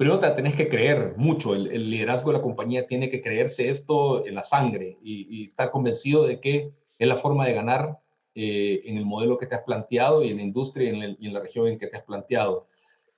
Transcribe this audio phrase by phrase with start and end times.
[0.00, 1.54] pero te tenés que creer mucho.
[1.54, 6.26] El, liderazgo de la compañía tiene que creerse esto en la sangre y, estar convencido
[6.26, 7.98] de que es la forma de ganar
[8.34, 11.40] eh, en el modelo que te has planteado y en la industria y en, la
[11.40, 12.66] región en que te has planteado.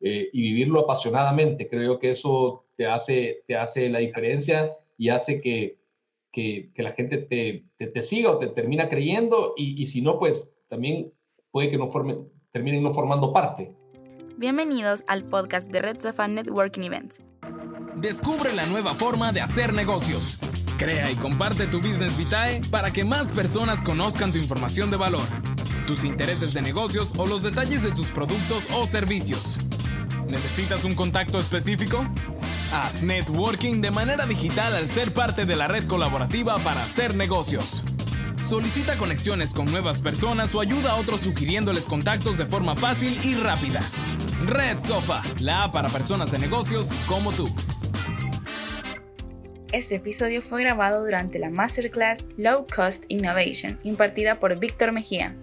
[0.01, 1.69] Eh, y vivirlo apasionadamente.
[1.69, 5.79] Creo que eso te hace, te hace la diferencia y hace que,
[6.33, 10.59] que, la gente te, te, siga o te termina creyendo y, y, si no, pues
[10.67, 11.13] también
[11.53, 13.73] puede que no formen, terminen no formando parte.
[14.43, 17.21] Bienvenidos al podcast de Red Sofa Networking Events.
[17.95, 20.41] Descubre la nueva forma de hacer negocios.
[20.79, 25.23] Crea y comparte tu Business Vitae para que más personas conozcan tu información de valor,
[25.87, 29.61] tus intereses de negocios o los detalles de tus productos o servicios.
[30.27, 32.05] ¿Necesitas un contacto específico?
[32.73, 37.85] Haz networking de manera digital al ser parte de la red colaborativa para hacer negocios.
[38.49, 43.37] Solicita conexiones con nuevas personas o ayuda a otros sugiriéndoles contactos de forma fácil y
[43.37, 43.81] rápida.
[44.47, 47.49] Red Sofa, la app para personas de negocios como tú.
[49.73, 55.37] Este episodio fue grabado durante la Masterclass Low Cost Innovation, impartida por Víctor Mejía.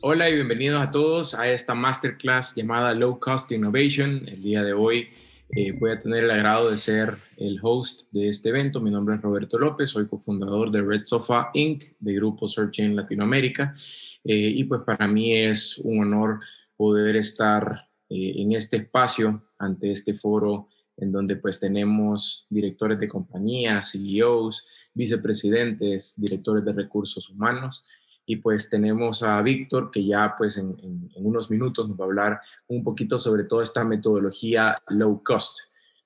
[0.00, 4.26] Hola y bienvenidos a todos a esta Masterclass llamada Low Cost Innovation.
[4.26, 5.10] El día de hoy
[5.50, 8.80] eh, voy a tener el agrado de ser el host de este evento.
[8.80, 12.96] Mi nombre es Roberto López, soy cofundador de Red Sofa Inc., de Grupo Search en
[12.96, 13.76] Latinoamérica.
[14.24, 16.40] Eh, y pues para mí es un honor
[16.76, 20.68] poder estar eh, en este espacio, ante este foro
[20.98, 27.82] en donde pues tenemos directores de compañías, CEOs, vicepresidentes, directores de recursos humanos
[28.26, 30.76] y pues tenemos a Víctor que ya pues en,
[31.16, 35.60] unos minutos nos va a hablar un poquito sobre toda esta metodología low cost.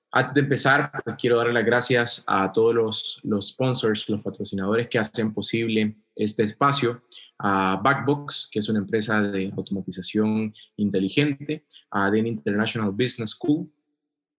[0.09, 4.87] Antes de empezar, pues quiero dar las gracias a todos los, los sponsors, los patrocinadores
[4.87, 7.03] que hacen posible este espacio,
[7.37, 13.71] a Backbox, que es una empresa de automatización inteligente, a Den International Business School,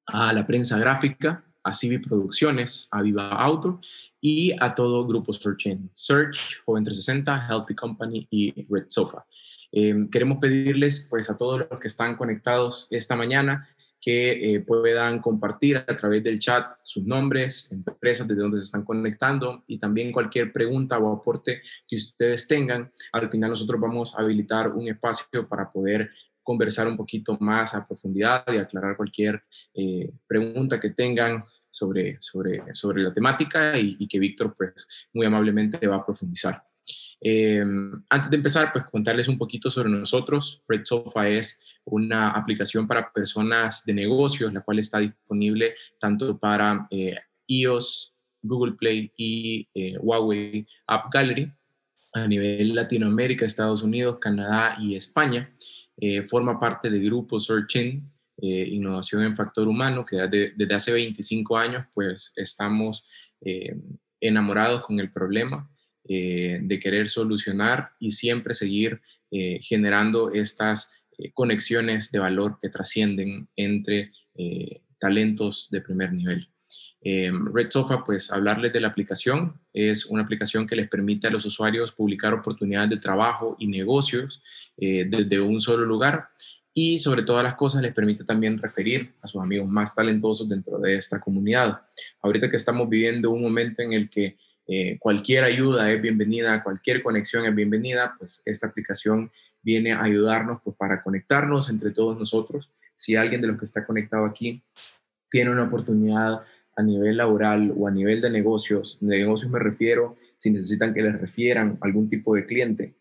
[0.06, 3.80] a la prensa gráfica, a Civi Producciones, a Viva Auto
[4.20, 9.24] y a todo Grupo Search Search, Joven 360, Healthy Company y Red Sofa.
[9.70, 13.68] Eh, queremos pedirles pues a todos los que están conectados esta mañana
[14.00, 18.84] que eh, puedan compartir a través del chat sus nombres, empresas desde donde se están
[18.84, 22.92] conectando y también cualquier pregunta o aporte que ustedes tengan.
[23.12, 26.10] Al final nosotros vamos a habilitar un espacio para poder
[26.42, 29.42] conversar un poquito más a profundidad y aclarar cualquier
[29.74, 35.86] eh, pregunta que tengan sobre, sobre, sobre la temática y, que Víctor pues muy amablemente
[35.86, 36.62] va a profundizar.
[37.20, 37.64] Eh,
[38.08, 40.62] antes de empezar, pues contarles un poquito sobre nosotros.
[40.68, 46.86] Red Sofa es una aplicación para personas de negocios, la cual está disponible tanto para
[46.90, 47.16] eh,
[47.46, 51.52] iOS, Google Play y eh, Huawei App Gallery
[52.14, 55.52] a nivel Latinoamérica, Estados Unidos, Canadá y España.
[56.26, 58.08] forma parte del grupo Searching,
[58.40, 63.04] Innovación en Factor Humano, que desde, desde hace 25 años pues estamos
[64.20, 65.68] enamorados con el problema
[66.08, 72.70] eh, de querer solucionar y siempre seguir eh, generando estas eh, conexiones de valor que
[72.70, 74.12] trascienden entre
[75.00, 76.46] talentos de primer nivel.
[77.02, 81.44] Red Sofa, pues hablarles de la aplicación, es una aplicación que les permite a los
[81.44, 84.40] usuarios publicar oportunidades de trabajo y negocios
[84.76, 86.28] desde un solo lugar
[86.72, 90.78] y sobre todas las cosas les permite también referir a sus amigos más talentosos dentro
[90.78, 91.80] de esta comunidad.
[92.22, 94.36] Ahorita que estamos viviendo un momento en el que
[94.70, 100.60] eh, cualquier ayuda es bienvenida, cualquier conexión es bienvenida, pues esta aplicación viene a ayudarnos
[100.62, 102.70] pues, para conectarnos entre todos nosotros.
[102.94, 104.62] Si alguien de los que está conectado aquí
[105.30, 106.42] tiene una oportunidad
[106.76, 111.02] a nivel laboral o a nivel de negocios, de negocios me refiero, si necesitan que
[111.02, 112.94] les refieran algún tipo de cliente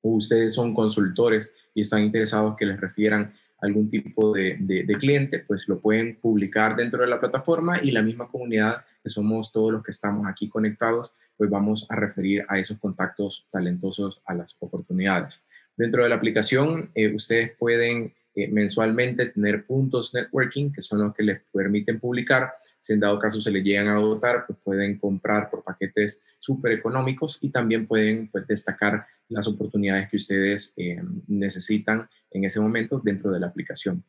[0.00, 5.66] o ustedes son consultores y están interesados que les refieran algún tipo de, cliente, pues
[5.68, 9.82] lo pueden publicar dentro de la plataforma y la misma comunidad que somos todos los
[9.82, 15.42] que estamos aquí conectados, pues vamos a referir a esos contactos talentosos a las oportunidades.
[15.76, 21.14] Dentro de la aplicación, eh, ustedes pueden eh, mensualmente tener puntos networking, que son los
[21.14, 22.52] que les permiten publicar.
[22.78, 26.72] Si en dado caso se les llegan a votar, pues pueden comprar por paquetes súper
[26.72, 33.00] económicos y también pueden pues, destacar las oportunidades que ustedes eh, necesitan en ese momento
[33.02, 34.04] dentro de la aplicación.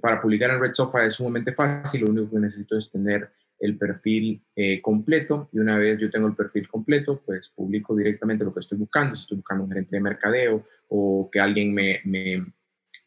[0.00, 3.28] para publicar en Red Sofa es sumamente fácil, lo único que necesito es tener
[3.64, 8.44] el perfil eh, completo y una vez yo tengo el perfil completo, pues publico directamente
[8.44, 12.00] lo que estoy buscando, si estoy buscando un gerente de mercadeo o que alguien me,
[12.04, 12.44] me,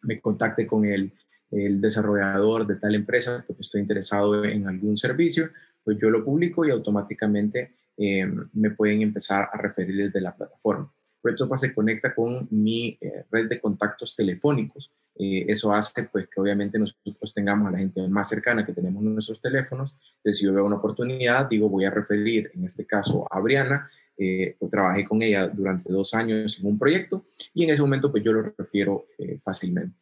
[0.07, 1.11] me contacte con el,
[1.51, 5.49] el, desarrollador de tal empresa porque estoy interesado en algún servicio,
[5.83, 10.91] pues yo lo publico y automáticamente eh, me pueden empezar a referir desde la plataforma.
[11.23, 14.91] RedSofa se conecta con mi eh, red de contactos telefónicos.
[15.15, 19.03] Eh, eso hace pues que obviamente nosotros tengamos a la gente más cercana que tenemos
[19.03, 19.95] en nuestros teléfonos.
[20.17, 23.89] Entonces, si yo veo una oportunidad, digo, voy a referir, en este caso, a Briana,
[24.17, 28.23] eh, trabajé con ella durante dos años en un proyecto y en ese momento pues
[28.23, 29.05] yo lo refiero
[29.43, 29.95] fácilmente.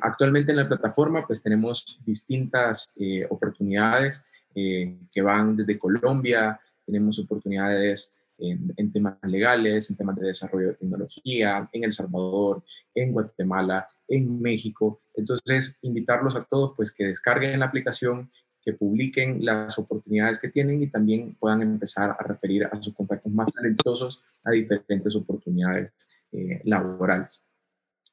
[0.00, 2.94] actualmente en la plataforma pues tenemos distintas
[3.30, 4.24] oportunidades
[4.54, 11.68] que van desde Colombia, tenemos oportunidades en, temas legales, en temas de desarrollo de tecnología,
[11.72, 12.62] en El Salvador,
[12.94, 15.00] en Guatemala, en México.
[15.14, 18.30] Entonces, invitarlos a todos pues que descarguen la aplicación,
[18.66, 23.32] que publiquen las oportunidades que tienen y también puedan empezar a referir a sus contactos
[23.32, 25.92] más talentosos a diferentes oportunidades
[26.32, 27.44] eh, laborales.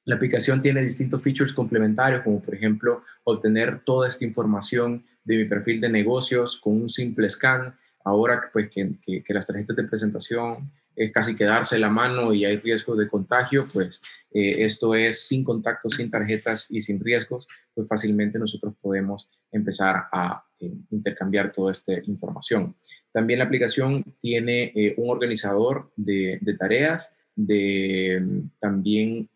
[0.06, 5.46] La aplicación tiene distintos features complementarios, como por ejemplo obtener toda esta información de mi
[5.46, 10.72] perfil de negocios con un simple scan, ahora pues, que, que, las tarjetas de presentación
[10.96, 14.02] es casi quedarse la mano y hay riesgo de contagio, pues
[14.32, 20.06] eh, esto es sin contactos, sin tarjetas y sin riesgos, pues fácilmente nosotros podemos empezar
[20.12, 22.76] a eh, intercambiar toda esta información.
[23.12, 29.28] También la aplicación tiene eh, un organizador de, tareas, de también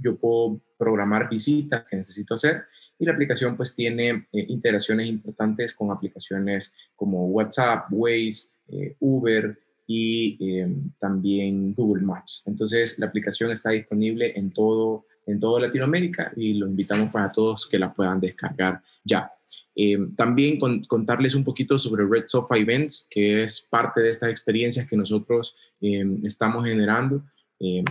[0.00, 2.64] yo puedo programar visitas que necesito hacer
[2.98, 9.58] y la aplicación pues tiene eh, integraciones importantes con aplicaciones como WhatsApp, Waze, eh, Uber
[9.86, 12.42] y em, también Google Maps.
[12.46, 17.66] Entonces la aplicación está disponible en todo en toda Latinoamérica y los invitamos para todos
[17.66, 19.32] que la puedan descargar ya.
[19.74, 24.86] Em, también contarles un poquito sobre Red Sofa Events, que es parte de estas experiencias
[24.86, 27.24] que nosotros em, estamos generando.
[27.58, 27.84] Eh,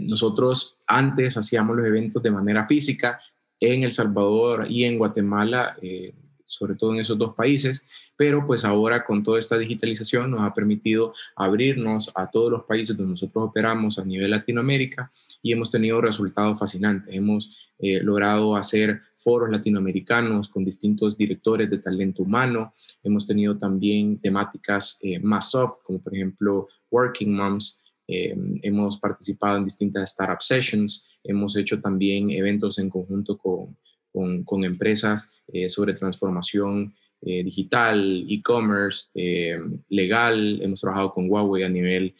[0.00, 3.20] nosotros antes hacíamos los eventos de manera física,
[3.58, 6.14] en El Salvador y en Guatemala, eh,
[6.50, 7.86] sobre todo en esos dos países,
[8.16, 12.96] pero pues ahora con toda esta digitalización nos ha permitido abrirnos a todos los países
[12.96, 15.10] donde nosotros operamos a nivel Latinoamérica
[15.42, 17.14] y hemos tenido resultados fascinantes.
[17.14, 24.18] Hemos eh, logrado hacer foros latinoamericanos con distintos directores de talento humano, hemos tenido también
[24.18, 27.80] temáticas eh, más soft, como por ejemplo Working Moms,
[28.12, 33.76] hemos participado en distintas startup sessions, Hemos hecho también eventos en conjunto con,
[34.12, 39.58] con, empresas eh, sobre transformación eh, digital, e-commerce, eh,
[39.88, 40.60] legal.
[40.62, 42.14] Hemos trabajado con Huawei a nivel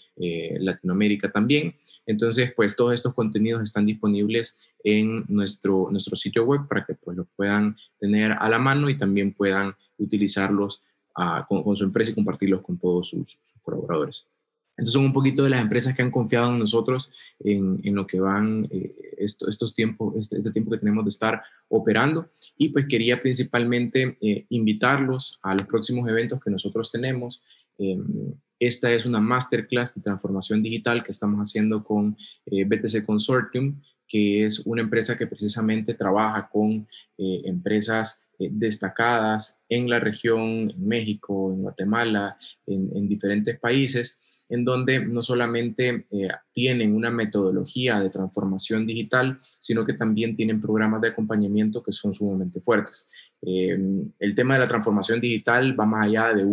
[0.58, 1.74] Latinoamérica también.
[2.04, 7.16] Entonces, pues todos estos contenidos están disponibles en nuestro, nuestro sitio web para que pues
[7.16, 10.82] los puedan tener a la mano y también puedan utilizarlos
[11.16, 14.26] ah, con, su empresa y compartirlos con todos sus colaboradores.
[14.80, 18.06] Entonces son un poquito de las empresas que han confiado en nosotros en, en lo
[18.06, 22.30] que van eh, estos tiempos, este, este, tiempo que tenemos de estar operando.
[22.56, 27.42] Y pues quería principalmente eh, invitarlos a los próximos eventos que nosotros tenemos.
[27.76, 32.16] Em, esta es una masterclass de transformación digital que estamos haciendo con
[32.46, 36.88] eh, BTC Consortium, que es una empresa que precisamente trabaja con
[37.18, 42.36] empresas destacadas en la región, en México, en Guatemala,
[42.66, 44.18] en, en diferentes países
[44.50, 50.60] en donde no solamente eh, tienen una metodología de transformación digital, sino que también tienen
[50.60, 53.08] programas de acompañamiento que son sumamente fuertes.
[53.42, 56.44] Em, el tema de la transformación digital va más allá de,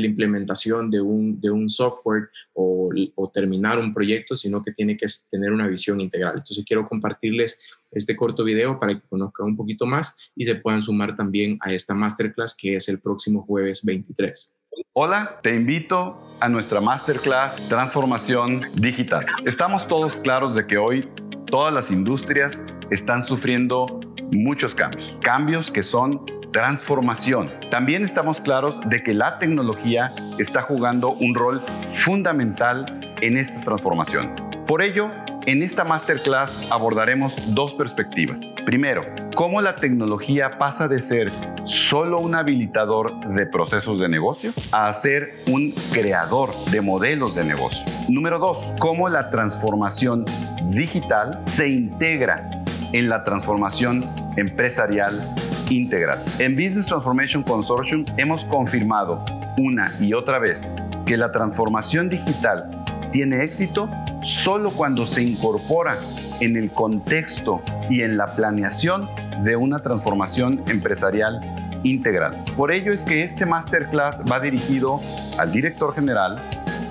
[0.00, 4.96] la implementación de un, de un software o, o, terminar un proyecto, sino que tiene
[4.96, 6.36] que tener una visión integral.
[6.38, 7.58] Entonces quiero compartirles
[7.90, 11.72] este corto video para que conozcan un poquito más y se puedan sumar también a
[11.72, 14.54] esta masterclass que es el próximo jueves 23.
[14.92, 19.26] Hola, te invito a nuestra masterclass Transformación Digital.
[19.44, 21.08] Estamos todos claros de que hoy
[21.46, 23.86] todas las industrias están sufriendo
[24.30, 27.48] muchos cambios, cambios que son transformación.
[27.70, 31.62] También estamos claros de que la tecnología está jugando un rol
[31.96, 32.86] fundamental
[33.20, 34.40] en estas transformaciones.
[34.66, 35.10] Por ello,
[35.46, 38.46] en esta masterclass abordaremos dos perspectivas.
[38.64, 39.04] Primero,
[39.34, 41.30] cómo la tecnología pasa de ser
[41.66, 47.84] solo un habilitador de procesos de negocio a ser un creador de modelos de negocio.
[48.08, 50.24] Número dos, cómo la transformación
[50.70, 52.63] digital se integra
[52.94, 54.04] en la transformación
[54.36, 55.20] empresarial
[55.68, 56.18] integral.
[56.38, 59.24] En Business Transformation Consortium hemos confirmado
[59.58, 60.62] una y otra vez
[61.04, 63.90] que la transformación digital tiene éxito
[64.22, 65.96] solo cuando se incorpora
[66.40, 69.08] en el contexto y en la planeación
[69.42, 71.40] de una transformación empresarial
[71.82, 72.44] integral.
[72.56, 75.00] Por ello es que este masterclass va dirigido
[75.38, 76.38] al director general,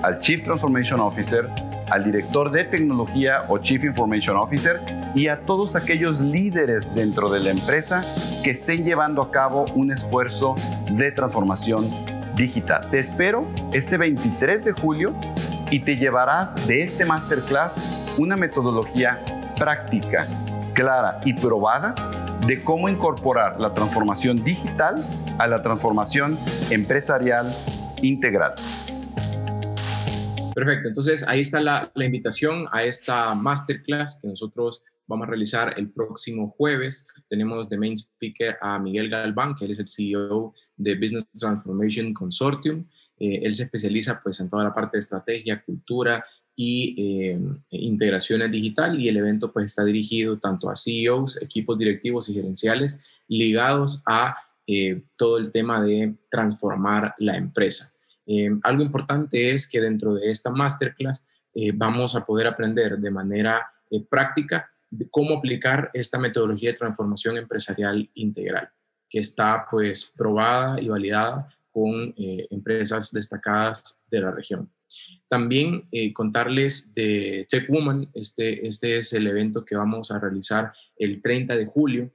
[0.02, 1.48] al Chief Transformation Officer,
[1.90, 4.80] al director de tecnología o Chief Information Officer
[5.14, 8.04] y a todos aquellos líderes dentro de la empresa
[8.42, 10.54] que estén llevando a cabo un esfuerzo
[10.90, 11.84] de transformación
[12.36, 12.88] digital.
[12.90, 15.14] Te espero este 23 de julio
[15.70, 19.18] y te llevarás de este masterclass una metodología
[19.58, 20.26] práctica,
[20.74, 21.94] clara y probada
[22.46, 24.94] de cómo incorporar la transformación digital
[25.38, 26.38] a la transformación
[26.70, 27.52] empresarial
[28.02, 28.54] integral.
[30.54, 35.90] Perfecto, entonces ahí está la, invitación a esta masterclass que nosotros vamos a realizar el
[35.90, 37.08] próximo jueves.
[37.28, 42.14] Tenemos de main speaker a Miguel Galván, que él es el CEO de Business Transformation
[42.14, 42.86] Consortium.
[43.18, 46.24] Eh, él se especializa pues en toda la parte de estrategia, cultura
[46.56, 52.28] y eh, integraciones digital y el evento pues está dirigido tanto a CEOs, equipos directivos
[52.28, 57.93] y gerenciales ligados a eh, todo el tema de transformar la empresa.
[58.62, 61.24] Algo importante es que dentro de esta masterclass
[61.74, 63.66] vamos a poder aprender de manera
[64.08, 64.70] práctica
[65.10, 68.70] cómo aplicar esta metodología de transformación empresarial integral,
[69.08, 74.70] que está pues probada y validada con eh, empresas destacadas de la región.
[75.28, 80.72] También eh, contarles de Tech Woman, este, este es el evento que vamos a realizar
[80.96, 82.12] el 30 de julio,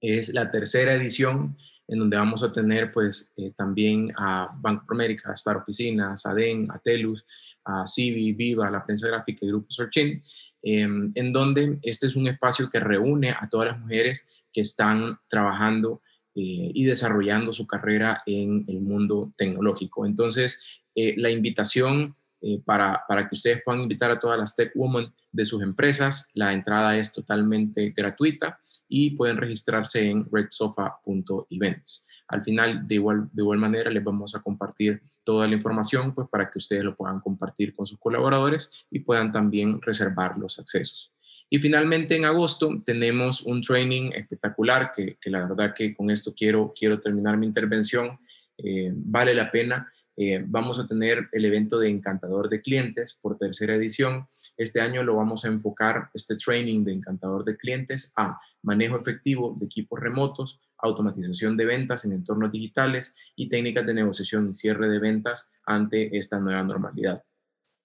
[0.00, 1.56] es la tercera edición
[1.88, 6.34] en donde vamos a tener pues eh, también a Banco América, a Star Oficinas, a
[6.34, 7.24] DEN, a TELUS,
[7.64, 10.22] a Civi, Viva, la prensa gráfica y Grupo Sorchin,
[10.62, 15.18] em, en donde este es un espacio que reúne a todas las mujeres que están
[15.28, 16.02] trabajando
[16.34, 20.06] eh, y desarrollando su carrera en el mundo tecnológico.
[20.06, 20.62] Entonces,
[20.94, 22.16] eh, la invitación
[22.64, 26.52] para, para que ustedes puedan invitar a todas las Tech Women de sus empresas, la
[26.52, 32.08] entrada es totalmente gratuita y pueden registrarse en redsofa.events.
[32.28, 36.28] Al final, de igual, de igual manera, les vamos a compartir toda la información pues,
[36.28, 41.12] para que ustedes lo puedan compartir con sus colaboradores y puedan también reservar los accesos.
[41.48, 46.74] Y finalmente, en agosto, tenemos un training espectacular que, la verdad que con esto quiero,
[46.76, 48.18] quiero terminar mi intervención.
[48.58, 53.36] Eh, vale la pena eh, vamos a tener el evento de Encantador de Clientes por
[53.36, 54.26] tercera edición.
[54.56, 59.54] Este año lo vamos a enfocar, este training de Encantador de Clientes, a manejo efectivo
[59.58, 64.88] de equipos remotos, automatización de ventas en entornos digitales y técnicas de negociación y cierre
[64.88, 67.22] de ventas ante esta nueva normalidad.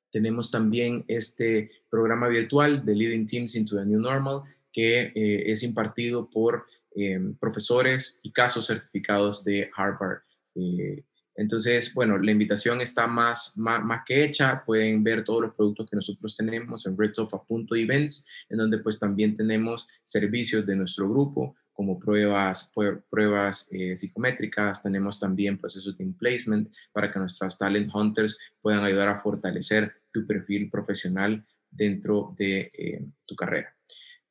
[0.09, 5.63] Tenemos también este programa virtual de Leading Teams into the New Normal que eh, es
[5.63, 10.19] impartido por eh, profesores y casos certificados de Harvard
[11.35, 14.63] entonces, bueno, la invitación está más, más, que hecha.
[14.65, 19.87] Pueden ver todos los productos que nosotros tenemos en redsofa.events, en donde pues también tenemos
[20.03, 22.71] servicios de nuestro grupo como pruebas,
[23.09, 29.07] pruebas eh, psicométricas, tenemos también procesos de placement para que nuestras talent hunters puedan ayudar
[29.07, 33.73] a fortalecer tu perfil profesional dentro de eh, tu carrera.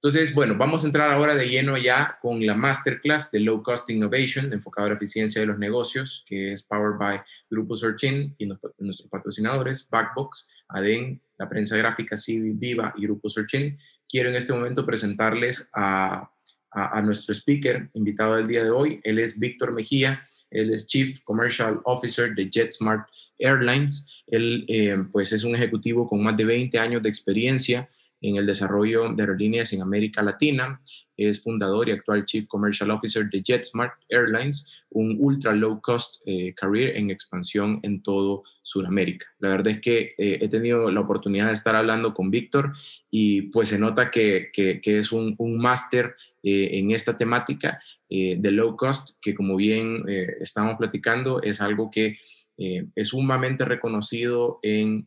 [0.03, 3.91] Entonces, bueno, vamos a entrar ahora de lleno ya con la masterclass de Low Cost
[3.91, 8.47] Innovation, enfocado a la eficiencia de los negocios, que es powered by Grupo Searchin y
[8.47, 13.79] nuestros patrocinadores, Backbox, ADEN, la prensa gráfica Civi, Viva y Grupo Searchin.
[14.09, 16.31] Quiero en este momento presentarles a,
[16.71, 19.01] a, nuestro speaker invitado del día de hoy.
[19.05, 23.07] Él es Víctor Mejía, él es Chief Commercial Officer de JetSmart
[23.39, 24.25] Airlines.
[24.27, 27.87] Él, eh, pues, es un ejecutivo con más de 20 años de experiencia
[28.21, 30.81] en el desarrollo de aerolíneas en América Latina.
[31.17, 36.55] Es fundador y actual Chief Commercial Officer de JetSmart Airlines, un ultra low cost eh,
[36.55, 39.27] career en expansión en todo Sudamérica.
[39.39, 42.73] La verdad es que eh, he tenido la oportunidad de estar hablando con Víctor
[43.11, 48.51] y pues se nota que, que, es un, un máster eh, en esta temática de
[48.51, 50.03] low cost, que como bien
[50.41, 52.17] estamos platicando, es algo que
[52.57, 55.07] es sumamente reconocido en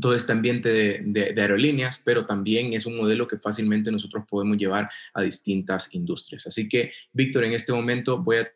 [0.00, 4.86] todo este ambiente de, aerolíneas, pero también es un modelo que fácilmente nosotros podemos llevar
[5.14, 6.46] a distintas industrias.
[6.46, 8.52] Así que, Víctor, en este momento voy a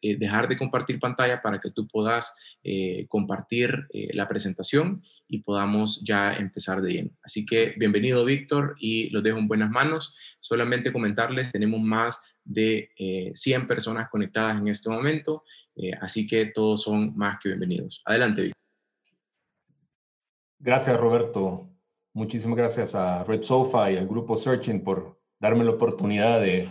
[0.00, 5.40] eh, dejar de compartir pantalla para que tú puedas eh, compartir eh, la presentación y
[5.40, 7.10] podamos ya empezar de lleno.
[7.22, 10.14] Así que bienvenido, Víctor, y los dejo en buenas manos.
[10.38, 12.92] Solamente comentarles, tenemos más de
[13.34, 15.44] 100 personas conectadas en este momento,
[16.00, 18.00] así que todos son más que bienvenidos.
[18.06, 18.57] Adelante, Víctor.
[20.60, 21.68] Gracias, Roberto.
[22.12, 26.68] Muchísimas gracias a Red Sofa y al grupo Searching por darme la oportunidad de,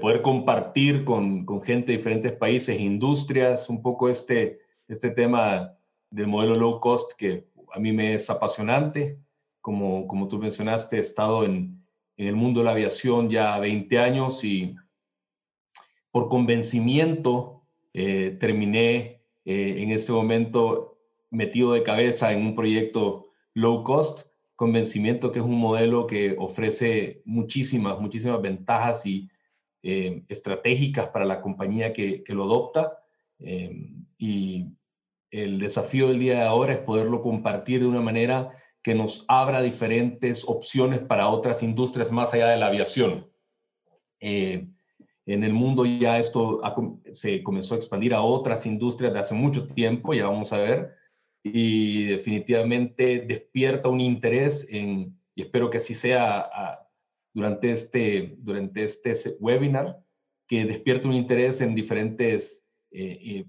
[0.00, 5.76] poder compartir con, gente de diferentes países industrias un poco este, este tema
[6.08, 9.18] del modelo low cost que a mí me es apasionante.
[9.60, 11.84] Como, como tú mencionaste, he estado en,
[12.16, 14.76] el mundo de la aviación ya 20 años y
[16.10, 20.91] por convencimiento eh, terminé eh, en este momento
[21.32, 27.22] metido de cabeza en un proyecto low cost, convencimiento que es un modelo que ofrece
[27.24, 29.28] muchísimas, muchísimas ventajas y
[29.82, 32.98] eh, estratégicas para la compañía que, lo adopta.
[33.40, 34.68] Eh, y
[35.30, 39.62] el desafío del día de ahora es poderlo compartir de una manera que nos abra
[39.62, 43.26] diferentes opciones para otras industrias más allá de la aviación.
[44.20, 44.68] Eh,
[45.24, 46.60] en el mundo ya esto
[47.10, 51.01] se comenzó a expandir a otras industrias de hace mucho tiempo, ya vamos a ver,
[51.42, 56.48] y definitivamente despierta un interés en, y espero que así sea
[57.32, 60.02] durante, este, durante este webinar,
[60.46, 63.46] que despierte un interés en diferentes eh, eh,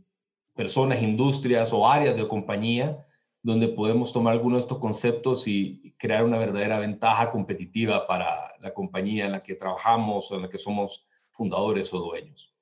[0.55, 3.05] personas, industrias o áreas de compañía
[3.43, 8.73] donde podemos tomar algunos de estos conceptos y crear una verdadera ventaja competitiva para la
[8.73, 12.55] compañía en la que trabajamos o en la que somos fundadores o dueños.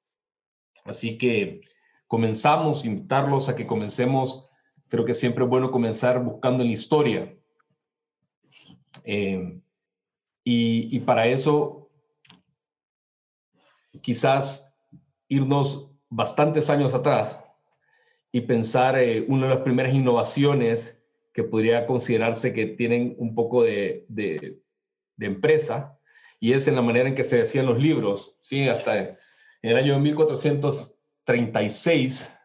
[0.83, 1.61] Así que
[2.07, 4.49] comenzamos, invitarlos a que comencemos.
[4.91, 7.33] Creo que siempre es bueno comenzar buscando en la historia.
[9.05, 9.57] Eh,
[10.43, 11.89] y, para eso,
[14.01, 14.77] quizás
[15.29, 17.41] irnos bastantes años atrás
[18.33, 23.63] y pensar eh, una de las primeras innovaciones que podría considerarse que tienen un poco
[23.63, 24.61] de, de,
[25.19, 25.97] empresa,
[26.37, 28.35] y es en la manera en que se hacían los libros.
[28.41, 28.67] ¿sí?
[28.67, 29.17] Hasta en
[29.61, 32.40] el año 1436,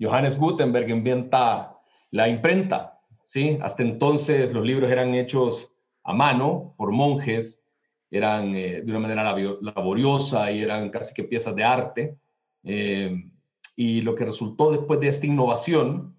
[0.00, 1.78] Johannes Gutenberg inventa
[2.10, 3.00] la imprenta.
[3.24, 3.58] ¿sí?
[3.60, 5.74] Hasta entonces los libros eran hechos
[6.04, 7.66] a mano por monjes,
[8.10, 12.16] eran eh, de una manera laboriosa y eran casi que piezas de arte.
[12.64, 13.30] Eh,
[13.76, 16.16] y lo que resultó después de esta innovación,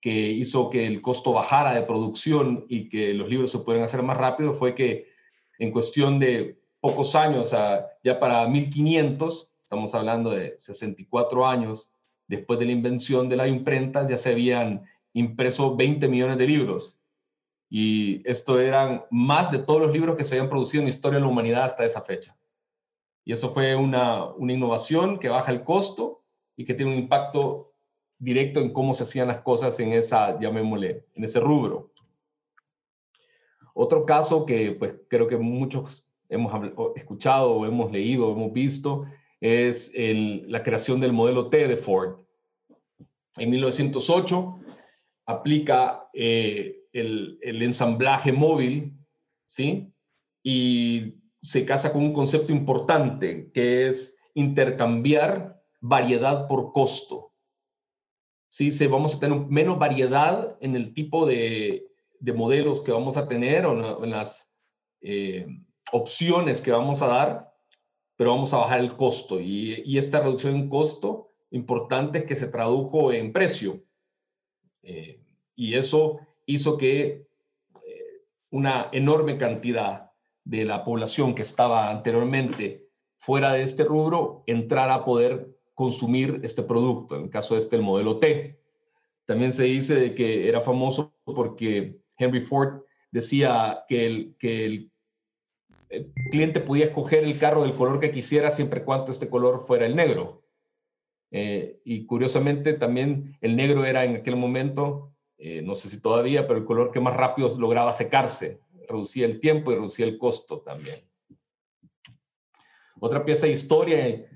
[0.00, 4.02] que hizo que el costo bajara de producción y que los libros se pudieran hacer
[4.02, 5.08] más rápido, fue que
[5.58, 7.52] en cuestión de pocos años,
[8.04, 11.95] ya para 1500, estamos hablando de 64 años
[12.26, 16.98] después de la invención de la imprenta, ya se habían impreso 20 millones de libros.
[17.68, 21.18] Y esto eran más de todos los libros que se habían producido en la historia
[21.18, 22.36] de la humanidad hasta esa fecha.
[23.24, 26.22] Y eso fue una, una innovación que baja el costo
[26.56, 27.72] y que tiene un impacto
[28.18, 31.90] directo en cómo se hacían las cosas en esa, llamémosle, en ese rubro.
[33.74, 36.52] Otro caso que pues creo que muchos hemos
[36.96, 39.04] escuchado hemos leído hemos visto
[39.40, 42.20] es la creación del modelo T de Ford.
[43.36, 44.58] En 1908
[45.26, 48.92] aplica eh, el, el, ensamblaje móvil,
[49.44, 49.92] ¿sí?
[50.42, 57.32] Y se casa con un concepto importante que es intercambiar variedad por costo.
[58.48, 61.86] Sí, se, vamos a tener menos variedad en el tipo de,
[62.34, 64.52] modelos que vamos a tener o en, las
[65.00, 65.46] eh,
[65.92, 67.52] opciones que vamos a dar,
[68.16, 69.40] pero vamos a bajar el costo.
[69.40, 73.82] Y, esta reducción en costo importante es que se tradujo en precio.
[74.82, 75.20] Eh,
[75.54, 77.26] y eso hizo que
[77.82, 80.12] eh, una enorme cantidad
[80.44, 86.62] de la población que estaba anteriormente fuera de este rubro entrara a poder consumir este
[86.62, 88.60] producto, en el caso de este el modelo T.
[89.26, 94.92] También se dice de que era famoso porque Henry Ford decía que el, que el,
[96.30, 99.86] cliente podía escoger el carro del color que quisiera siempre y cuando este color fuera
[99.86, 100.42] el negro.
[101.30, 106.46] Eh, y curiosamente también el negro era en aquel momento, eh, no sé si todavía,
[106.46, 110.60] pero el color que más rápido lograba secarse, reducía el tiempo y reducía el costo
[110.60, 111.00] también.
[113.00, 114.26] Otra pieza de historia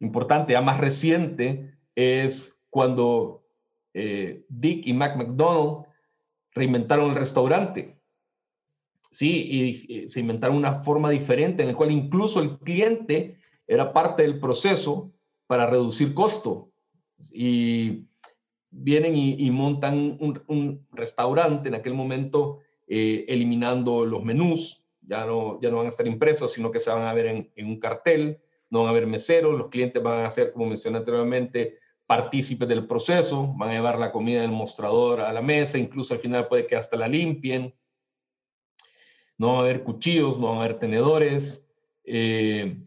[0.00, 3.46] importante, ya más reciente, es cuando
[3.94, 5.86] eh, Dick y Mac McDonald
[6.52, 7.99] reinventaron el restaurante.
[9.10, 14.22] Sí, y, se inventaron una forma diferente en la cual incluso el cliente era parte
[14.22, 15.12] del proceso
[15.46, 16.70] para reducir costo.
[17.32, 18.06] Y
[18.70, 25.70] vienen y, montan un, restaurante en aquel momento eh, eliminando los menús, ya no, ya
[25.70, 28.40] no van a estar impresos, sino que se van a ver en, en un cartel
[28.70, 32.86] no van a haber meseros, los clientes van a ser, como mencioné anteriormente, partícipes del
[32.86, 36.66] proceso, van a llevar la comida del mostrador a la mesa, incluso al final puede
[36.66, 37.74] que hasta la limpien.
[39.40, 41.66] No van a haber cuchillos, no van a haber tenedores.
[42.04, 42.78] Eh,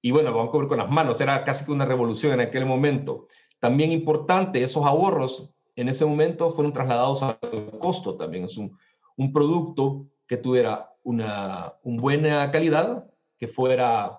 [0.00, 1.20] y bueno, van a comer con las manos.
[1.20, 3.26] Era casi que una revolución en aquel momento.
[3.60, 7.38] También importante, esos ahorros en ese momento fueron trasladados al
[7.78, 8.44] costo también.
[8.44, 8.74] Es un,
[9.18, 14.18] un producto que tuviera una, una buena calidad, que fuera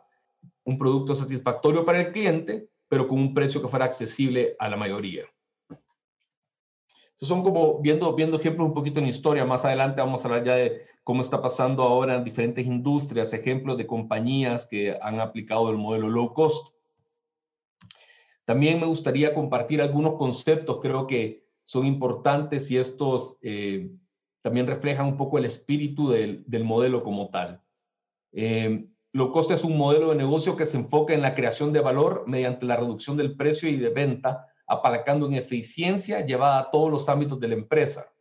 [0.66, 4.78] un producto satisfactorio para el cliente, pero con un precio que fuera accesible a la
[4.78, 5.24] mayoría.
[7.14, 9.44] Estos son como viendo, viendo ejemplos un poquito en historia.
[9.44, 13.78] Más adelante vamos a hablar ya de cómo está pasando ahora en diferentes industrias, ejemplos
[13.78, 16.76] de compañías que han aplicado el modelo low cost.
[18.46, 23.90] También me gustaría compartir algunos conceptos, creo que son importantes y estos eh,
[24.42, 27.62] también reflejan un poco el espíritu del, del modelo como tal.
[28.34, 28.86] Eh,
[29.16, 32.24] Low cost es un modelo de negocio que se enfoca en la creación de valor
[32.26, 37.08] mediante la reducción del precio y de venta apalancando en eficiencia llevada a todos los
[37.10, 38.13] ámbitos de la empresa.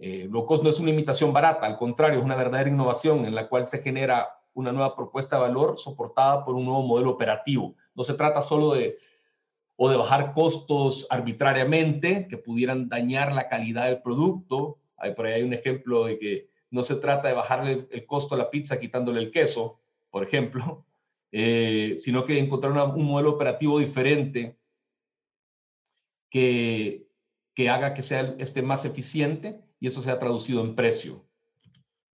[0.00, 3.34] Eh, low cost no es una imitación barata, al contrario, es una verdadera innovación en
[3.34, 7.74] la cual se genera una nueva propuesta de valor soportada por un nuevo modelo operativo.
[7.94, 8.96] No se trata solo de
[9.80, 14.78] o de bajar costos arbitrariamente que pudieran dañar la calidad del producto.
[15.14, 18.38] Por ahí hay un ejemplo de que no se trata de bajarle el, costo a
[18.38, 19.78] la pizza quitándole el queso,
[20.10, 20.84] por ejemplo,
[21.32, 24.56] eh, sino que encontrar un modelo operativo diferente
[26.28, 27.06] que,
[27.54, 31.24] que haga que sea este más eficiente y eso sea traducido en precio.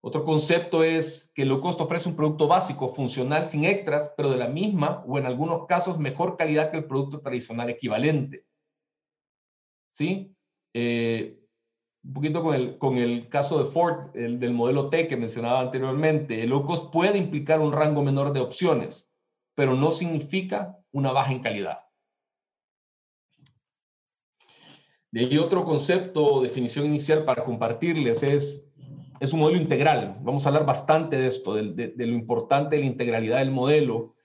[0.01, 4.37] Otro concepto es que low cost ofrece un producto básico, funcional, sin extras, pero de
[4.37, 8.45] la misma o en algunos casos mejor calidad que el producto tradicional equivalente.
[9.89, 10.35] ¿Sí?
[10.75, 11.39] Eh,
[12.03, 15.61] un poquito con el, con el caso de Ford, el del modelo T que mencionaba
[15.61, 19.11] anteriormente, el low cost puede implicar un rango menor de opciones,
[19.55, 21.84] pero no significa una baja en calidad.
[25.15, 28.65] De ahí otro concepto o definición inicial para compartirles es
[29.21, 30.17] es un modelo integral.
[30.21, 34.15] Vamos a hablar bastante de esto, de, lo importante de la integralidad del modelo,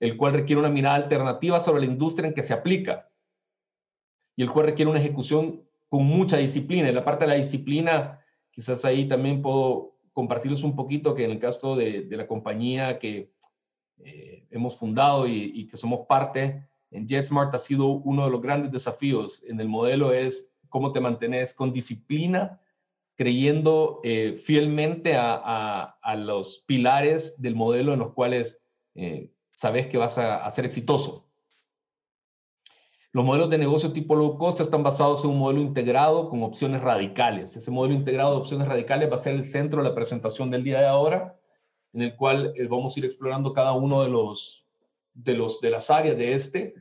[0.00, 3.08] el cual requiere una mirada alternativa sobre la industria en que se aplica
[4.34, 6.88] y el cual requiere una ejecución con mucha disciplina.
[6.88, 8.18] En la parte de la disciplina,
[8.50, 13.30] quizás ahí también puedo compartirles un poquito que en el caso de, la compañía que
[13.98, 18.40] eh, hemos fundado y, y, que somos parte en JetSmart ha sido uno de los
[18.40, 22.60] grandes desafíos en el modelo es cómo te mantienes con disciplina
[23.16, 28.62] creyendo eh, fielmente a, los pilares del modelo en los cuales
[28.94, 31.28] eh, sabes que vas a, ser exitoso.
[33.12, 36.80] Los modelos de negocio tipo low cost están basados en un modelo integrado con opciones
[36.80, 37.54] radicales.
[37.56, 40.64] Ese modelo integrado de opciones radicales va a ser el centro de la presentación del
[40.64, 41.38] día de ahora,
[41.92, 44.66] en el cual eh, vamos a ir explorando cada uno de los,
[45.14, 46.74] de los de las áreas de este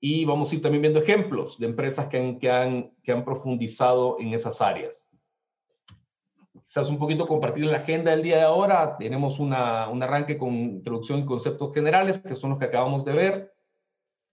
[0.00, 4.18] y vamos a ir también viendo ejemplos de empresas que que han, que han profundizado
[4.20, 5.10] en esas áreas
[6.66, 8.96] quizás un poquito compartir la agenda del día de ahora.
[8.98, 13.12] Tenemos una, un arranque con introducción y conceptos generales, que son los que acabamos de
[13.12, 13.54] ver,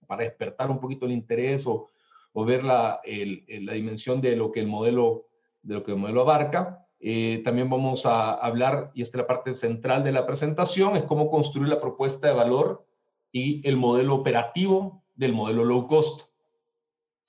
[0.08, 1.86] para despertar un poquito el interés o,
[2.32, 5.28] o ver la, el, la, dimensión de lo que el modelo,
[5.62, 6.84] de lo que el modelo abarca.
[6.98, 11.04] Eh, también vamos a hablar, y esta es la parte central de la presentación, es
[11.04, 12.84] cómo construir la propuesta de valor
[13.34, 16.30] y el modelo operativo del modelo low cost.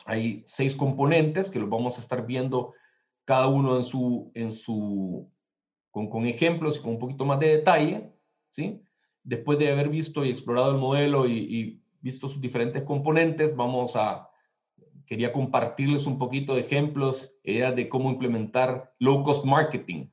[0.06, 2.76] Hay seis componentes que los vamos a estar viendo
[3.26, 5.28] cada uno en su, en su,
[5.90, 8.14] con, con ejemplos y con un poquito más de detalle,
[8.50, 8.84] ¿sí?
[9.24, 14.30] Después de haber visto y explorado el modelo y, visto sus diferentes componentes, vamos a,
[15.08, 20.06] quería compartirles un poquito de ejemplos, ideas de cómo implementar low cost marketing,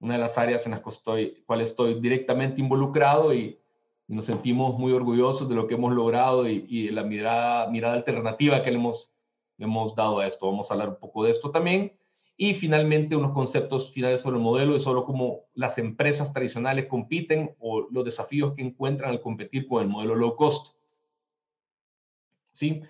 [0.00, 3.60] una de las áreas en las que estoy, cual estoy directamente involucrado y,
[4.06, 8.62] nos sentimos muy orgullosos de lo que hemos logrado y, y la mirada, mirada alternativa
[8.62, 9.14] que le hemos,
[9.56, 10.46] le hemos dado a esto.
[10.46, 11.96] Vamos a hablar un poco de esto también.
[12.36, 17.54] Y finalmente, unos conceptos finales sobre el modelo y sobre cómo las empresas tradicionales compiten
[17.60, 20.76] o los desafíos que encuentran al competir con el modelo low cost.
[22.42, 22.82] ¿Sí?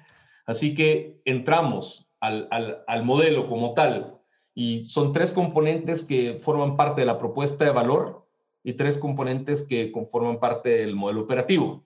[0.47, 2.49] Así que entramos al,
[2.87, 4.19] al modelo como tal
[4.55, 8.24] y son tres componentes que forman parte de la propuesta de valor
[8.65, 11.85] y tres componentes que conforman parte del modelo operativo.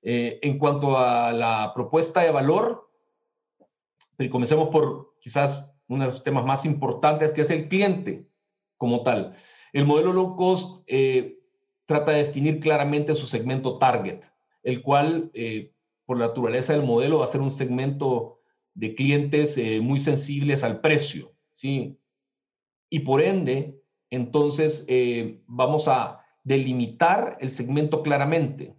[0.00, 2.88] Eh, en cuanto a la propuesta de valor,
[4.30, 8.28] comencemos por quizás uno de los temas más importantes, que es el cliente
[8.76, 9.34] como tal.
[9.72, 11.40] El modelo low cost eh,
[11.84, 14.22] trata de definir claramente su segmento target,
[14.62, 15.72] el cual, eh,
[16.06, 18.38] por la naturaleza del modelo, va a ser un segmento
[18.74, 21.98] de clientes muy sensibles al precio, ¿sí?
[22.88, 23.77] Y por ende,
[24.10, 24.86] entonces,
[25.46, 28.74] vamos a delimitar el segmento claramente,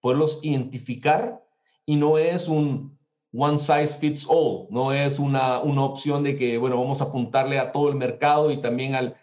[0.00, 1.42] poderlos identificar
[1.86, 2.98] y no es un
[3.32, 7.58] one size fits all, no es una, una opción de que, bueno, vamos a apuntarle
[7.58, 9.16] a todo el mercado y también al,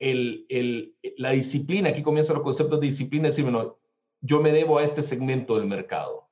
[0.00, 3.78] el, el, la disciplina, aquí comienzan los conceptos de disciplina, decir, bueno,
[4.20, 6.28] yo me debo a este segmento del mercado.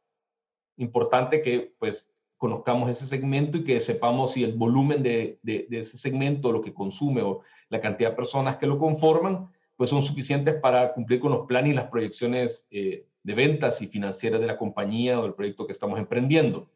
[0.76, 5.98] Importante que, pues, conozcamos ese segmento y que sepamos si el volumen de, de, ese
[5.98, 10.54] segmento, lo que consume o la cantidad de personas que lo conforman, pues son suficientes
[10.54, 14.56] para cumplir con los planes y las proyecciones eh, de ventas y financieras de la
[14.56, 16.70] compañía o del proyecto que estamos emprendiendo.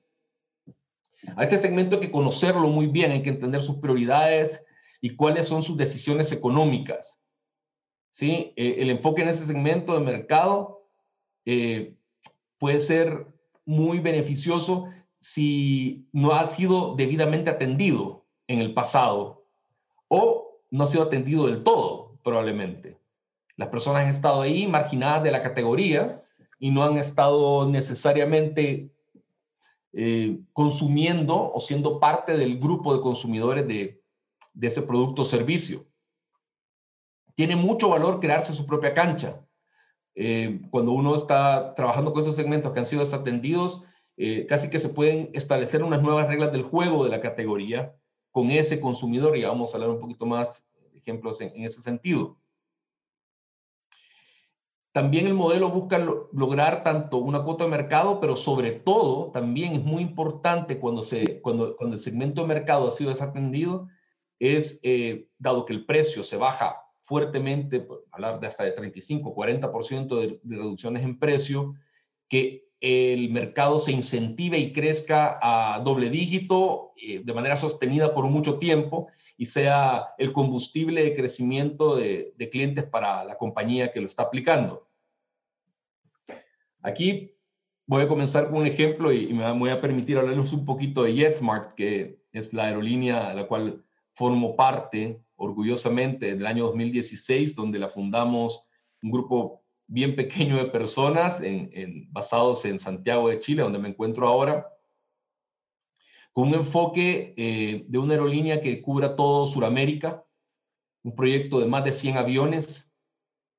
[1.36, 4.66] A este segmento hay que conocerlo muy bien, hay que entender sus prioridades
[5.00, 7.20] y cuáles son sus decisiones económicas.
[8.10, 8.52] ¿Sí?
[8.56, 10.86] Eh, el enfoque en este segmento de mercado
[11.46, 11.94] eh,
[12.58, 13.26] puede ser
[13.64, 14.88] muy beneficioso
[15.22, 19.46] si no ha sido debidamente atendido en el pasado
[20.08, 22.98] o no ha sido atendido del todo, probablemente.
[23.56, 26.24] Las personas han estado ahí marginadas de la categoría
[26.58, 28.90] y no han estado necesariamente
[29.92, 34.02] eh, consumiendo o siendo parte del grupo de consumidores de,
[34.60, 35.86] ese producto o servicio.
[37.36, 39.40] Tiene mucho valor crearse su propia cancha.
[40.16, 44.78] Eh, cuando uno está trabajando con esos segmentos que han sido desatendidos, eh, casi que
[44.78, 47.96] se pueden establecer unas nuevas reglas del juego de la categoría
[48.30, 52.38] con ese consumidor y vamos a hablar un poquito más de ejemplos en, ese sentido.
[54.92, 59.82] También el modelo busca lograr tanto una cuota de mercado, pero sobre todo también es
[59.82, 63.88] muy importante cuando, se, cuando, cuando el segmento de mercado ha sido desatendido,
[64.38, 70.20] es eh, dado que el precio se baja fuertemente, hablar de hasta de 35, 40%
[70.20, 71.74] de, de reducciones en precio,
[72.28, 78.24] que el mercado se incentive y crezca a doble dígito eh, de manera sostenida por
[78.24, 84.06] mucho tiempo y sea el combustible de crecimiento de, clientes para la compañía que lo
[84.06, 84.88] está aplicando.
[86.82, 87.36] Aquí
[87.86, 91.14] voy a comenzar con un ejemplo y, me voy a permitir hablarles un poquito de
[91.14, 97.78] JetSmart, que es la aerolínea a la cual formo parte orgullosamente del año 2016, donde
[97.78, 98.68] la fundamos
[99.02, 99.61] un grupo
[99.92, 104.66] bien pequeño de personas en, basados en Santiago de Chile, donde me encuentro ahora,
[106.32, 110.24] con un enfoque eh, de una aerolínea que cubra todo Sudamérica,
[111.04, 112.96] un proyecto de más de 100 aviones,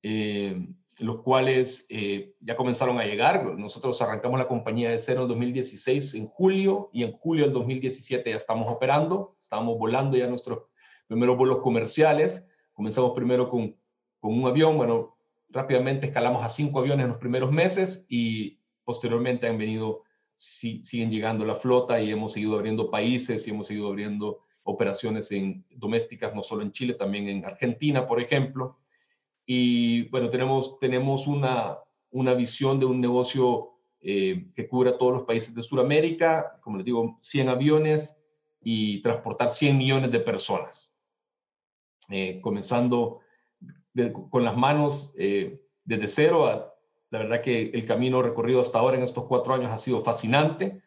[0.02, 0.67] eh,
[0.98, 3.46] los cuales eh, ya comenzaron a llegar.
[3.56, 8.28] Nosotros arrancamos la compañía de cero en 2016 en julio y en julio del 2017
[8.28, 10.63] ya estamos operando, estamos volando ya nuestros
[11.06, 12.50] primeros vuelos comerciales.
[12.74, 13.76] Comenzamos primero con,
[14.19, 15.12] con un avión, bueno,
[15.54, 20.04] rápidamente escalamos a cinco aviones en los primeros meses y posteriormente han venido,
[20.36, 25.66] siguen llegando la flota y hemos seguido abriendo países y hemos seguido abriendo operaciones en,
[25.76, 28.80] domésticas, no solo en Chile, también en Argentina, por ejemplo.
[29.46, 31.78] Y bueno, tenemos, tenemos una,
[32.10, 36.86] una visión de un negocio eh, que cubra todos los países de Sudamérica, como les
[36.86, 38.18] digo, 100 aviones
[38.62, 40.94] y transportar 100 millones de personas.
[42.10, 43.23] Eh, comenzando
[44.29, 46.73] con las manos eh, desde cero.
[47.10, 50.82] la verdad que el camino recorrido hasta ahora en estos cuatro años ha sido fascinante.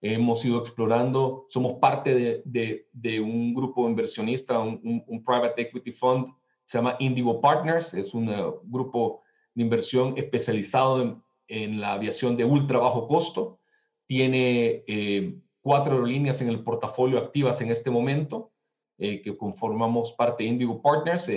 [0.00, 6.26] Hemos ido explorando, somos parte de, de, un grupo inversionista, un, un, private equity fund,
[6.64, 9.22] se llama Indigo Partners, es un eh, grupo
[9.54, 13.60] de inversión especializado en, en, la aviación de ultra bajo costo.
[14.06, 18.50] Tiene eh, cuatro aerolíneas en el portafolio activas en este momento,
[18.98, 21.28] que conformamos parte de Indigo Partners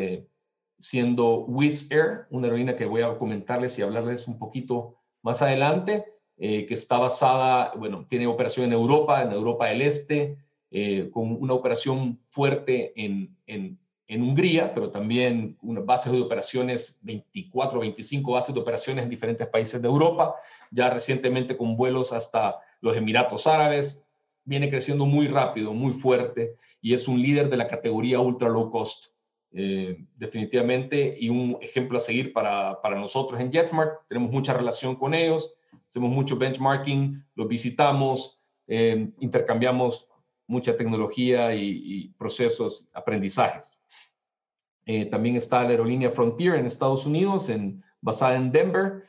[0.85, 6.05] siendo Wizz Air, una aerolínea que voy a comentarles y hablarles un poquito más adelante,
[6.37, 10.37] eh, que está basada, bueno, tiene operación en Europa, en Europa del Este,
[10.69, 16.99] eh, con una operación fuerte en, en, en, Hungría, pero también una base de operaciones,
[17.01, 20.35] 24, 25 bases de operaciones en diferentes países de Europa,
[20.69, 24.07] ya recientemente con vuelos hasta los Emiratos Árabes,
[24.43, 28.69] viene creciendo muy rápido, muy fuerte y es un líder de la categoría ultra low
[28.69, 29.14] cost.
[29.57, 34.05] Eh, definitivamente, y un ejemplo a seguir para, para, nosotros en JetSmart.
[34.09, 35.55] Tenemos mucha relación con ellos,
[35.87, 40.09] hacemos mucho benchmarking, los visitamos, eh, intercambiamos
[40.45, 43.79] mucha tecnología y, procesos, aprendizajes.
[44.85, 49.05] Eh, también está la aerolínea Frontier en Estados Unidos, en, basada en Denver.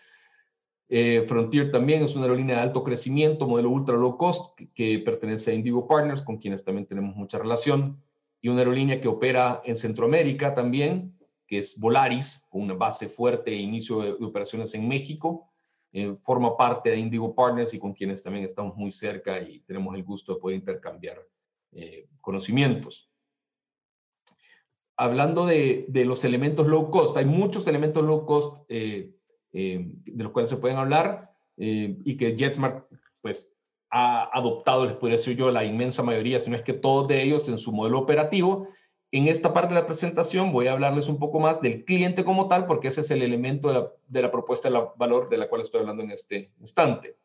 [1.27, 5.51] Frontier también es una aerolínea de alto crecimiento, modelo ultra low cost, que, que pertenece
[5.51, 8.01] a Indigo Partners, con quienes también tenemos mucha relación
[8.47, 13.51] y una aerolínea que opera en Centroamérica también, que es Volaris, con una base fuerte
[13.51, 15.53] e inicio de, operaciones en México.
[15.91, 19.97] Eh, forma parte de Indigo Partners y con quienes también estamos muy cerca y tenemos
[19.97, 21.27] el gusto de poder intercambiar
[21.73, 23.11] eh, conocimientos.
[24.97, 29.11] Hablando de, de, los elementos low cost, hay muchos elementos low cost eh,
[29.51, 32.87] de los cuales se pueden hablar y que JetSmart
[33.23, 33.56] pues
[33.97, 37.23] ha adoptado, les podría decir yo, la inmensa mayoría, si no es que todos de
[37.23, 38.69] ellos en su modelo operativo.
[39.11, 42.47] En esta parte de la presentación voy a hablarles un poco más del cliente como
[42.47, 43.69] tal, porque ese es el elemento
[44.09, 47.17] de la, propuesta de valor de la cual estoy hablando en este instante.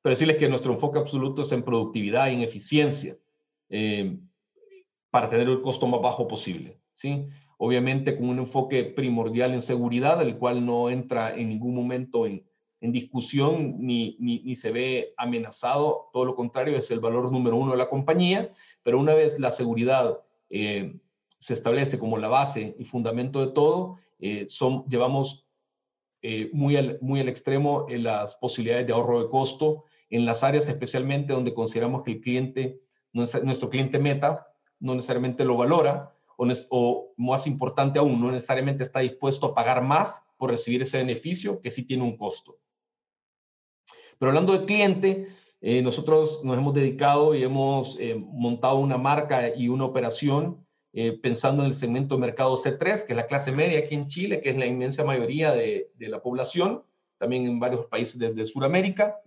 [0.00, 3.14] Pero decirles que nuestro enfoque absoluto es en productividad y en eficiencia,
[3.68, 4.16] eh,
[5.10, 6.78] para tener el costo más bajo posible.
[6.94, 7.26] ¿sí?
[7.58, 12.47] Obviamente con un enfoque primordial en seguridad, el cual no entra en ningún momento en,
[12.80, 17.72] en discusión ni, ni, se ve amenazado, todo lo contrario, es el valor número uno
[17.72, 20.96] de la compañía, pero una vez la seguridad eh,
[21.38, 25.46] se establece como la base y fundamento de todo, eh, son, llevamos
[26.22, 30.42] eh, muy, al, muy al extremo en las posibilidades de ahorro de costo en las
[30.42, 32.80] áreas especialmente donde consideramos que el cliente,
[33.12, 34.46] nuestro cliente meta,
[34.80, 39.82] no necesariamente lo valora, o, o más importante aún, no necesariamente está dispuesto a pagar
[39.82, 42.58] más por recibir ese beneficio que sí tiene un costo.
[44.18, 45.28] Pero hablando de cliente,
[45.60, 51.12] eh, nosotros nos hemos dedicado y hemos eh, montado una marca y una operación eh,
[51.12, 54.40] pensando en el segmento de mercado C3, que es la clase media aquí en Chile,
[54.40, 56.82] que es la inmensa mayoría de, la población,
[57.18, 59.20] también en varios países de, de Sudamérica.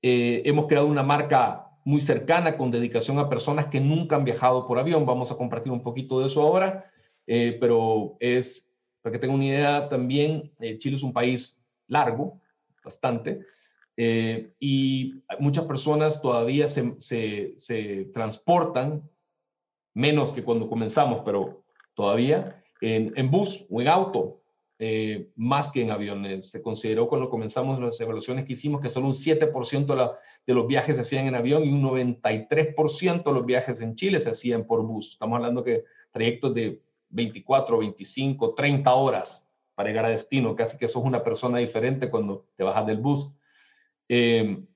[0.00, 4.78] hemos creado una marca muy cercana con dedicación a personas que nunca han viajado por
[4.78, 5.06] avión.
[5.06, 6.90] Vamos a compartir un poquito de eso ahora,
[7.26, 12.40] pero es, para que tengan una idea también, Chile es un país largo,
[12.84, 13.40] bastante,
[13.96, 19.08] eh, y muchas personas todavía se, se, transportan,
[19.94, 24.42] menos que cuando comenzamos, pero todavía en, en bus o en auto,
[24.80, 26.50] eh, más que en aviones.
[26.50, 30.54] Se consideró cuando comenzamos las evaluaciones que hicimos que solo un 7% de, la, de
[30.54, 34.30] los viajes se hacían en avión y un 93% de los viajes en Chile se
[34.30, 35.12] hacían por bus.
[35.12, 40.88] Estamos hablando que trayectos de 24, 25, 30 horas para llegar a destino, casi que
[40.88, 43.30] sos una persona diferente cuando te bajas del bus.
[44.08, 44.66] Em,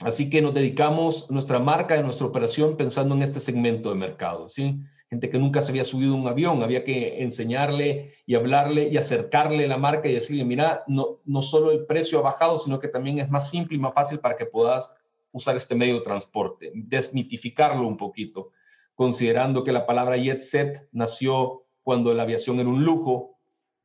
[0.00, 4.48] así que nos dedicamos nuestra marca y nuestra operación pensando en este segmento de mercado,
[4.48, 4.80] ¿sí?
[5.10, 9.68] Gente que nunca se había subido un avión, había que enseñarle y hablarle y acercarle
[9.68, 13.18] la marca y decirle, mira, no, no solo el precio ha bajado, sino que también
[13.18, 14.98] es más simple y más fácil para que puedas
[15.32, 18.52] usar este medio de transporte, desmitificarlo un poquito,
[18.94, 23.38] considerando que la palabra jet set nació cuando la aviación era un lujo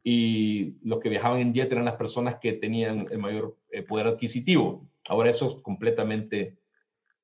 [0.10, 4.08] y los que viajaban en jet eran las personas que tenían el mayor eh, poder
[4.08, 4.88] adquisitivo.
[5.10, 6.60] Ahora eso completamente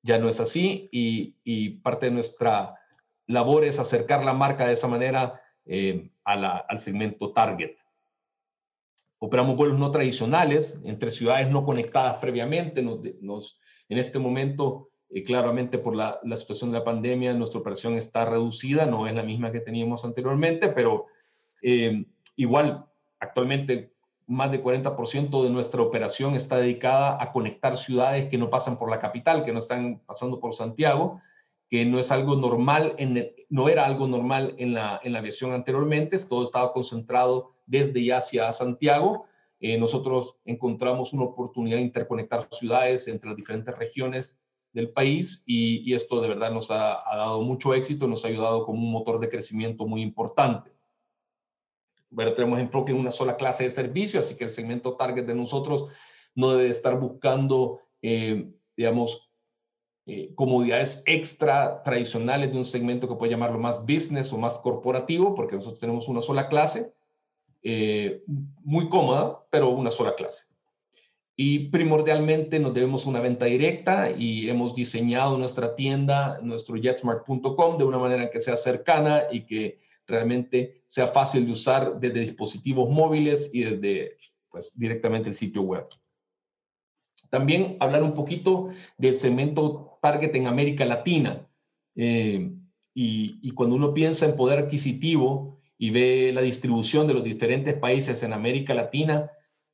[0.02, 2.74] ya no es así y, parte de nuestra
[3.26, 7.74] labor es acercar la marca de esa manera eh, al segmento target.
[9.18, 12.82] Operamos vuelos no tradicionales entre ciudades no conectadas previamente.
[12.82, 17.96] Nos, en este momento, eh, claramente por la, la, situación de la pandemia, nuestra operación
[17.96, 21.06] está reducida, no es la misma que teníamos anteriormente, pero
[22.36, 22.86] Igual,
[23.20, 23.94] actualmente
[24.26, 28.90] más de 40% de nuestra operación está dedicada a conectar ciudades que no pasan por
[28.90, 31.20] la capital, que no están pasando por Santiago,
[31.68, 35.52] que no es algo normal, en no era algo normal en la, en la aviación
[35.52, 39.26] anteriormente, todo estaba concentrado desde y hacia Santiago.
[39.60, 44.40] Eh, nosotros encontramos una oportunidad de interconectar ciudades entre las diferentes regiones
[44.72, 48.28] del país y, y esto de verdad nos ha, ha, dado mucho éxito, nos ha
[48.28, 50.73] ayudado como un motor de crecimiento muy importante
[52.14, 55.34] bueno, tenemos enfoque en una sola clase de servicio, así que el segmento target de
[55.34, 55.86] nosotros
[56.34, 59.30] no debe estar buscando, eh, digamos,
[60.06, 65.34] eh, comodidades extra tradicionales de un segmento que puede llamarlo más business o más corporativo,
[65.34, 66.94] porque nosotros tenemos una sola clase,
[67.62, 68.22] eh,
[68.62, 70.44] muy cómoda, pero una sola clase.
[71.36, 77.84] Y primordialmente nos debemos una venta directa y hemos diseñado nuestra tienda, nuestro jetsmart.com, de
[77.84, 83.54] una manera que sea cercana y que realmente sea fácil de usar desde dispositivos móviles
[83.54, 84.16] y desde
[84.50, 85.86] pues, directamente el sitio web.
[87.30, 91.46] También hablar un poquito del segmento target en América Latina.
[91.96, 92.50] Eh,
[92.94, 97.74] y, y, cuando uno piensa en poder adquisitivo y ve la distribución de los diferentes
[97.74, 99.30] países en América Latina,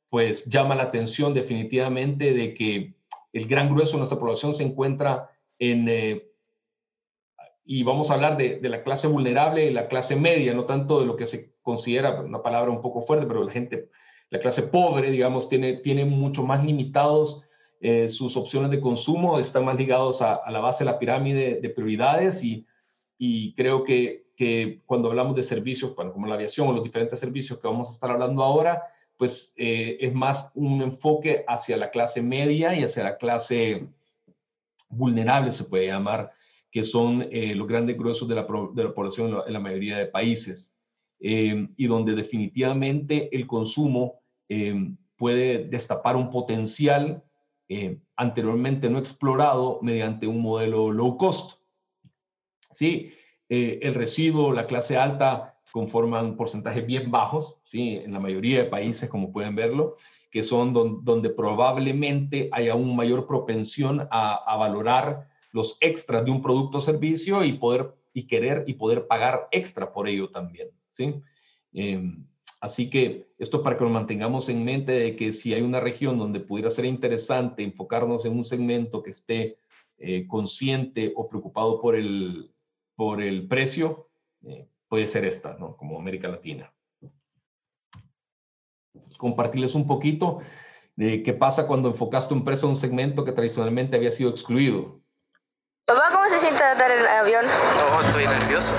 [0.09, 2.95] pues llama la atención definitivamente de que
[3.33, 6.30] el gran grueso de nuestra población se encuentra en eh,
[7.71, 11.05] y vamos a hablar de, la clase vulnerable y la clase media, no tanto de
[11.05, 13.87] lo que se considera una palabra un poco fuerte, pero la gente,
[14.29, 17.45] la clase pobre, digamos, tiene, tiene mucho más limitados
[17.79, 21.69] eh, sus opciones de consumo, están más ligados a, la base de la pirámide de
[21.69, 22.67] prioridades y,
[23.17, 27.19] y creo que, que, cuando hablamos de servicios, bueno, como la aviación o los diferentes
[27.19, 28.83] servicios que vamos a estar hablando ahora,
[29.15, 33.87] pues eh, es más un enfoque hacia la clase media y hacia la clase
[34.89, 36.33] vulnerable, se puede llamar,
[36.71, 40.79] que son eh, los grandes gruesos de la, población en la, mayoría de países,
[41.19, 44.73] eh, y donde definitivamente el consumo eh,
[45.17, 47.23] puede destapar un potencial
[48.17, 51.61] anteriormente no explorado mediante un modelo low cost.
[52.69, 53.13] Sí,
[53.47, 58.01] el residuo, la clase alta conforman porcentajes bien bajos, ¿sí?
[58.03, 59.95] en la mayoría de países, como pueden verlo,
[60.29, 66.77] que son donde probablemente haya una mayor propensión a valorar los extras de un producto
[66.77, 71.15] o servicio y poder y querer y poder pagar extra por ello también, ¿sí?
[71.73, 72.25] Em,
[72.59, 76.17] así que esto para que lo mantengamos en mente de que si hay una región
[76.17, 79.57] donde pudiera ser interesante enfocarnos en un segmento que esté
[79.97, 82.51] eh, consciente o preocupado por el,
[82.95, 84.09] por el precio,
[84.43, 85.77] eh, puede ser esta, ¿no?
[85.77, 86.73] Como América Latina.
[89.17, 90.39] Compartirles un poquito
[90.95, 95.00] de qué pasa cuando enfocas tu empresa en un segmento que tradicionalmente había sido excluido.
[95.85, 97.45] Papá, ¿cómo se siente dar el avión?
[97.45, 98.71] Oh, estoy nervioso.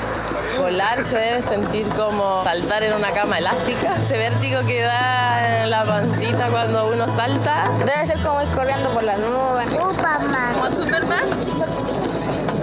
[0.59, 3.95] Volar se debe sentir como saltar en una cama elástica.
[4.01, 7.71] Ese vértigo que da en la pancita cuando uno salta.
[7.81, 9.71] Debe ser como ir corriendo por las nubes.
[9.71, 10.55] Superman.
[10.55, 11.25] ¿Como Superman?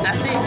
[0.07, 0.37] Así.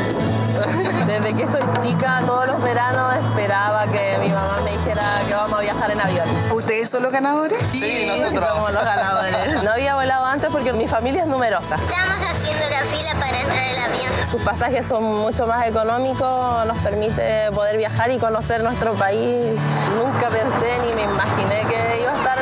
[1.07, 5.59] Desde que soy chica, todos los veranos esperaba que mi mamá me dijera que vamos
[5.59, 6.29] a viajar en avión.
[6.53, 7.59] ¿Ustedes son los ganadores?
[7.71, 9.63] Sí, nosotros somos los ganadores.
[9.63, 11.75] No había volado antes porque mi familia es numerosa.
[11.75, 14.27] Estamos haciendo la fila para entrar al avión.
[14.31, 19.61] Sus pasajes son mucho más económicos, nos permite poder viajar y conocer nuestro país.
[19.95, 22.39] Nunca pensé ni me imaginé que iba a estar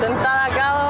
[0.00, 0.89] sentada acá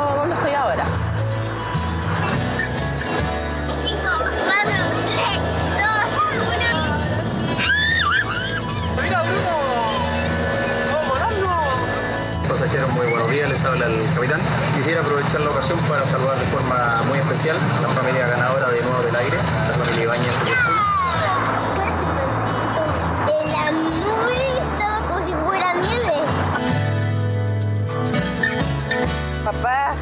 [13.30, 14.40] buenos días, les habla el capitán.
[14.74, 18.80] Quisiera aprovechar la ocasión para saludar de forma muy especial a la familia ganadora de
[18.82, 20.34] Nuevo del Aire, la familia Ibáñez.
[23.28, 24.30] El amor
[24.74, 26.12] estaba como si fuera nieve.
[29.44, 29.92] Papá,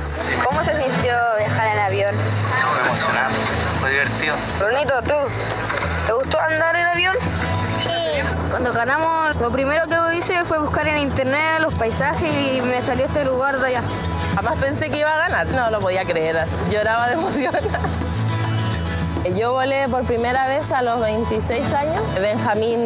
[0.44, 2.14] ¿cómo se sintió viajar en avión?
[2.14, 3.36] Fue emocionante,
[3.80, 4.36] fue divertido.
[4.58, 5.14] Brunito, ¿tú?
[6.06, 7.16] ¿Te gustó andar en avión?
[8.50, 13.06] Cuando ganamos, lo primero que hice fue buscar en internet los paisajes y me salió
[13.06, 13.82] este lugar de allá.
[14.34, 16.36] Jamás pensé que iba a ganar, no lo podía creer,
[16.70, 17.54] lloraba de emoción.
[19.36, 22.80] Yo volé por primera vez a los 26 años, Benjamín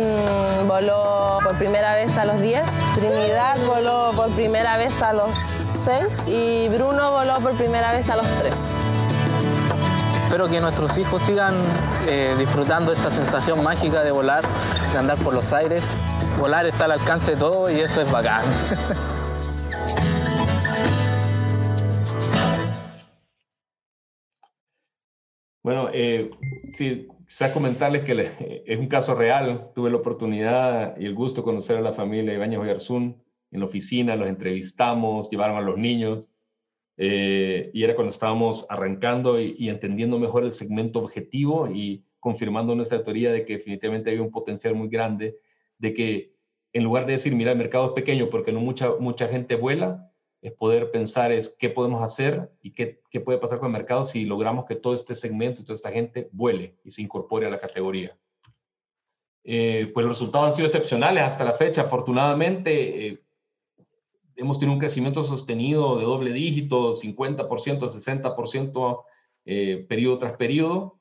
[0.67, 2.63] voló por primera vez a los 10,
[2.97, 8.17] Trinidad voló por primera vez a los 6 y Bruno voló por primera vez a
[8.17, 9.02] los 3.
[10.33, 11.53] Espero que nuestros hijos sigan
[12.09, 14.43] eh, disfrutando esta sensación mágica de volar,
[14.91, 15.85] de andar por los aires.
[16.41, 18.43] Volar está al alcance de todo y eso es bacán.
[25.63, 26.31] Bueno, eh,
[26.73, 29.71] sí, quizás comentarles que le- es un caso real.
[29.75, 33.23] Tuve la oportunidad y el gusto de conocer a la familia Ibáñez Oyarzún
[33.53, 36.32] en la oficina, los entrevistamos, llevaron a los niños.
[36.97, 42.75] Eh, y era cuando estábamos arrancando y, y entendiendo mejor el segmento objetivo y confirmando
[42.75, 45.39] nuestra teoría de que definitivamente había un potencial muy grande,
[45.79, 46.33] de que
[46.73, 50.13] en lugar de decir, mira, el mercado es pequeño porque no mucha, mucha gente vuela,
[50.41, 54.03] es poder pensar es qué podemos hacer y qué, qué puede pasar con el mercado
[54.03, 57.51] si logramos que todo este segmento y toda esta gente vuele y se incorpore a
[57.51, 58.17] la categoría.
[59.45, 61.83] Eh, pues los resultados han sido excepcionales hasta la fecha.
[61.83, 63.23] Afortunadamente, eh,
[64.43, 69.05] hemos tenido un crecimiento sostenido de doble dígito, 50%, 60%
[69.45, 71.01] eh, periodo tras periodo.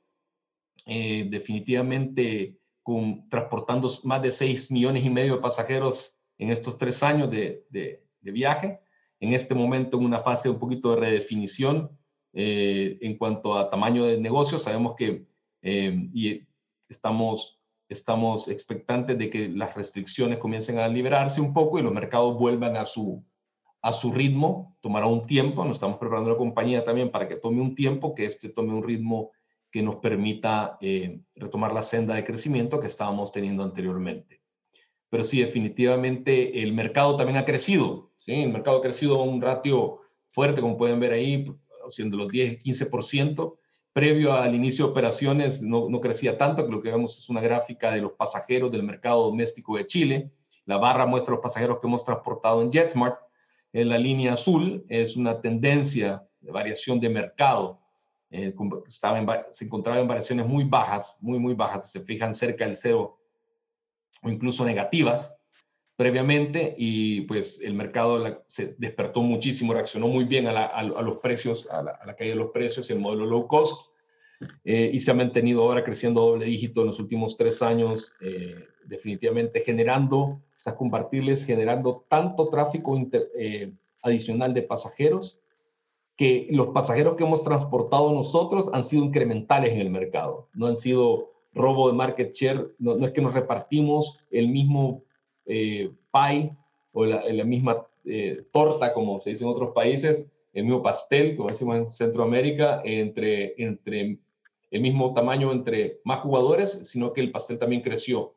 [0.85, 7.03] Eh, definitivamente con, transportando más de 6 millones y medio de pasajeros en estos tres
[7.03, 8.79] años de, de, de viaje.
[9.19, 11.91] En este momento en una fase un poquito de redefinición
[12.33, 14.57] eh, en cuanto a tamaño de negocio.
[14.57, 15.25] Sabemos que
[15.61, 16.47] eh, y
[16.87, 22.37] estamos, estamos expectantes de que las restricciones comiencen a liberarse un poco y los mercados
[22.37, 23.23] vuelvan a su,
[23.81, 24.77] a su ritmo.
[24.81, 28.25] Tomará un tiempo, nos estamos preparando la compañía también para que tome un tiempo, que
[28.25, 29.31] este tome un ritmo
[29.71, 34.41] que nos permita eh, retomar la senda de crecimiento que estábamos teniendo anteriormente.
[35.09, 38.11] Pero sí, definitivamente el mercado también ha crecido.
[38.17, 38.33] ¿sí?
[38.33, 41.53] El mercado ha crecido a un ratio fuerte, como pueden ver ahí,
[41.89, 43.57] siendo los 10 y 15%.
[43.93, 47.91] Previo al inicio de operaciones no, no crecía tanto, lo que vemos es una gráfica
[47.91, 50.31] de los pasajeros del mercado doméstico de Chile.
[50.65, 53.19] La barra muestra los pasajeros que hemos transportado en JetSmart.
[53.73, 57.81] La línea azul es una tendencia de variación de mercado
[58.33, 58.55] eh,
[58.87, 63.19] estaba se encontraba en variaciones muy bajas, muy, muy bajas, se fijan cerca del cero
[64.23, 65.37] o incluso negativas
[65.97, 71.69] previamente y pues el mercado se despertó muchísimo, reaccionó muy bien a, la, los precios,
[71.69, 73.90] a la, caída de los precios el modelo low cost
[74.63, 78.55] eh, y se ha mantenido ahora creciendo doble dígito en los últimos tres años, eh,
[78.85, 85.39] definitivamente generando, esas compartibles, generando tanto tráfico inter, eh, adicional de pasajeros
[86.15, 90.75] que los pasajeros que hemos transportado nosotros han sido incrementales en el mercado, no han
[90.75, 95.03] sido robo de market share, no, no es que nos repartimos el mismo
[95.45, 96.55] eh, pie
[96.91, 101.35] o la, la misma eh, torta, como se dice en otros países, el mismo pastel,
[101.35, 104.19] como decimos en Centroamérica, entre, entre
[104.71, 108.35] el mismo tamaño entre más jugadores, sino que el pastel también creció,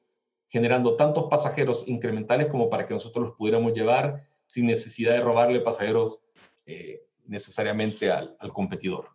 [0.49, 5.61] generando tantos pasajeros incrementales como para que nosotros los pudiéramos llevar sin necesidad de robarle
[5.61, 6.23] pasajeros
[6.67, 9.09] eh, necesariamente al, competidor.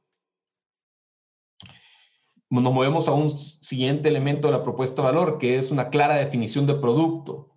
[2.49, 6.15] Nos movemos a un siguiente elemento de la propuesta de valor, que es una clara
[6.15, 7.51] definición de producto.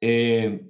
[0.00, 0.68] Eh,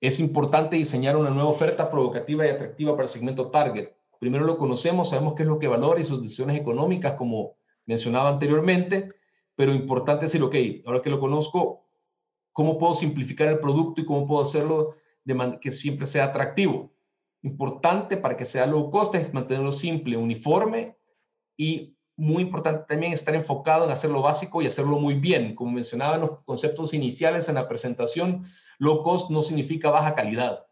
[0.00, 3.90] es importante diseñar una nueva oferta provocativa y atractiva para el segmento target.
[4.22, 7.56] Primero lo conocemos, sabemos qué es lo que valora y sus decisiones económicas, como
[7.86, 9.10] mencionaba anteriormente,
[9.56, 10.54] pero importante decir, ok,
[10.86, 11.88] ahora que lo conozco,
[12.52, 14.94] cómo puedo simplificar el producto y cómo puedo hacerlo
[15.24, 16.92] de que siempre sea atractivo.
[17.42, 20.96] Importante para que sea low cost es mantenerlo simple, uniforme
[21.56, 25.56] y muy importante también estar enfocado en hacer lo básico y hacerlo muy bien.
[25.56, 28.44] Como mencionaba en los conceptos iniciales en la presentación,
[28.78, 30.64] low cost no significa baja calidad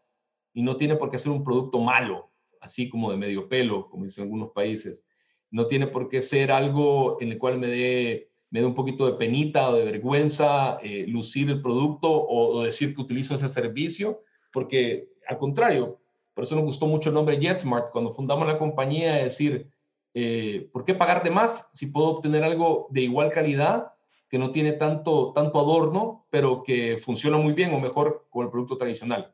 [0.53, 2.30] y no tiene por qué ser un producto malo,
[2.61, 5.09] así como de medio pelo, como dicen algunos países.
[5.49, 9.13] No tiene por qué ser algo en el cual me dé me un poquito de
[9.13, 14.23] penita o de vergüenza eh, lucir el producto o, o, decir que utilizo ese servicio,
[14.51, 16.01] porque al contrario,
[16.33, 19.71] por eso nos gustó mucho el nombre JetSmart cuando fundamos la compañía, es decir,
[20.13, 23.93] eh, ¿por qué pagar de más si puedo obtener algo de igual calidad,
[24.29, 28.51] que no tiene tanto, tanto adorno, pero que funciona muy bien o mejor con el
[28.51, 29.33] producto tradicional?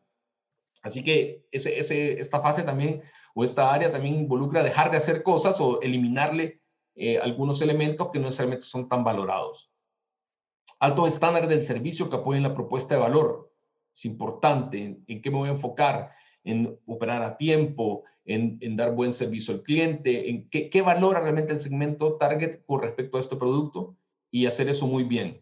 [0.82, 3.02] Así que ese, esta fase también,
[3.34, 6.62] o esta área también involucra dejar de hacer cosas o eliminarle
[6.96, 9.72] eh, algunos elementos que no necesariamente son tan valorados.
[10.80, 13.54] Altos estándares del servicio que apoyen la propuesta de valor.
[13.96, 16.12] Es importante en, qué me voy a enfocar,
[16.44, 21.20] en operar a tiempo, en, en dar buen servicio al cliente, en qué, qué, valora
[21.20, 23.96] realmente el segmento target con respecto a este producto
[24.30, 25.42] y hacer eso muy bien.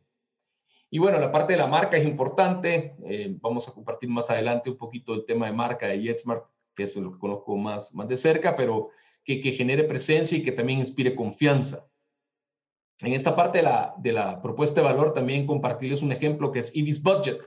[0.89, 2.95] Y bueno, la parte de la marca es importante.
[3.05, 6.83] Eh, vamos a compartir más adelante un poquito el tema de marca de JetSmart, que
[6.83, 8.89] es lo que conozco más, más de cerca, pero
[9.23, 11.89] que, que genere presencia y que también inspire confianza.
[13.01, 16.59] En esta parte de la, de la propuesta de valor también compartirles un ejemplo que
[16.59, 17.41] es Ibis Budget.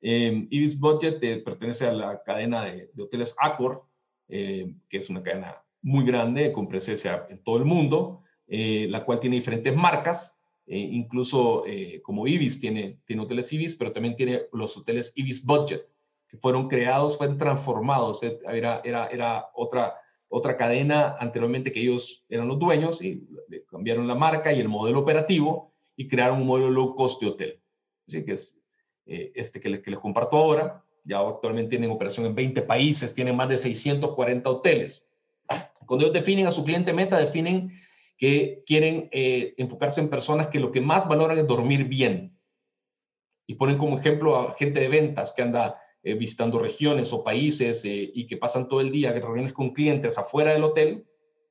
[0.00, 3.84] Eh, Ibis Budget eh, pertenece a la cadena de, hoteles Accor,
[4.28, 9.20] eh, que es una cadena muy grande con presencia en todo el mundo, la cual
[9.20, 11.64] tiene diferentes marcas, eh, incluso
[12.02, 15.86] como Ibis tiene, tiene hoteles Ibis, pero también tiene los hoteles Ibis Budget,
[16.28, 19.96] que fueron creados, fueron transformados, era, era, era otra,
[20.28, 23.26] otra cadena anteriormente que ellos eran los dueños y
[23.68, 27.60] cambiaron la marca y el modelo operativo y crearon un modelo low cost de hotel.
[28.06, 28.62] Así que es
[29.06, 33.36] este que les, que les comparto ahora, ya actualmente tienen operación en 20 países, tienen
[33.36, 35.04] más de 640 hoteles.
[35.86, 37.72] Cuando ellos definen a su cliente meta, definen
[38.20, 42.38] que quieren eh, enfocarse en personas que lo que más valoran es dormir bien.
[43.46, 47.82] Y ponen como ejemplo a gente de ventas que anda eh, visitando regiones o países
[47.86, 51.06] eh, y que pasan todo el día en reuniones con clientes afuera del hotel,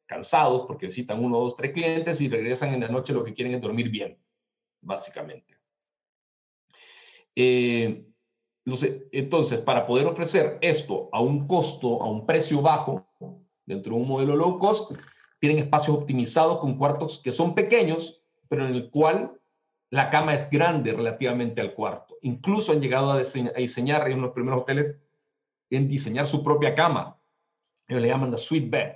[0.05, 3.55] cansados porque visitan uno, dos, tres clientes y regresan en la noche lo que quieren
[3.55, 4.19] es dormir bien,
[4.81, 5.57] básicamente.
[7.35, 13.07] Entonces, para poder ofrecer esto a un costo, a un precio bajo,
[13.65, 14.91] dentro de un modelo low cost,
[15.39, 19.39] tienen espacios optimizados con cuartos que son pequeños, pero en el cual
[19.89, 22.17] la cama es grande relativamente al cuarto.
[22.21, 24.99] Incluso han llegado a, diseñar, en los primeros hoteles
[25.69, 27.19] en diseñar su propia cama.
[27.87, 28.93] Ellos le llaman la suite bed,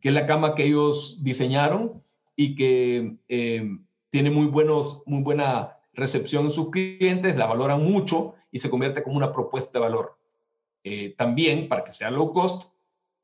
[0.00, 2.02] que es la cama que ellos diseñaron
[2.34, 3.78] y que eh,
[4.10, 9.02] tiene muy, buenos, muy buena recepción en sus clientes, la valoran mucho y se convierte
[9.02, 10.18] como una propuesta de valor.
[10.84, 12.70] Eh, también, para que sea low cost,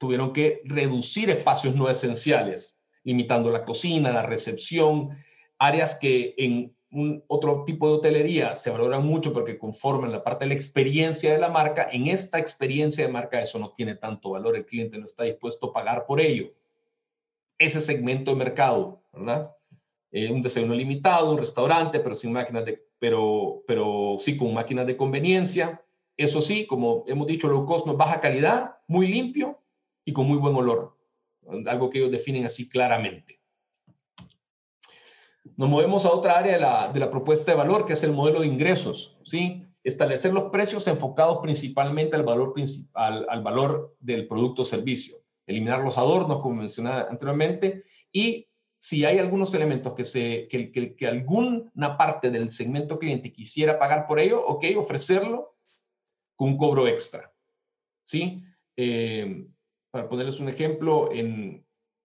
[0.02, 5.10] tuvieron que reducir espacios no esenciales, limitando la cocina, la recepción,
[5.58, 10.44] áreas que en un otro tipo de hotelería se valoran mucho porque conforman la parte
[10.44, 11.88] de la experiencia de la marca.
[11.92, 15.68] En esta experiencia de marca eso no tiene tanto valor, el cliente no está dispuesto
[15.68, 16.52] a pagar por ello.
[17.56, 19.52] Ese segmento de mercado, ¿verdad?
[20.10, 24.88] Eh, un desayuno limitado, un restaurante, pero sin máquinas de pero, pero sí con máquinas
[24.88, 25.80] de conveniencia.
[26.16, 29.61] Eso sí, como hemos dicho, low cost no baja calidad, muy limpio
[30.04, 30.96] y con muy buen olor.
[31.66, 33.40] Algo que ellos definen así claramente.
[35.56, 38.12] Nos movemos a otra área de la, de la propuesta de valor, que es el
[38.12, 39.18] modelo de ingresos.
[39.24, 39.66] ¿sí?
[39.82, 42.54] Establecer los precios enfocados principalmente al valor,
[42.94, 45.16] al, al valor del producto o servicio.
[45.46, 48.48] Eliminar los adornos, como mencionaba anteriormente, y
[48.78, 53.78] si hay algunos elementos que, se, que, que, que, alguna parte del segmento cliente quisiera
[53.78, 55.56] pagar por ello, ok, ofrecerlo
[56.34, 57.32] con un cobro extra.
[58.02, 58.42] ¿Sí?
[58.76, 59.46] Eh,
[59.92, 61.64] para ponerles un ejemplo, en,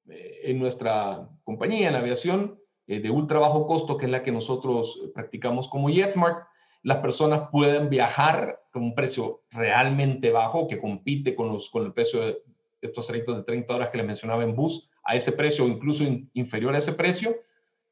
[0.09, 4.31] eh, en, nuestra compañía, en aviación, eh, de ultra bajo costo, que es la que
[4.31, 6.45] nosotros practicamos como JetSmart,
[6.83, 11.93] las personas pueden viajar con un precio realmente bajo que compite con, los, con el
[11.93, 12.43] precio de
[12.81, 16.03] estos trayectos de 30 horas que les mencionaba en bus a ese precio o incluso
[16.33, 17.37] inferior a ese precio,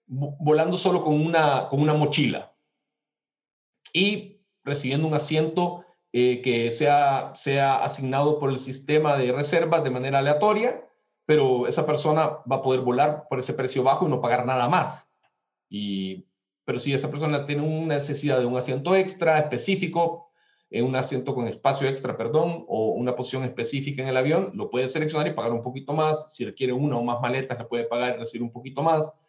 [0.07, 2.53] volando solo con una, con una mochila.
[3.93, 5.84] Y recibiendo un asiento
[6.17, 10.81] eh, que sea, sea asignado por el sistema de reservas de manera aleatoria,
[11.25, 14.69] pero esa persona va a poder volar por ese precio bajo y no pagar nada
[14.69, 15.11] más.
[15.67, 16.25] Y,
[16.63, 20.31] pero si esa persona tiene una necesidad de un asiento extra específico,
[20.71, 24.87] un asiento con espacio extra, perdón, o una posición específica en el avión, lo puede
[24.87, 26.33] seleccionar y pagar un poquito más.
[26.33, 29.19] Si requiere una o más maletas, le puede pagar y recibir un poquito más.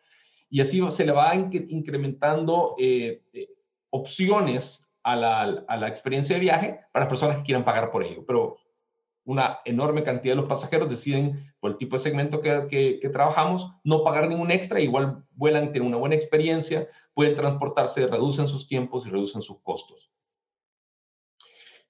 [0.48, 3.48] Y así se le va incrementando eh, eh,
[3.90, 8.02] opciones a la, a la experiencia de viaje para las personas que quieran pagar por
[8.02, 8.24] ello.
[8.26, 8.56] Pero
[9.24, 13.70] una enorme cantidad de los pasajeros deciden, por el tipo de segmento que, que, trabajamos,
[13.84, 19.06] no pagar ningún extra, igual vuelan, tienen una buena experiencia, pueden transportarse, reducen sus tiempos
[19.06, 20.10] y reducen sus costos.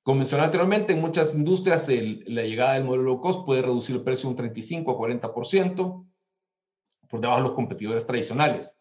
[0.03, 4.03] Como mencioné anteriormente, en muchas industrias la llegada del modelo low cost puede reducir el
[4.03, 6.07] precio un 35 a 40%
[7.09, 8.79] por debajo de los competidores tradicionales.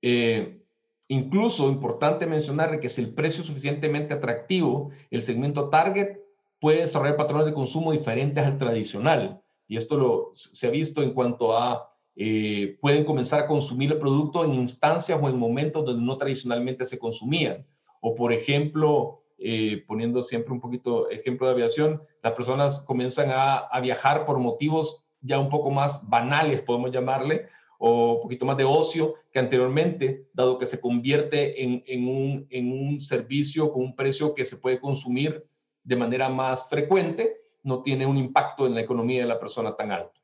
[0.00, 0.62] Eh,
[1.08, 6.18] incluso, importante mencionar que si el precio es suficientemente atractivo, el segmento target
[6.60, 9.42] puede desarrollar patrones de consumo diferentes al tradicional.
[9.68, 14.44] Y esto se ha visto en cuanto a, eh, pueden comenzar a consumir el producto
[14.44, 17.66] en instancias o en momentos donde no tradicionalmente se consumían.
[18.00, 23.68] O, por ejemplo, eh, poniendo siempre un poquito ejemplo de aviación, las personas comienzan a,
[23.80, 27.48] viajar por motivos ya un poco más banales, podemos llamarle,
[27.78, 32.46] o un poquito más de ocio que anteriormente, dado que se convierte en, en, un,
[32.50, 35.46] en un servicio con un precio que se puede consumir
[35.84, 39.92] de manera más frecuente, no tiene un impacto en la economía de la persona tan
[39.92, 40.20] alto.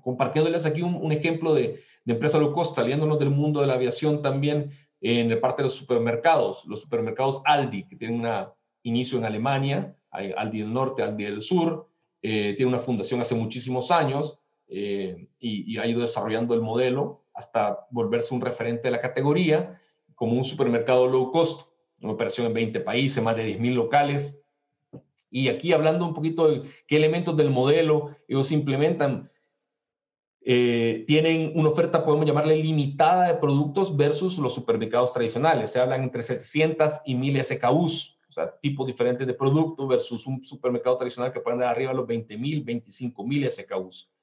[0.00, 4.20] Compartiéndoles aquí un, ejemplo de, de, empresa low cost, saliéndonos del mundo de la aviación
[4.20, 4.70] también
[5.00, 8.46] en la parte de los supermercados, los supermercados Aldi, que tienen un
[8.82, 11.88] inicio en Alemania, Aldi del norte, Aldi del sur,
[12.22, 17.24] eh, tiene una fundación hace muchísimos años eh, y, y ha ido desarrollando el modelo
[17.34, 19.78] hasta volverse un referente de la categoría
[20.14, 24.38] como un supermercado low cost, una operación en 20 países, más de 10.000 locales,
[25.34, 29.32] y aquí hablando un poquito de qué elementos del modelo ellos implementan,
[30.42, 35.72] eh, tienen una oferta, podemos llamarle limitada de productos versus los supermercados tradicionales.
[35.72, 40.44] Se hablan entre 700 y 1000 SKUs, o sea, tipos diferentes de productos versus un
[40.44, 44.13] supermercado tradicional que pueden dar arriba a los 20 mil, 25 mil SKUs.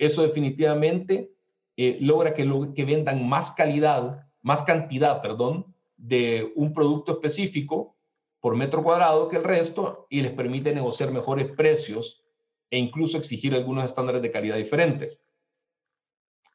[0.00, 1.30] Eso definitivamente
[1.76, 7.98] eh, logra que, vendan más calidad, más cantidad, perdón, de un producto específico
[8.40, 12.24] por metro cuadrado que el resto y les permite negociar mejores precios
[12.70, 15.20] e incluso exigir algunos estándares de calidad diferentes.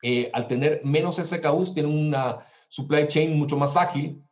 [0.01, 4.23] Eh, al tener menos SKUs, tienen una supply chain mucho más ágil,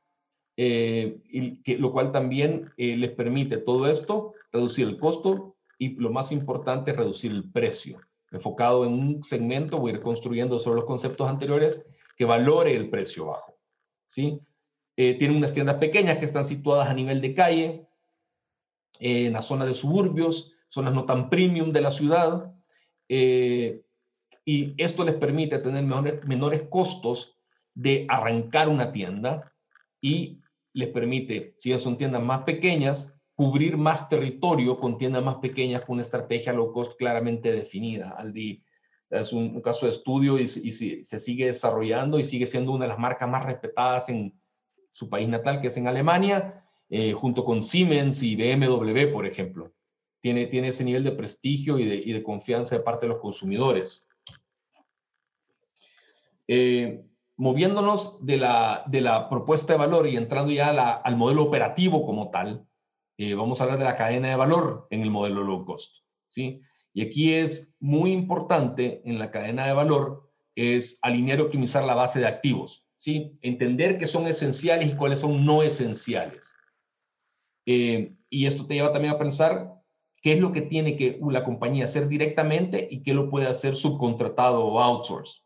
[0.57, 1.21] eh,
[1.77, 7.31] lo cual también les permite todo esto, reducir el costo y lo más importante, reducir
[7.31, 7.99] el precio.
[8.33, 12.89] Enfocado en un segmento, voy a ir construyendo sobre los conceptos anteriores, que valore el
[12.89, 13.57] precio bajo.
[14.07, 14.39] ¿sí?
[14.97, 17.87] Eh, tienen unas tiendas pequeñas que están situadas a nivel de calle,
[18.99, 22.53] eh, en la zona de suburbios, zonas no tan premium de la ciudad.
[23.07, 23.83] Eh,
[24.45, 27.39] y esto les permite tener menores, menores costos
[27.73, 29.53] de arrancar una tienda
[30.01, 30.41] y
[30.73, 35.93] les permite, si son tiendas más pequeñas, cubrir más territorio con tiendas más pequeñas con
[35.93, 38.11] una estrategia low cost claramente definida.
[38.17, 38.63] Aldi
[39.09, 42.89] es un, caso de estudio y, y, se sigue desarrollando y sigue siendo una de
[42.89, 44.33] las marcas más respetadas en,
[44.93, 46.53] su país natal, que es en Alemania,
[46.89, 49.73] eh, junto con Siemens y BMW, por ejemplo.
[50.21, 53.21] Tiene, tiene ese nivel de prestigio y de, y de confianza de parte de los
[53.21, 54.07] consumidores.
[56.47, 57.03] Eh,
[57.35, 62.29] moviéndonos de la, de la, propuesta de valor y entrando ya al modelo operativo como
[62.29, 62.65] tal,
[63.17, 65.97] eh, vamos a hablar de la cadena de valor en el modelo low cost.
[66.29, 66.61] ¿sí?
[66.93, 71.95] Y aquí es muy importante en la cadena de valor es alinear y optimizar la
[71.95, 72.87] base de activos.
[72.97, 73.37] ¿sí?
[73.41, 76.53] Entender qué son esenciales y cuáles son no esenciales.
[77.65, 79.73] Eh, y esto te lleva también a pensar
[80.21, 83.75] qué es lo que tiene que la compañía hacer directamente y qué lo puede hacer
[83.75, 85.41] subcontratado o outsource.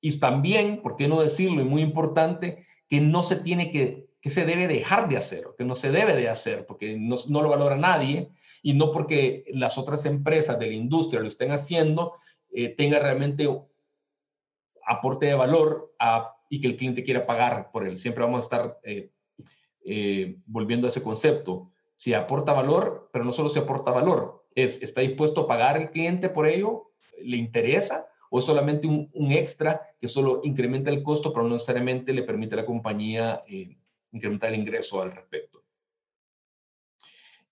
[0.00, 1.60] Y también, ¿por qué no decirlo?
[1.60, 5.54] Y muy importante, que no se tiene que, que se debe dejar de hacer, o
[5.54, 8.30] que no se debe de hacer, porque no, no lo valora nadie,
[8.62, 12.14] y no porque las otras empresas de la industria lo estén haciendo,
[12.50, 13.48] eh, tenga realmente
[14.86, 15.94] aporte de valor
[16.48, 17.96] y que el cliente quiera pagar por él.
[17.96, 19.10] Siempre vamos a estar eh,
[19.84, 21.70] eh, volviendo a ese concepto.
[21.94, 25.90] Si aporta valor, pero no solo se aporta valor, es, ¿está dispuesto a pagar el
[25.90, 26.92] cliente por ello?
[27.20, 28.08] ¿Le interesa?
[28.30, 32.54] ¿O es solamente un, extra que solo incrementa el costo, pero no necesariamente le permite
[32.54, 33.42] a la compañía
[34.12, 35.64] incrementar el ingreso al respecto?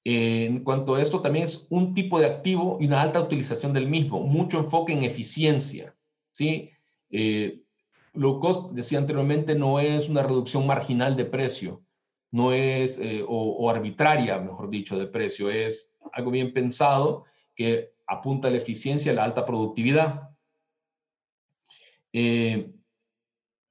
[0.05, 3.89] En cuanto a esto, también es un tipo de activo y una alta utilización del
[3.89, 5.97] mismo, mucho enfoque en eficiencia.
[6.31, 6.71] ¿sí?
[8.17, 11.83] low cost, decía anteriormente, no es una reducción marginal de precio,
[12.31, 18.49] no es, eh, o, arbitraria, mejor dicho, de precio, es algo bien pensado que apunta
[18.49, 20.31] a la eficiencia y a la alta productividad.
[22.13, 22.73] Eh,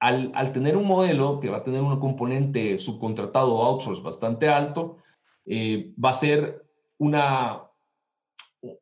[0.06, 4.98] al, tener un modelo que va a tener un componente subcontratado o outsource bastante alto,
[5.44, 6.64] eh, va a ser
[6.98, 7.64] una,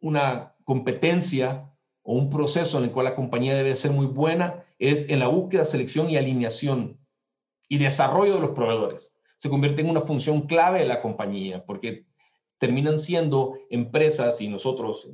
[0.00, 1.70] una competencia
[2.02, 5.28] o un proceso en el cual la compañía debe ser muy buena es en la
[5.28, 6.98] búsqueda, selección y alineación
[7.68, 9.20] y desarrollo de los proveedores.
[9.36, 12.06] se convierte en una función clave de la compañía, porque
[12.58, 15.08] terminan siendo empresas y nosotros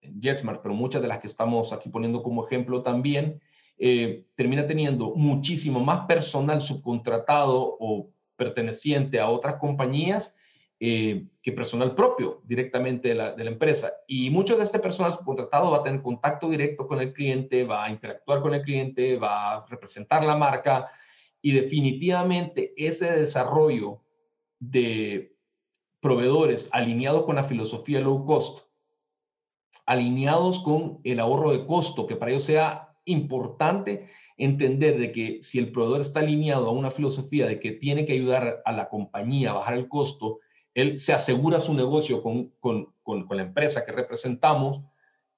[0.00, 3.40] JetSmart, pero muchas de las que estamos aquí poniendo como ejemplo también,
[3.78, 10.38] eh, termina teniendo muchísimo más personal subcontratado o perteneciente a otras compañías
[10.80, 13.90] eh, que personal propio directamente de la, de la, empresa.
[14.06, 17.84] Y mucho de este personal subcontratado va a tener contacto directo con el cliente, va
[17.84, 20.86] a interactuar con el cliente, va a representar la marca
[21.42, 24.00] y definitivamente ese desarrollo
[24.58, 25.36] de
[26.00, 28.66] proveedores alineados con la filosofía low cost,
[29.86, 34.06] alineados con el ahorro de costo, que para ellos sea importante
[34.36, 38.12] entender de que si el proveedor está alineado a una filosofía de que tiene que
[38.12, 40.40] ayudar a la compañía a bajar el costo,
[40.74, 44.82] él se asegura su negocio con, con, con, la empresa que representamos,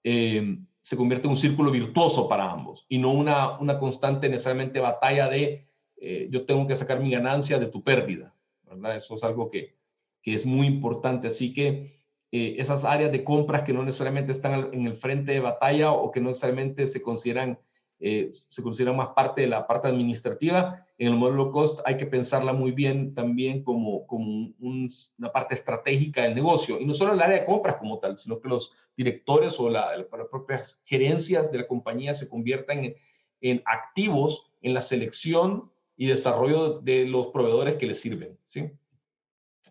[0.05, 4.81] eh, se convierte en un círculo virtuoso para ambos y no una, una constante necesariamente
[4.81, 5.67] batalla de
[5.97, 8.35] eh, yo tengo que sacar mi ganancia de tu pérdida.
[8.63, 8.97] ¿verdad?
[8.97, 9.77] Eso es algo que,
[10.23, 11.29] que es muy importante.
[11.29, 12.00] Así que
[12.33, 16.11] eh, esas áreas de compras que no necesariamente están en el frente de batalla o
[16.11, 17.59] que no necesariamente se consideran
[18.03, 20.87] eh, se considera más parte de la parte administrativa.
[20.97, 26.23] En el modelo cost hay que pensarla muy bien también como, como una parte estratégica
[26.23, 26.81] del negocio.
[26.81, 29.99] Y no solo el área de compras como tal, sino que los directores o la,
[29.99, 32.97] las propias gerencias de la compañía se conviertan en,
[33.43, 38.39] en, activos en la selección y desarrollo de los proveedores que les sirven.
[38.47, 38.71] ¿sí?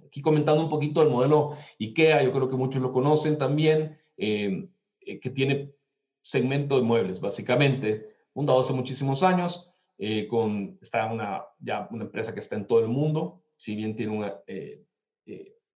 [0.09, 4.67] Aquí comentando un poquito el modelo IKEA, yo creo que muchos lo conocen también, eh,
[5.01, 5.75] eh que tiene
[6.23, 12.33] segmento de muebles, básicamente fundado hace muchísimos años, eh, con, está una, ya una empresa
[12.33, 14.83] que está en todo el mundo, si bien tiene un eh,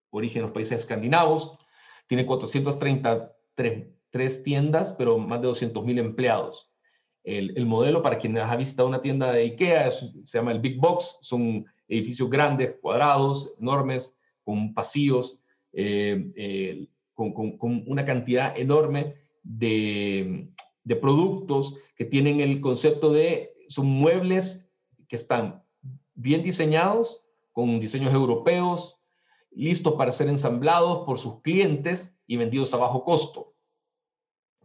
[0.09, 1.59] origen en los países escandinavos,
[2.07, 6.73] tiene 433 tiendas, pero más de 200 mil empleados.
[7.23, 10.59] El, el, modelo, para quienes ha visitado una tienda de IKEA, es, se llama el
[10.59, 15.41] Big Box, son edificios grandes, cuadrados, enormes, con pasillos,
[15.73, 20.49] eh, con, con, una cantidad enorme de,
[20.83, 24.71] de productos que tienen el concepto de, son muebles
[25.07, 25.63] que están
[26.15, 28.99] bien diseñados, con diseños europeos,
[29.51, 33.53] listos para ser ensamblados por sus clientes y vendidos a bajo costo.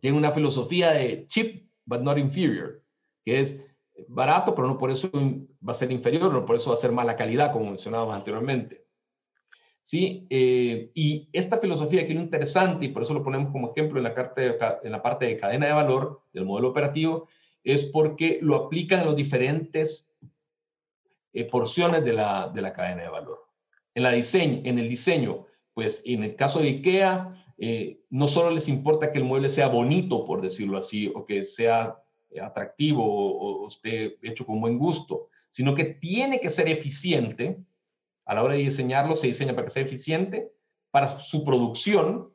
[0.00, 2.82] Tienen una filosofía de cheap but not inferior,
[3.24, 3.76] que es
[4.08, 6.92] barato, pero no por eso va a ser inferior, no por eso va a ser
[6.92, 8.86] mala calidad, como mencionábamos anteriormente.
[9.88, 10.26] ¿Sí?
[10.28, 14.04] Eh, y esta filosofía que es interesante, y por eso lo ponemos como ejemplo en
[14.04, 14.12] la,
[15.02, 17.26] parte de cadena de valor del modelo operativo,
[17.64, 20.14] es porque lo aplican en las diferentes
[21.32, 23.46] eh, porciones de la, de la cadena de valor.
[23.94, 29.16] En, el diseño, pues en el caso de IKEA, eh, no solo les importa que
[29.16, 31.96] el mueble sea bonito, por decirlo así, o que sea
[32.42, 37.64] atractivo o esté hecho con buen gusto, sino que tiene que ser eficiente
[38.28, 40.52] a la hora de diseñarlo, se diseña para que sea eficiente,
[40.90, 42.30] para su producción,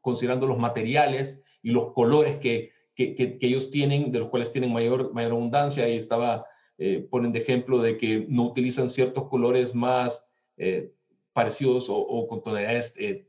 [0.00, 5.14] considerando los materiales y los colores que, que, ellos tienen, de los cuales tienen mayor,
[5.14, 5.84] mayor abundancia.
[5.84, 6.44] Ahí estaba,
[6.76, 10.92] eh, ponen de ejemplo de que no utilizan ciertos colores más eh,
[11.32, 13.28] parecidos o, con tonalidades eh,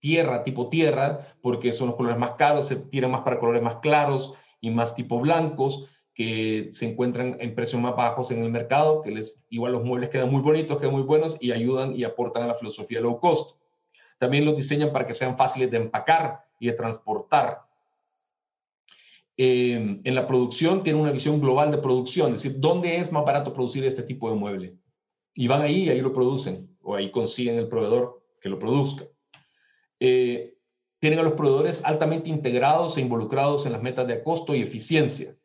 [0.00, 3.76] tierra, tipo tierra, porque son los colores más caros, se tiran más para colores más
[3.76, 9.02] claros y más tipo blancos que se encuentran en precios más bajos en el mercado,
[9.02, 12.42] que les igual los muebles quedan muy bonitos, quedan muy buenos y ayudan y aportan
[12.42, 13.60] a la filosofía low cost.
[14.18, 17.60] También los diseñan para que sean fáciles de empacar y de transportar.
[19.36, 23.26] Eh, en la producción tienen una visión global de producción, es decir, ¿dónde es más
[23.26, 24.74] barato producir este tipo de mueble?
[25.34, 29.04] Y van ahí y ahí lo producen, o ahí consiguen el proveedor que lo produzca.
[30.00, 30.54] Eh,
[30.98, 35.36] tienen a los proveedores altamente integrados e involucrados en las metas de costo y eficiencia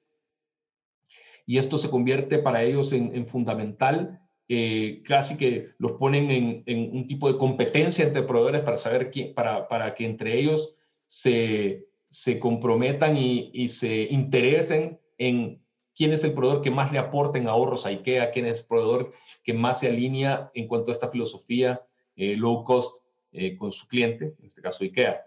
[1.46, 4.20] y esto se convierte para ellos en, fundamental.
[4.48, 9.34] Eh, casi que los ponen en, un tipo de competencia entre proveedores para saber quién,
[9.34, 10.76] para, para que entre ellos
[11.06, 15.64] se, se comprometan y, se interesen en
[15.96, 19.14] quién es el proveedor que más le aporten ahorros a IKEA, quién es el proveedor
[19.44, 21.82] que más se alinea en cuanto a esta filosofía
[22.18, 25.26] eh, low cost eh, con su cliente, en este caso IKEA.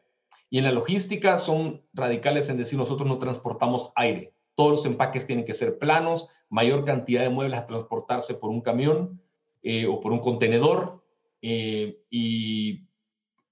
[0.51, 5.27] Y en la logística son radicales en decir nosotros no transportamos aire, todos los empaques
[5.27, 9.21] tienen que ser planos, mayor cantidad de muebles a transportarse por un camión
[9.63, 11.03] eh, o por un contenedor.
[11.43, 12.87] Eh, y,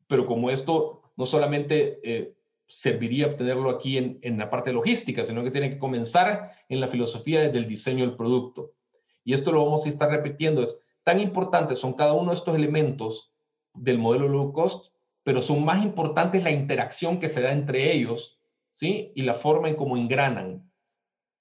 [0.06, 2.34] pero como esto no solamente eh,
[2.66, 6.86] serviría obtenerlo aquí en, en, la parte logística, sino que tiene que comenzar en la
[6.86, 8.72] filosofía del diseño del producto.
[9.24, 10.62] Y esto lo vamos a estar repitiendo.
[10.62, 13.34] Es tan importante son cada uno de estos elementos
[13.74, 14.92] del modelo low cost,
[15.22, 18.40] pero son más importantes la interacción que se da entre ellos,
[18.70, 19.12] ¿sí?
[19.14, 20.71] Y la forma en cómo engranan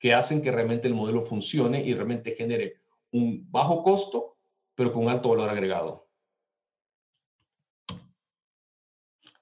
[0.02, 2.82] que hacen que realmente el modelo funcione y realmente genere
[3.12, 4.32] un bajo costo
[4.82, 6.08] pero con alto valor agregado.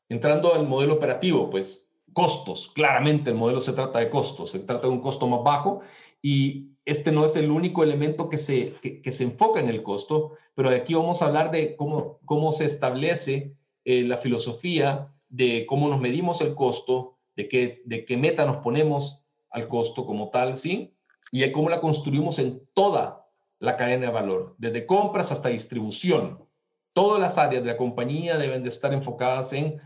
[0.10, 2.70] Entrando al modelo operativo, pues costos.
[2.74, 5.80] Claramente el modelo se trata de costos, se trata de un costo más bajo
[6.22, 10.34] y este no es el único elemento que se, que, se enfoca en el costo,
[10.55, 13.55] pero aquí vamos a hablar de cómo, cómo se establece
[13.86, 18.57] eh, la filosofía de cómo nos medimos el costo, de qué, de qué meta nos
[18.57, 20.95] ponemos al costo como tal, ¿sí?
[21.32, 23.28] Y cómo la construimos en toda
[23.60, 26.45] la cadena de valor, desde compras hasta distribución.
[26.93, 29.80] Todas las áreas de la compañía deben de estar enfocadas en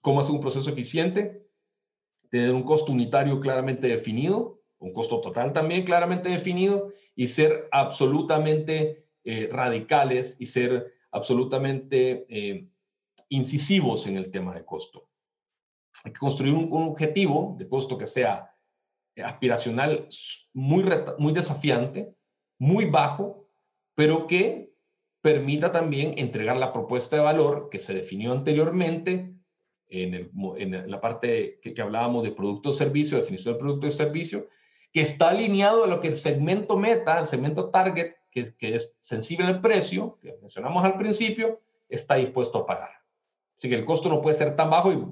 [0.00, 1.48] cómo hacer un proceso eficiente,
[2.30, 9.06] tener un costo unitario claramente definido, un costo total también claramente definido y ser absolutamente
[9.24, 12.68] eh, radicales y ser absolutamente eh,
[13.30, 15.08] incisivos en el tema de costo.
[16.02, 18.52] Hay que construir un, objetivo de costo que sea
[19.22, 20.08] aspiracional
[20.52, 20.84] muy,
[21.18, 22.14] muy desafiante,
[22.58, 23.48] muy bajo,
[23.94, 24.74] pero que
[25.22, 29.34] permita también entregar la propuesta de valor que se definió anteriormente
[29.88, 30.30] en,
[30.90, 34.48] la parte que, que hablábamos de producto o servicio, definición del producto o servicio,
[34.92, 38.98] que está alineado a lo que el segmento meta, el segmento target, que, que es
[39.00, 42.90] sensible al precio, que mencionamos al principio, está dispuesto a pagar.
[43.56, 45.04] Así que el costo no puede ser tan bajo y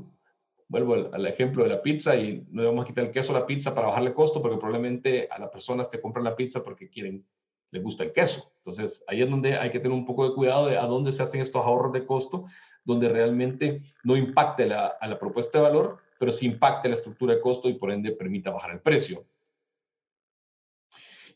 [0.72, 3.46] vuelvo al, ejemplo de la pizza y no vamos a quitar el queso a la
[3.46, 7.26] pizza para bajarle costo porque probablemente a las personas te compran la pizza porque quieren,
[7.70, 8.54] les gusta el queso.
[8.56, 11.22] Entonces ahí es donde hay que tener un poco de cuidado de a dónde se
[11.22, 12.46] hacen estos ahorros de costo,
[12.84, 17.34] donde realmente no impacte la, a la propuesta de valor, pero sí impacte la estructura
[17.34, 19.26] de costo y por ende permita bajar el precio.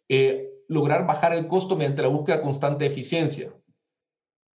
[0.08, 3.52] Eh, lograr bajar el costo mediante la búsqueda constante de eficiencia.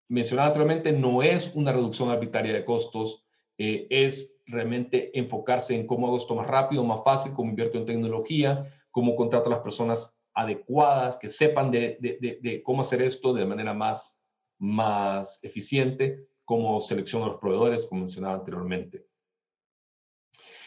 [0.08, 3.26] Mencionaba anteriormente, no es una reducción arbitraria de costos,
[3.62, 7.86] eh, es realmente enfocarse en cómo hago esto más rápido, más fácil, cómo invierto en
[7.86, 13.44] tecnología, cómo contrato a las personas adecuadas, que sepan de, de, cómo hacer esto de
[13.44, 14.26] manera más,
[14.58, 19.06] más eficiente, cómo selecciono a los proveedores, como mencionaba anteriormente.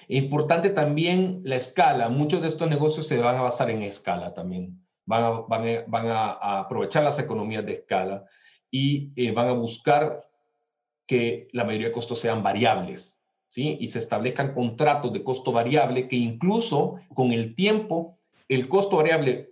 [0.08, 2.10] Importante también la escala.
[2.10, 4.86] Muchos de estos negocios se van a basar en escala también.
[5.06, 5.30] Van a,
[5.88, 8.26] van a, aprovechar las economías de escala
[8.70, 10.22] y eh, van a buscar
[11.06, 13.22] que la mayoría de costos sean variables,
[13.54, 13.78] ¿sí?
[13.80, 18.18] Y se establezcan contratos de costo variable que incluso con el tiempo
[18.49, 19.51] el costo variable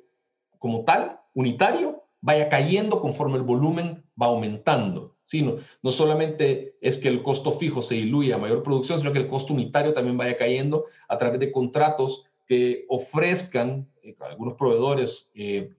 [0.57, 5.17] como tal, unitario, vaya cayendo conforme el volumen va aumentando.
[5.33, 9.19] No, no solamente es que el costo fijo se diluya a mayor producción, sino que
[9.19, 15.31] el costo unitario también vaya cayendo a través de contratos que ofrezcan eh, algunos proveedores
[15.35, 15.69] eh,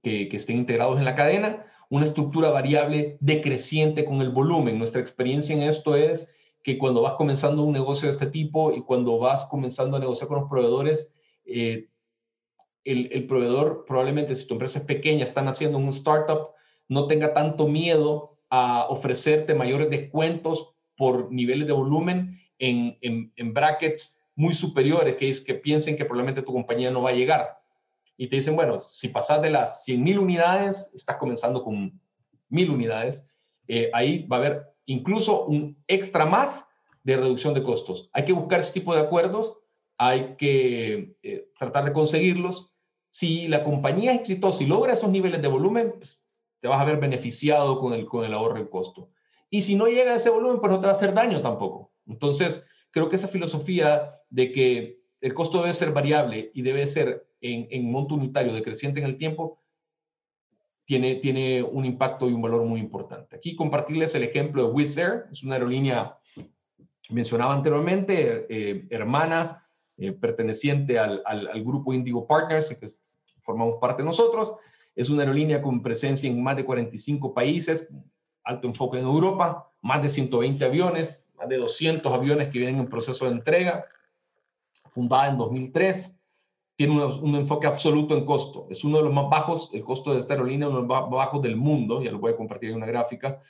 [0.00, 4.78] que estén integrados en la cadena una estructura variable decreciente con el volumen.
[4.78, 6.37] Nuestra experiencia en esto es
[6.68, 10.28] que cuando vas comenzando un negocio de este tipo y cuando vas comenzando a negociar
[10.28, 11.88] con los proveedores, eh,
[12.84, 16.50] el, el, proveedor probablemente si tu empresa es pequeña, están haciendo un startup,
[16.86, 24.26] no tenga tanto miedo a ofrecerte mayores descuentos por niveles de volumen en, en, brackets
[24.34, 27.56] muy superiores, que es que piensen que probablemente tu compañía no va a llegar.
[28.18, 31.98] Y te dicen, bueno, si pasas de las 100 mil unidades, estás comenzando con
[32.50, 33.32] mil unidades,
[33.68, 36.66] eh, ahí va a haber incluso un extra más
[37.04, 38.10] de reducción de costos.
[38.12, 39.58] Hay que buscar ese tipo de acuerdos,
[39.98, 42.74] hay que eh, tratar de conseguirlos.
[43.10, 46.30] Si la compañía es exitosa y logra esos niveles de volumen, pues,
[46.60, 49.10] te vas a ver beneficiado con el, con el ahorro en costo.
[49.50, 51.92] Y si no llega a ese volumen, pues no te va a hacer daño tampoco.
[52.06, 57.28] Entonces, creo que esa filosofía de que el costo debe ser variable y debe ser
[57.42, 59.60] en, en monto unitario decreciente en el tiempo,
[60.88, 63.36] tiene, tiene un impacto y un valor muy importante.
[63.36, 66.16] Aquí compartirles el ejemplo de Wizz Air, es una aerolínea
[67.10, 69.62] mencionaba anteriormente, eh, hermana,
[69.98, 72.86] eh, perteneciente al, al, al, grupo Indigo Partners, que
[73.42, 74.56] formamos parte nosotros.
[74.96, 77.92] Es una aerolínea con presencia en más de 45 países,
[78.44, 82.88] alto enfoque en Europa, más de 120 aviones, más de 200 aviones que vienen en
[82.88, 83.84] proceso de entrega,
[84.88, 86.17] fundada en 2003,
[86.78, 88.68] tiene un, enfoque absoluto en costo.
[88.70, 91.10] Es uno de los más bajos, el costo de esta aerolínea, uno de los más
[91.10, 93.40] bajos del mundo, ya lo voy a compartir en una gráfica.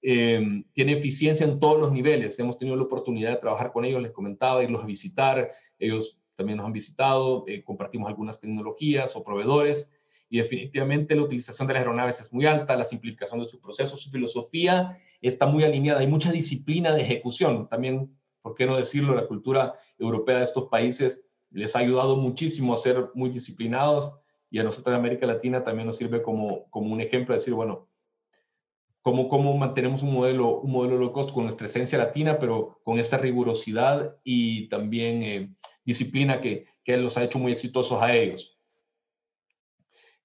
[0.00, 2.38] Eh, tiene eficiencia en todos los niveles.
[2.38, 5.50] Hemos tenido la oportunidad de trabajar con ellos, les comentaba, irlos a visitar.
[5.78, 11.68] Ellos también nos han visitado, eh, compartimos algunas tecnologías o proveedores y definitivamente la utilización
[11.68, 15.62] de las aeronaves es muy alta, la simplificación de su proceso, su filosofía está muy
[15.62, 17.68] alineada, hay mucha disciplina de ejecución.
[17.68, 19.14] También, ¿por qué no decirlo?
[19.14, 24.18] La cultura europea de estos países les ha ayudado muchísimo a ser muy disciplinados
[24.50, 27.54] y a nosotros en América Latina también nos sirve como, como un ejemplo de decir,
[27.54, 27.88] bueno,
[29.02, 32.98] cómo, cómo mantenemos un modelo, un modelo low cost con nuestra esencia latina, pero con
[32.98, 38.58] esta rigurosidad y también eh, disciplina que, que los ha hecho muy exitosos a ellos.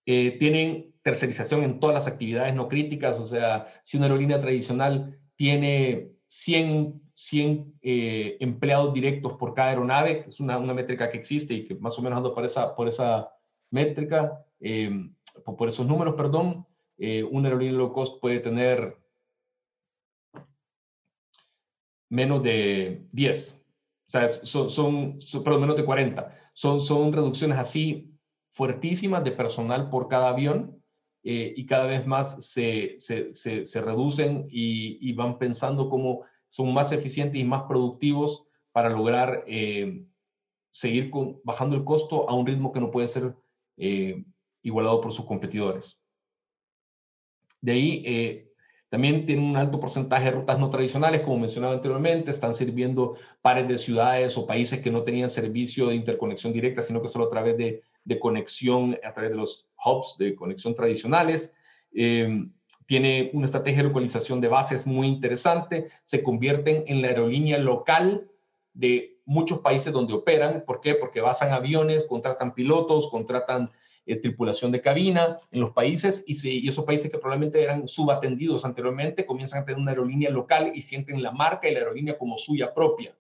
[0.06, 5.18] Eh, tienen tercerización en todas las actividades no críticas, o sea, si una aerolínea tradicional
[5.36, 11.18] tiene 100, 100 eh, empleados directos por cada aeronave, que es una, una, métrica que
[11.18, 13.32] existe y que más o menos ando por esa, por esa
[13.70, 15.12] métrica, eh,
[15.46, 16.66] por esos números, perdón,
[16.98, 18.98] eh, una aerolínea low cost puede tener
[22.10, 23.68] menos de 10,
[24.08, 24.70] o sea, son,
[25.22, 26.36] son, perdón, menos de 40.
[26.54, 28.12] Son, son reducciones así
[28.50, 30.83] fuertísimas de personal por cada avión
[31.26, 36.92] eh, y cada vez más se, se, se, reducen y, van pensando cómo son más
[36.92, 40.04] eficientes y más productivos para lograr eh,
[40.72, 41.12] seguir
[41.44, 43.36] bajando el costo a un ritmo que no puede ser
[43.78, 44.26] eh,
[44.64, 45.98] igualado por sus competidores.
[47.62, 48.50] De ahí,
[48.90, 53.68] también tienen un alto porcentaje de rutas no tradicionales, como mencionaba anteriormente, están sirviendo pares
[53.68, 57.30] de ciudades o países que no tenían servicio de interconexión directa, sino que solo a
[57.30, 61.54] través de, de conexión, a través de los hubs de conexión tradicionales.
[61.94, 62.46] Eh,
[62.86, 68.30] tiene una estrategia de localización de bases muy interesante, se convierten en la aerolínea local
[68.74, 70.64] de muchos países donde operan.
[70.66, 70.96] ¿Por qué?
[70.96, 73.72] Porque basan aviones, contratan pilotos, contratan
[74.06, 79.26] eh, tripulación de cabina en los países y, esos países que probablemente eran subatendidos anteriormente
[79.26, 82.74] comienzan a tener una aerolínea local y sienten la marca y la aerolínea como suya
[82.74, 83.16] propia.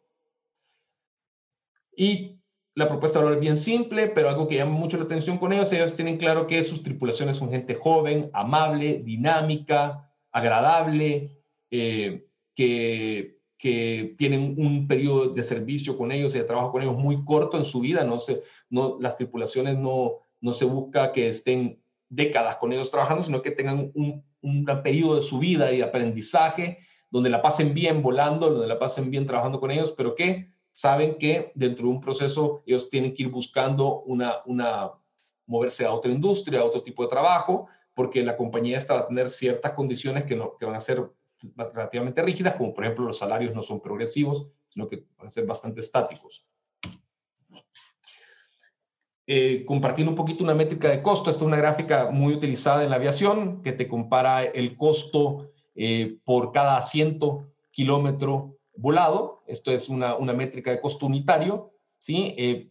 [1.96, 2.38] Y
[2.76, 5.54] la propuesta de valor es bien simple, pero algo que llama mucho la atención con
[5.54, 13.40] ellos, ellos tienen claro que sus tripulaciones son gente joven, amable, dinámica, agradable, eh, que,
[13.58, 17.58] que tienen un periodo de servicio con ellos y de trabajo con ellos muy corto
[17.58, 18.04] en su vida.
[18.04, 23.24] No, se, no Las tripulaciones no, no se busca que estén décadas con ellos trabajando,
[23.24, 27.76] sino que tengan un, un periodo de su vida y de aprendizaje donde la pasen
[27.76, 31.92] bien volando, donde la pasen bien trabajando con ellos, pero que saben que dentro de
[31.92, 34.92] un proceso ellos tienen que ir buscando una, una
[35.46, 39.08] moverse a otra industria, a otro tipo de trabajo, porque la compañía está va a
[39.08, 41.04] tener ciertas condiciones que, no, que van a ser
[41.56, 45.46] relativamente rígidas, como por ejemplo los salarios no son progresivos, sino que van a ser
[45.46, 46.48] bastante estáticos.
[49.26, 51.30] Eh, compartiendo un poquito una métrica de costo.
[51.30, 56.18] Esta es una gráfica muy utilizada en la aviación que te compara el costo eh,
[56.26, 59.44] por cada asiento kilómetro volado.
[59.48, 62.36] Esto es una, una métrica de costo unitario, ¿sí?
[62.38, 62.70] Eh,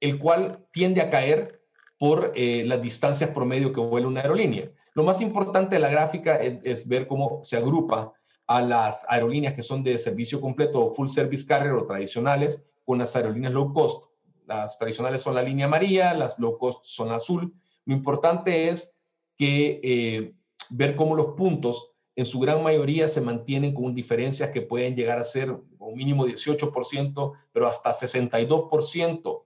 [0.00, 1.60] el cual tiende a caer
[1.98, 4.70] por las distancias promedio que vuela una aerolínea.
[4.98, 8.12] Lo más importante de la gráfica es, ver cómo se agrupa
[8.48, 12.98] a las aerolíneas que son de servicio completo o full service carrier o tradicionales con
[12.98, 14.10] las aerolíneas low cost.
[14.46, 17.54] Las tradicionales son la línea amarilla, las low cost son azul.
[17.84, 19.04] Lo importante es
[19.36, 20.34] que eh,
[20.70, 25.20] ver cómo los puntos en su gran mayoría se mantienen con diferencias que pueden llegar
[25.20, 29.44] a ser un mínimo 18%, pero hasta 62%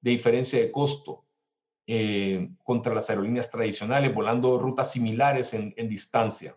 [0.00, 1.26] de diferencia de costo
[1.86, 6.56] eh, contra las aerolíneas tradicionales, volando rutas similares en, distancia.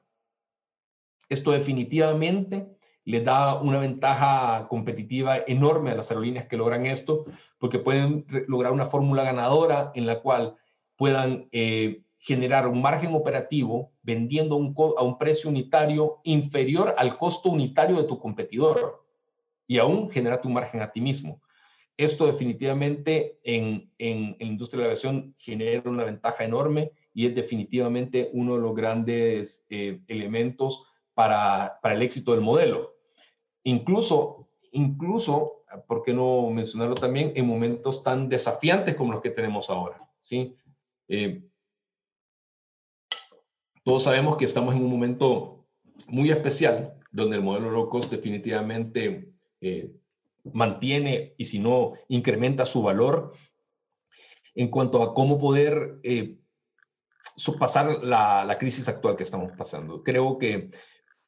[1.28, 2.70] Esto definitivamente
[3.04, 7.26] le da una ventaja competitiva enorme a las aerolíneas que logran esto,
[7.58, 10.56] porque pueden lograr una fórmula ganadora en la cual
[10.96, 17.50] puedan eh, generar un margen operativo vendiendo un a un precio unitario inferior al costo
[17.50, 19.06] unitario de tu competidor
[19.68, 21.42] y aún generar tu margen a ti mismo.
[21.98, 27.26] Esto definitivamente en, en, en la industria de la aviación genera una ventaja enorme y
[27.26, 32.94] es definitivamente uno de los grandes eh, elementos para, para el éxito del modelo.
[33.64, 39.72] Incluso, incluso, ¿por qué no mencionarlo también en momentos tan desafiantes como los que tenemos
[39.72, 40.08] ahora?
[40.22, 40.56] ¿sí?
[41.08, 41.42] Eh,
[43.88, 45.66] todos sabemos que estamos en un momento
[46.08, 49.32] muy especial donde el modelo low cost definitivamente
[49.62, 49.94] eh,
[50.44, 53.32] mantiene y si no incrementa su valor
[54.56, 56.38] en cuanto a cómo poder eh,
[57.58, 60.04] pasar la, crisis actual que estamos pasando.
[60.04, 60.70] Creo que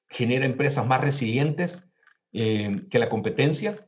[0.10, 1.90] genera empresas más resilientes,
[2.34, 3.88] eh, que la competencia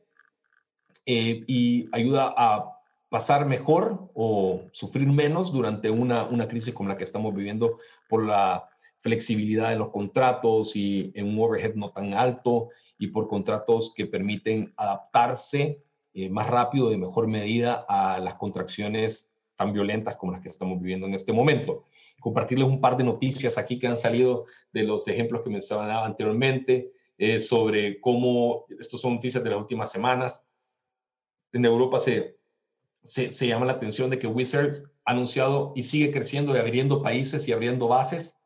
[1.04, 2.80] eh, y ayuda a
[3.12, 8.24] pasar mejor o sufrir menos durante una, una crisis como la que estamos viviendo por
[8.24, 8.70] la
[9.02, 14.06] flexibilidad de los contratos y en un overhead no tan alto y por contratos que
[14.06, 15.84] permiten adaptarse
[16.14, 20.80] eh, más rápido, de mejor medida a las contracciones tan violentas como las que estamos
[20.80, 21.84] viviendo en este momento.
[22.18, 26.92] Compartirles un par de noticias aquí que han salido de los ejemplos que mencionaba anteriormente.
[27.18, 30.46] Eh, sobre cómo, estos son noticias de las últimas semanas,
[31.52, 32.38] en Europa se,
[33.02, 37.48] se, llama la atención de que Wizards ha anunciado y sigue creciendo y abriendo países
[37.48, 38.38] y abriendo bases,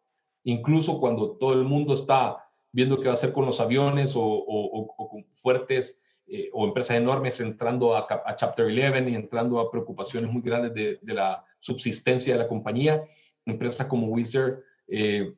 [0.45, 2.39] incluso cuando todo el mundo está
[2.73, 7.97] viendo qué va a hacer con los aviones o, fuertes eh, o empresas enormes entrando
[7.97, 13.05] a, Chapter 11 y entrando a preocupaciones muy grandes de, la subsistencia de la compañía.
[13.45, 15.35] Empresas como Wizard eh,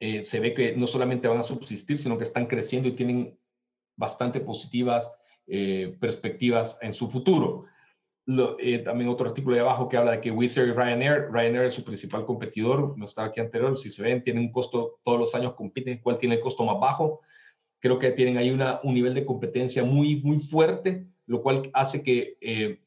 [0.00, 3.38] eh, se ve que no solamente van a subsistir, sino que están creciendo y tienen
[3.96, 5.20] bastante positivas
[6.00, 7.66] perspectivas en su futuro.
[8.84, 11.84] También otro artículo de abajo que habla de que Wizard y Ryanair, Ryanair es su
[11.84, 15.54] principal competidor, no estaba aquí anterior, si se ven, tienen un costo, todos los años
[15.54, 17.20] compiten, ¿cuál tiene el costo más bajo?
[17.78, 22.02] Creo que tienen ahí una, un nivel de competencia muy, muy fuerte, lo cual hace
[22.02, 22.80] que eh,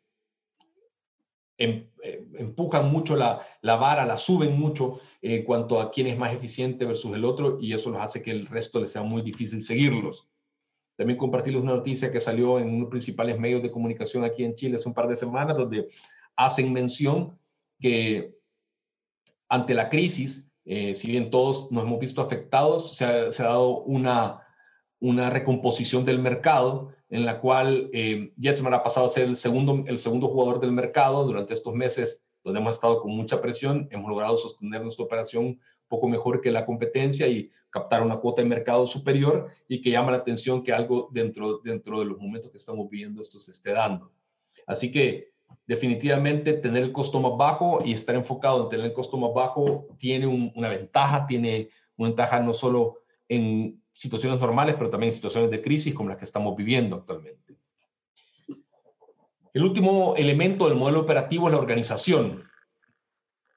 [1.57, 6.17] em, eh, empujan mucho la, la, vara, la suben mucho en cuanto a quién es
[6.17, 9.21] más eficiente versus el otro y eso los hace que el resto les sea muy
[9.21, 10.29] difícil seguirlos.
[10.99, 14.75] También compartirles una noticia que salió en unos principales medios de comunicación aquí en Chile
[14.75, 15.87] hace un par de semanas, donde
[16.35, 17.39] hacen mención
[17.79, 18.35] que
[19.47, 24.45] ante la crisis, eh, si bien todos nos hemos visto afectados, se ha, dado una,
[24.99, 29.85] una recomposición del mercado en la cual eh, Jetsmar ha pasado a ser el segundo,
[29.87, 34.09] el segundo jugador del mercado durante estos meses donde hemos estado con mucha presión, hemos
[34.09, 38.87] logrado sostener nuestra operación poco mejor que la competencia y captar una cuota de mercado
[38.87, 42.89] superior y que llama la atención que algo dentro, dentro de los momentos que estamos
[42.89, 44.11] viviendo esto se esté dando.
[44.65, 45.31] Así que
[45.65, 49.87] definitivamente tener el costo más bajo y estar enfocado en tener el costo más bajo
[49.97, 55.51] tiene una ventaja, tiene una ventaja no solo en situaciones normales, pero también en situaciones
[55.51, 57.57] de crisis como las que estamos viviendo actualmente.
[59.53, 62.43] El último elemento del modelo operativo es la organización.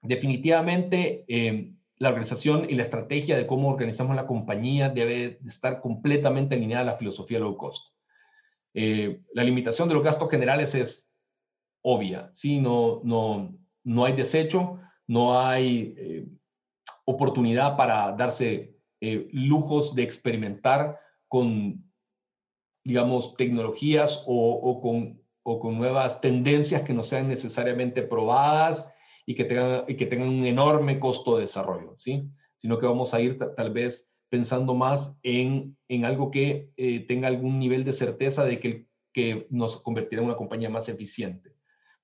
[0.00, 1.72] Definitivamente, eh,
[2.02, 6.92] la organización y la estrategia de cómo organizamos la compañía debe estar completamente alineada a
[6.92, 7.94] la filosofía low cost.
[8.74, 11.16] Eh, la limitación de los gastos generales es
[11.80, 12.58] obvia, ¿sí?
[12.58, 16.26] no, no, no hay desecho, no hay eh,
[17.04, 20.98] oportunidad para darse eh, lujos de experimentar
[21.28, 21.88] con,
[22.82, 28.92] digamos, tecnologías o, con, o, con, nuevas tendencias que no sean necesariamente probadas
[29.26, 32.28] y que tengan, y que tengan un enorme costo de desarrollo, ¿sí?
[32.56, 37.28] Sino que vamos a ir tal vez pensando más en, en algo que eh, tenga
[37.28, 41.54] algún nivel de certeza de que, que nos convertirá en una compañía más eficiente.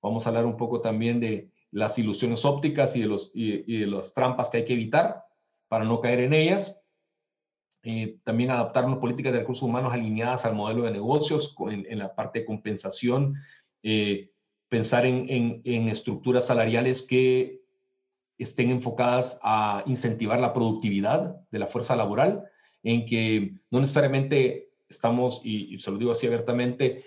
[0.01, 3.87] Vamos a hablar un poco también de las ilusiones ópticas y de, los, y de
[3.87, 5.23] las trampas que hay que evitar
[5.67, 6.79] para no caer en ellas
[7.83, 12.13] eh, también adaptar una política de recursos humanos alineadas al modelo de negocios en, la
[12.13, 13.35] parte de compensación,
[13.83, 14.31] eh,
[14.69, 17.61] pensar en, estructuras salariales que
[18.37, 22.45] estén enfocadas a incentivar la productividad de la fuerza laboral,
[22.83, 27.03] en que no necesariamente estamos, y, se lo digo así abiertamente,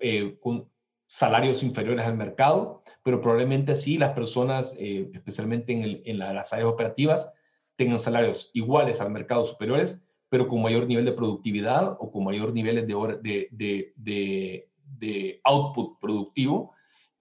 [0.00, 0.68] eh, con
[1.06, 7.32] salarios inferiores al mercado, pero probablemente sí las personas, especialmente en, en las áreas operativas,
[7.76, 12.52] tengan salarios iguales al mercado superiores, pero con mayor nivel de productividad o con mayor
[12.52, 16.73] niveles de, de, de, de output productivo.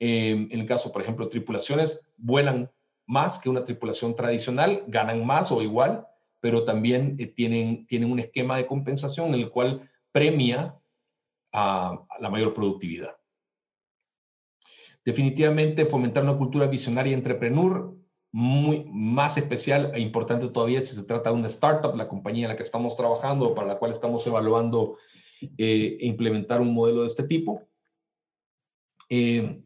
[0.05, 2.69] Em, en el caso, por ejemplo, tripulaciones vuelan
[3.05, 6.05] más que una tripulación tradicional, ganan más o igual,
[6.41, 10.77] pero también eh, tienen, tienen un esquema de compensación en el cual premia
[11.53, 13.15] a, la mayor productividad.
[15.05, 17.95] Definitivamente fomentar una cultura visionaria entrepreneur
[18.33, 22.49] muy más especial e importante todavía si se trata de una startup, la compañía en
[22.49, 24.97] la que estamos trabajando o para la cual estamos evaluando
[25.57, 27.61] eh, implementar un modelo de este tipo.
[29.07, 29.62] Eh,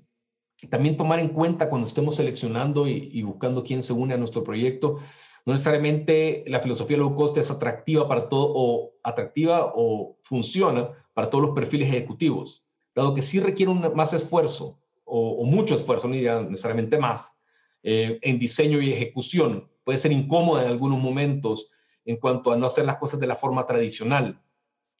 [0.69, 4.97] también tomar en cuenta cuando estemos seleccionando y, buscando quién se une a nuestro proyecto,
[5.45, 11.29] no necesariamente la filosofía low cost es atractiva para todo o atractiva o funciona para
[11.29, 16.15] todos los perfiles ejecutivos, dado que sí requiere un más esfuerzo o, mucho esfuerzo, no
[16.15, 17.39] necesariamente más,
[17.83, 19.69] eh, en diseño y ejecución.
[19.85, 21.71] Puede ser incómoda en algunos momentos
[22.03, 24.41] en cuanto a no hacer las cosas de la forma tradicional.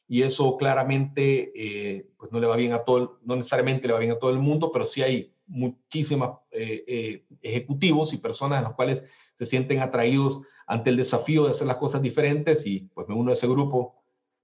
[0.07, 3.99] Y eso claramente eh, pues no le va bien a todo, no necesariamente le va
[3.99, 8.76] bien a todo el mundo, pero sí hay muchísimos eh, ejecutivos y personas en los
[8.76, 13.15] cuales se sienten atraídos ante el desafío de hacer las cosas diferentes y pues me
[13.15, 13.95] uno a ese grupo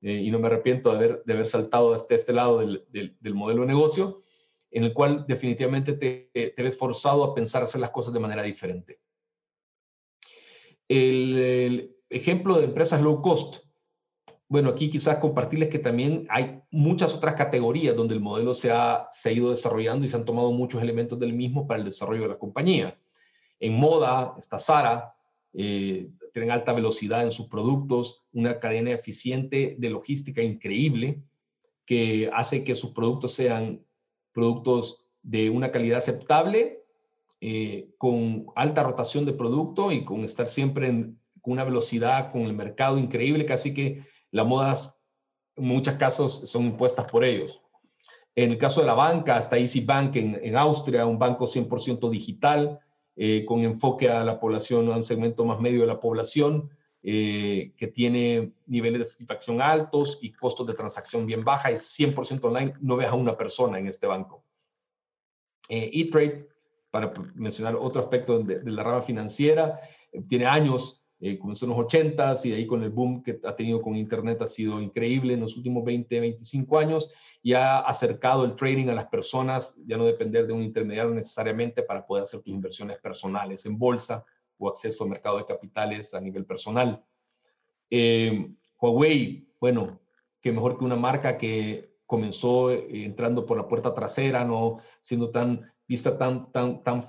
[0.02, 3.34] y no me arrepiento de haber, de haber saltado hasta este lado del, del, del
[3.34, 4.22] modelo de negocio
[4.74, 8.42] en el cual definitivamente te, te ves forzado a pensar hacer las cosas de manera
[8.44, 9.00] diferente.
[10.88, 13.66] El, ejemplo de empresas low cost.
[14.48, 19.08] Bueno, aquí quizás compartirles que también hay muchas otras categorías donde el modelo se ha,
[19.10, 22.24] se ha ido desarrollando y se han tomado muchos elementos del mismo para el desarrollo
[22.24, 23.00] de la compañía.
[23.60, 25.16] En moda está Sara,
[25.54, 31.22] eh, tienen alta velocidad en sus productos, una cadena eficiente de logística increíble
[31.86, 33.86] que hace que sus productos sean
[34.32, 36.84] productos de una calidad aceptable,
[37.40, 40.90] eh, con alta rotación de producto y con estar siempre
[41.42, 44.02] con una velocidad con el mercado increíble, casi que
[44.34, 44.74] la moda
[45.56, 47.62] en muchos casos son impuestas por ellos.
[48.36, 52.10] En el caso de la banca, está Easy Bank en, en Austria, un banco 100%
[52.10, 52.80] digital,
[53.16, 56.72] eh, con enfoque a la población, a un segmento más medio de la población,
[57.04, 62.44] eh, que tiene niveles de satisfacción altos y costos de transacción bien baja, es 100%
[62.44, 64.44] online, no ves a una persona en este banco.
[65.70, 66.48] Eh, E-Trade,
[66.90, 69.80] para mencionar otro aspecto de, de la rama financiera,
[70.28, 73.56] tiene años eh, comenzó en los 80 y de ahí con el boom que ha
[73.56, 78.44] tenido con Internet ha sido increíble en los últimos 20, 25 años y ha acercado
[78.44, 82.42] el trading a las personas, ya no depender de un intermediario necesariamente para poder hacer
[82.42, 84.26] tus inversiones personales en bolsa
[84.58, 87.02] o acceso al mercado de capitales a nivel personal.
[87.90, 88.52] Eh,
[88.82, 90.02] Huawei, bueno,
[90.42, 95.32] que mejor que una marca que comenzó eh, entrando por la puerta trasera, no siendo
[95.32, 97.02] tan vista tan, tan, tan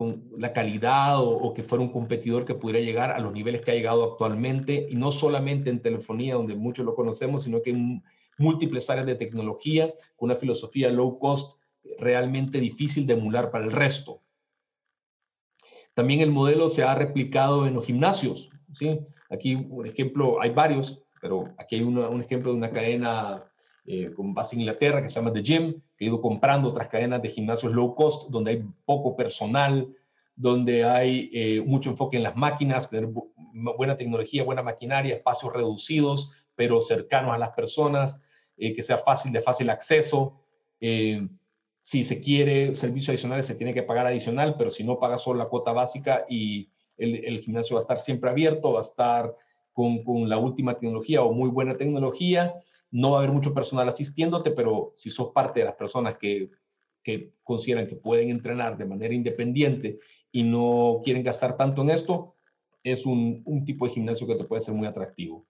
[0.00, 3.70] con la calidad o, que fuera un competidor que pudiera llegar a los niveles que
[3.70, 8.02] ha llegado actualmente, y no solamente en telefonía, donde muchos lo conocemos, sino que en
[8.38, 11.60] múltiples áreas de tecnología, con una filosofía low cost
[11.98, 14.22] realmente difícil de emular para el resto.
[15.92, 18.48] También el modelo se ha replicado en los gimnasios.
[18.72, 19.00] ¿sí?
[19.28, 23.49] Aquí un ejemplo, hay varios, pero aquí hay un ejemplo de una cadena
[23.86, 27.22] eh, base en Inglaterra que se llama The Gym, que he ido comprando otras cadenas
[27.22, 29.88] de gimnasios low cost, donde hay poco personal,
[30.36, 33.08] donde hay eh, mucho enfoque en las máquinas, tener
[33.52, 38.20] buena tecnología, buena maquinaria, espacios reducidos, pero cercanos a las personas,
[38.56, 40.40] eh, que sea fácil de fácil acceso.
[41.82, 45.38] si se quiere servicios adicionales, se tiene que pagar adicional, pero si no paga solo
[45.38, 49.34] la cuota básica y el, el gimnasio va a estar siempre abierto, va a estar
[49.72, 52.54] con, con la última tecnología o muy buena tecnología
[52.90, 56.50] no va a haber mucho personal asistiéndote, pero si sos parte de las personas que,
[57.02, 59.98] que consideran que pueden entrenar de manera independiente
[60.32, 62.34] y no quieren gastar tanto en esto,
[62.82, 65.46] es un, un tipo de gimnasio que te puede ser muy atractivo.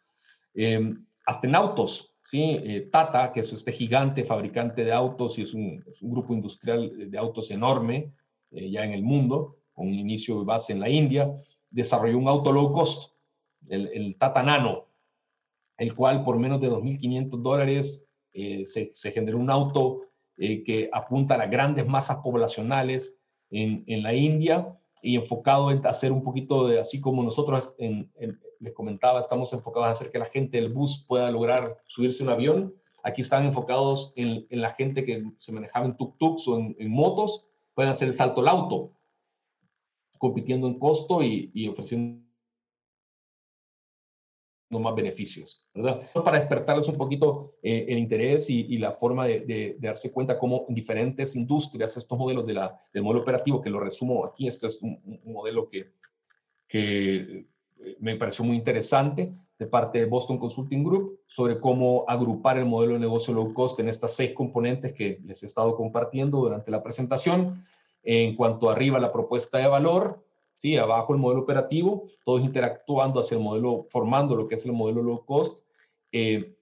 [0.54, 0.94] Eh,
[1.26, 2.58] hasta en autos, ¿sí?
[2.64, 7.10] Eh, Tata, que es este gigante fabricante de autos y es un, un grupo industrial
[7.10, 8.12] de autos enorme
[8.50, 11.32] eh, ya en el mundo, con inicio y base en la India,
[11.70, 13.16] desarrolló un auto low cost,
[13.68, 14.89] el, el Tata Nano,
[15.80, 20.02] el cual por menos de 2.500 dólares eh, se, se, generó un auto
[20.36, 23.18] eh, que apunta a las grandes masas poblacionales
[23.50, 28.12] en, en, la India y enfocado en hacer un poquito de, así como nosotros en,
[28.16, 32.22] en, les comentaba, estamos enfocados a hacer que la gente del bus pueda lograr subirse
[32.22, 32.74] un avión.
[33.02, 37.90] Aquí están enfocados en, la gente que se manejaba en tuk-tuks o en, motos, pueden
[37.90, 38.92] hacer el salto al auto,
[40.18, 42.29] compitiendo en costo y ofreciendo
[44.78, 45.68] más beneficios.
[46.24, 50.74] Para despertarles un poquito eh, el interés y, la forma de, darse cuenta cómo en
[50.74, 54.80] diferentes industrias estos modelos de la, del modelo operativo, que lo resumo aquí, esto es
[54.82, 55.90] un, modelo que,
[56.68, 57.46] que
[57.98, 62.94] me pareció muy interesante de parte de Boston Consulting Group sobre cómo agrupar el modelo
[62.94, 66.82] de negocio low cost en estas seis componentes que les he estado compartiendo durante la
[66.82, 67.56] presentación.
[68.02, 70.24] En cuanto arriba la propuesta de valor,
[70.60, 70.76] ¿sí?
[70.76, 75.02] Abajo el modelo operativo, todos interactuando hacia el modelo, formando lo que es el modelo
[75.02, 75.64] low cost.
[76.12, 76.54] Eh,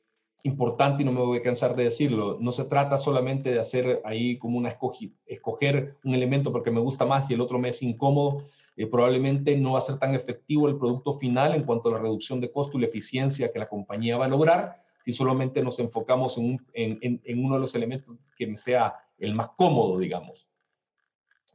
[0.45, 4.01] importante y no me voy a cansar de decirlo, no se trata solamente de hacer
[4.05, 7.71] ahí como una escoger, escoger un elemento porque me gusta más y el otro me
[7.71, 8.45] es incómodo,
[8.77, 11.99] eh, probablemente no va a ser tan efectivo el producto final en cuanto a la
[11.99, 15.81] reducción de costo y la eficiencia que la compañía va a lograr si solamente nos
[15.81, 19.49] enfocamos en, un, en, en, en uno de los elementos que me sea el más
[19.57, 20.49] cómodo, digamos.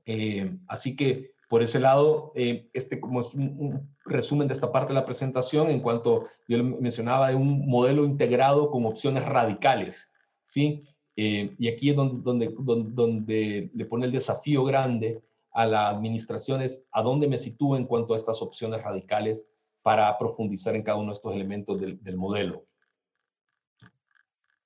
[0.06, 4.71] Eh, así que por ese lado, eh, este como es un, un, resumen de esta
[4.71, 10.15] parte de la presentación en cuanto yo mencionaba de un modelo integrado con opciones radicales,
[10.47, 10.84] ¿sí?
[11.15, 15.21] Eh, y aquí es donde, donde, donde, donde, le pone el desafío grande
[15.51, 19.47] a la administración es a dónde me sitúo en cuanto a estas opciones radicales
[19.84, 22.65] para profundizar en cada uno de estos elementos del, del modelo.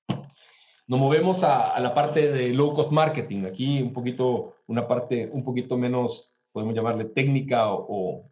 [0.07, 3.43] Nos movemos a, a, la parte de low cost marketing.
[3.43, 8.30] Aquí un poquito, una parte un poquito menos podemos llamarle técnica o, o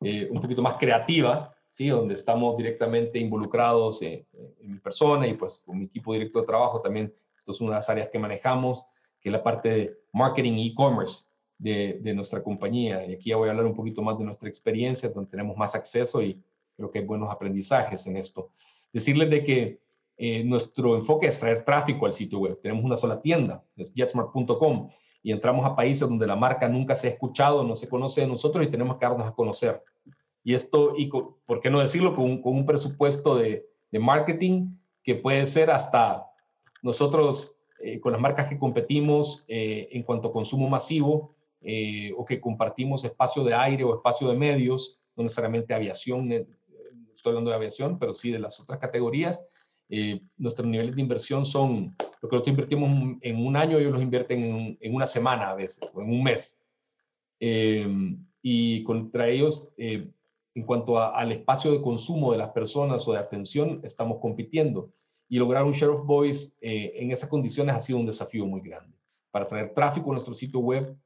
[0.00, 1.88] eh, un poquito más creativa, ¿sí?
[1.88, 4.26] donde estamos directamente involucrados en,
[4.60, 7.12] en, mi persona y pues con mi equipo directo de trabajo también.
[7.36, 8.86] Esto es una de las áreas que manejamos,
[9.20, 11.24] que es la parte de marketing e-commerce
[11.58, 13.06] de, de, nuestra compañía.
[13.06, 15.74] Y aquí ya voy a hablar un poquito más de nuestra experiencia, donde tenemos más
[15.74, 16.42] acceso y
[16.76, 18.50] creo que hay buenos aprendizajes en esto.
[18.92, 19.81] Decirles de que
[20.24, 22.56] eh, nuestro enfoque es traer tráfico al sitio web.
[22.62, 24.88] Tenemos una sola tienda, es jetsmart.com
[25.20, 28.28] y entramos a países donde la marca nunca se ha escuchado, no se conoce de
[28.28, 29.82] nosotros y tenemos que darnos a conocer.
[30.44, 33.66] Y esto, y por qué no decirlo, con con un presupuesto de,
[33.98, 34.68] marketing
[35.02, 36.24] que puede ser hasta
[36.82, 41.34] nosotros eh, con las marcas que competimos eh, en cuanto a consumo masivo
[42.16, 46.30] o que compartimos espacio de aire o espacio de medios, no necesariamente aviación,
[47.12, 49.44] estoy hablando de aviación, pero sí de las otras categorías,
[49.94, 54.00] Eh, nuestros niveles de inversión son, lo que nosotros invertimos en un año, ellos los
[54.00, 56.64] invierten en, una semana a veces, o en un mes.
[57.38, 57.86] Eh,
[58.40, 60.08] y contra ellos, eh,
[60.54, 64.94] en cuanto al espacio de consumo de las personas o de atención, estamos compitiendo.
[65.28, 68.96] Y lograr un share of voice en esas condiciones ha sido un desafío muy grande
[69.30, 70.96] para traer tráfico a nuestro sitio web,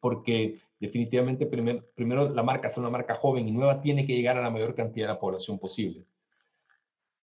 [0.00, 4.42] porque definitivamente primero la marca, es una marca joven y nueva, tiene que llegar a
[4.42, 6.04] la mayor cantidad de la población posible.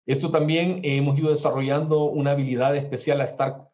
[0.09, 3.69] Esto también hemos ido desarrollando una habilidad especial a estar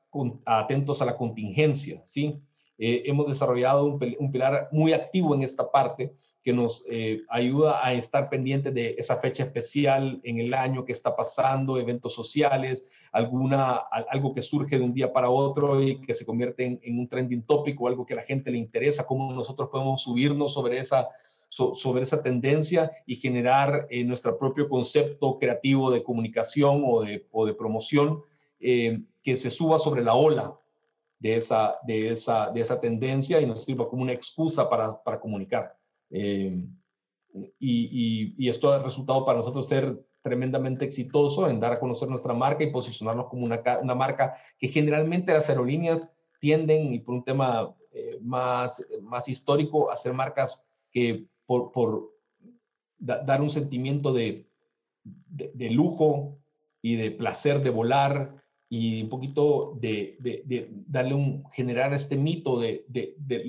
[0.44, 2.42] atentos a la contingencia, ¿sí?
[2.76, 6.12] Eh, hemos desarrollado un, pilar muy activo en esta parte
[6.42, 10.90] que nos eh, ayuda a estar pendientes de esa fecha especial en el año que
[10.90, 13.76] está pasando, eventos sociales, alguna,
[14.10, 17.06] algo que surge de un día para otro y que se convierte en, en un
[17.06, 20.80] trending topic o algo que a la gente le interesa, cómo nosotros podemos subirnos sobre
[20.80, 21.08] esa
[21.48, 27.46] sobre esa tendencia y generar eh, nuestro propio concepto creativo de comunicación o de, o
[27.46, 28.22] de promoción
[28.58, 30.58] eh, que se suba sobre la ola
[31.18, 35.20] de esa, de esa, de esa tendencia y nos sirva como una excusa para, para
[35.20, 35.76] comunicar.
[36.10, 36.64] Eh,
[37.58, 42.32] y, y, esto ha resultado para nosotros ser tremendamente exitoso en dar a conocer nuestra
[42.32, 47.24] marca y posicionarnos como una, una marca que generalmente las aerolíneas tienden, y por un
[47.24, 47.74] tema
[48.20, 52.12] más, más histórico, a ser marcas que por,
[52.98, 54.48] dar un sentimiento de,
[55.02, 56.38] de, lujo
[56.80, 62.58] y de placer de volar y un poquito de, de darle un, generar este mito
[62.58, 62.84] de,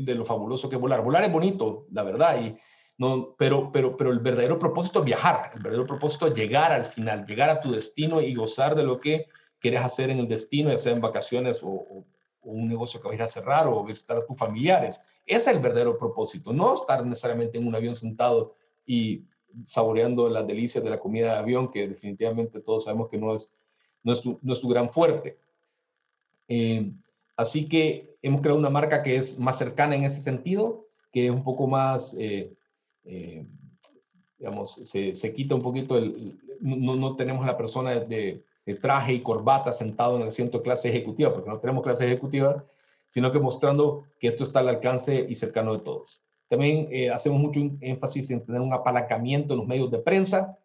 [0.05, 1.03] lo fabuloso que es volar.
[1.03, 2.55] Volar es bonito, la verdad, y
[2.97, 6.85] no, pero, pero, pero el verdadero propósito es viajar, el verdadero propósito es llegar al
[6.85, 9.27] final, llegar a tu destino y gozar de lo que
[9.59, 12.05] quieres hacer en el destino, ya sea en vacaciones o, o
[12.45, 15.03] un negocio que vas a a cerrar o visitar a tus familiares.
[15.25, 18.55] Ese es el verdadero propósito, no estar necesariamente en un avión sentado
[18.85, 19.25] y
[19.63, 23.57] saboreando las delicias de la comida de avión, que definitivamente todos sabemos que no es,
[24.03, 25.37] no es, tu, no es tu gran fuerte.
[26.47, 26.91] Eh,
[27.35, 31.31] así que hemos creado una marca que es más cercana en ese sentido, que es
[31.31, 32.53] un poco más, eh,
[33.05, 33.45] eh,
[34.37, 39.13] digamos, se, se, quita un poquito el, no, no tenemos la persona de, de traje
[39.13, 42.63] y corbata sentado en el asiento de clase ejecutiva, porque no tenemos clase ejecutiva,
[43.07, 46.21] sino que mostrando que esto está al alcance y cercano de todos.
[46.47, 50.59] También eh, hacemos mucho énfasis en tener un apalancamiento en los medios de prensa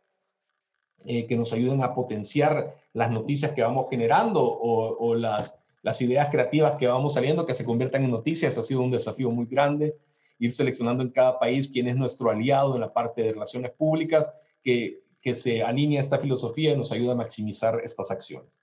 [1.06, 6.28] eh, que nos ayuden a potenciar las noticias que vamos generando o, las, las ideas
[6.28, 8.58] creativas que vamos saliendo que se conviertan en noticias.
[8.58, 9.96] Ha sido un desafío muy grande,
[10.38, 14.38] ir seleccionando en cada país quién es nuestro aliado en la parte de relaciones públicas,
[14.62, 18.62] que que se alinea esta filosofía y nos ayuda a maximizar estas acciones.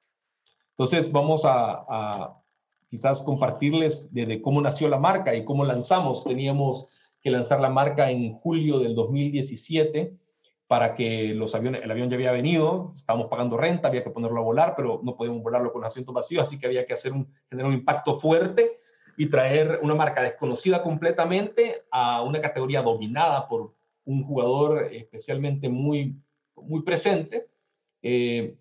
[0.71, 2.35] Entonces, vamos a,
[2.89, 6.23] quizás compartirles desde cómo nació la marca y cómo lanzamos.
[6.23, 6.88] Teníamos
[7.21, 10.15] que lanzar la marca en julio del 2017
[10.67, 14.39] para que los aviones, el avión ya había venido, estábamos pagando renta, había que ponerlo
[14.39, 17.34] a volar, pero no podíamos volarlo con asiento vacío, así que había que hacer un,
[17.49, 18.77] generar un impacto fuerte
[19.17, 23.73] y traer una marca desconocida completamente a una categoría dominada por
[24.05, 26.15] un jugador especialmente muy
[26.57, 27.47] muy presente
[28.01, 28.55] eh,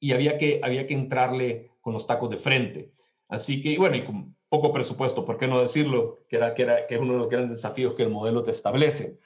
[0.00, 2.92] y había que, había que entrarle con los tacos de frente.
[3.28, 6.20] Así que, bueno, y con poco presupuesto, ¿por qué no decirlo?
[6.28, 8.50] Que, era, que, era, que es uno de los grandes desafíos que el modelo te
[8.50, 9.18] establece.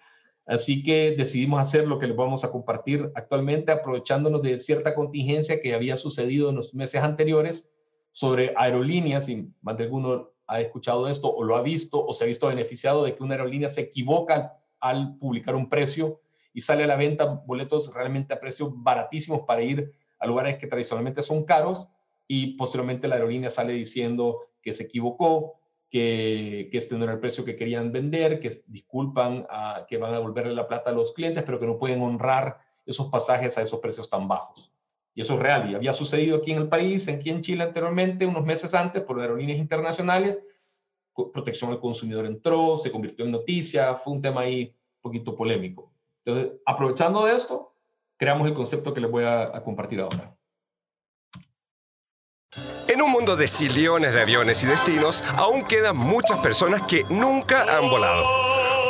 [0.47, 5.61] Así que decidimos hacer lo que les vamos a compartir actualmente, aprovechándonos de cierta contingencia
[5.61, 7.75] que había sucedido en los meses anteriores
[8.13, 12.25] sobre aerolíneas, y más de alguno ha escuchado esto o lo ha visto o se
[12.25, 16.21] ha visto beneficiado de que una aerolínea se equivoca al publicar un precio
[16.59, 20.67] y sale a la venta boletos realmente a precios baratísimos para ir a lugares que
[20.67, 21.89] tradicionalmente son caros
[22.27, 25.55] y posteriormente la aerolínea sale diciendo que se equivocó,
[25.89, 30.11] que, que este no era el precio que querían vender, que disculpan, a, que van
[30.11, 33.63] a devolverle la plata a los clientes, pero que no pueden honrar esos pasajes a
[33.63, 34.73] esos precios tan bajos.
[35.15, 35.71] Y eso es real.
[35.71, 39.21] Y había sucedido aquí en el país, aquí en Chile anteriormente, unos meses antes, por
[39.21, 40.45] aerolíneas internacionales.
[41.33, 45.88] Protección al consumidor entró, se convirtió en noticia, fue un tema ahí un poquito polémico.
[46.29, 47.75] Entonces, aprovechando de esto,
[48.19, 50.37] creamos el concepto que les voy a, compartir ahora.
[52.87, 57.63] En un mundo de sillones de aviones y destinos, aún quedan muchas personas que nunca
[57.75, 58.27] han volado.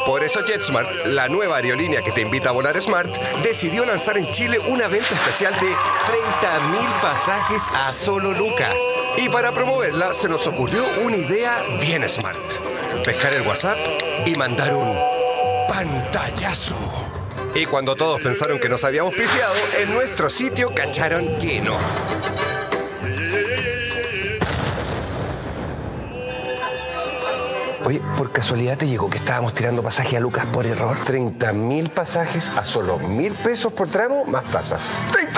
[0.05, 4.29] Por eso JetSmart, la nueva aerolínea que te invita a volar Smart, decidió lanzar en
[4.31, 8.73] Chile una venta especial de 30.000 pasajes a solo Luca.
[9.17, 12.39] Y para promoverla se nos ocurrió una idea bien smart.
[13.05, 13.79] Pescar el WhatsApp
[14.27, 14.99] y mandar un
[15.69, 17.18] pantallazo.
[17.55, 21.77] Y cuando todos pensaron que nos habíamos pifiado, en nuestro sitio cacharon que no.
[27.85, 30.95] Oye, por casualidad te llegó que estábamos tirando pasaje a Lucas por error.
[31.07, 34.95] 30 mil pasajes a solo mil pesos por tramo más tasas.
[35.11, 35.38] ¡30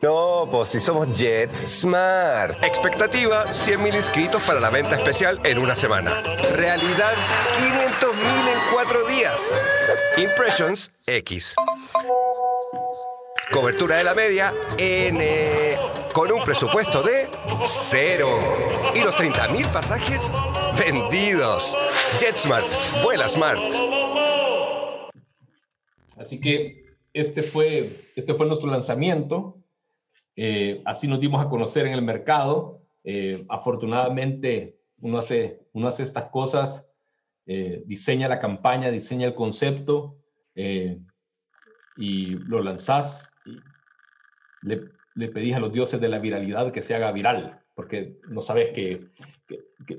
[0.00, 2.62] No, pues si somos Jet Smart.
[2.62, 6.22] Expectativa, 100.000 inscritos para la venta especial en una semana.
[6.54, 7.12] Realidad,
[7.58, 9.52] 500.000 en cuatro días.
[10.16, 11.56] Impressions X.
[13.50, 15.76] Cobertura de la media N.
[16.12, 17.26] Con un presupuesto de
[17.64, 18.28] cero.
[18.94, 20.30] Y los 30.000 pasajes
[20.78, 21.76] vendidos.
[22.20, 23.60] JetSmart, vuela smart.
[26.16, 26.84] Así que
[27.14, 29.57] este fue, este fue nuestro lanzamiento.
[30.40, 32.86] Eh, así nos dimos a conocer en el mercado.
[33.02, 36.88] Eh, afortunadamente, uno hace, uno hace estas cosas,
[37.44, 40.16] eh, diseña la campaña, diseña el concepto
[41.96, 43.34] y lo lanzás.
[44.62, 48.40] le, le pedís a los dioses de la viralidad que se haga viral, porque no
[48.40, 49.08] sabes que,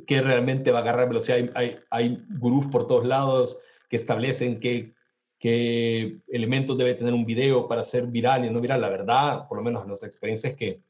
[0.07, 1.37] que, realmente va a agarrar velocidad.
[1.37, 3.59] Hay, hay, hay gurús por todos lados
[3.89, 4.93] que establecen que
[5.39, 8.81] qué elementos debe tener un video para ser viral y no viral.
[8.81, 10.81] La verdad, por lo menos nuestra experiencia es que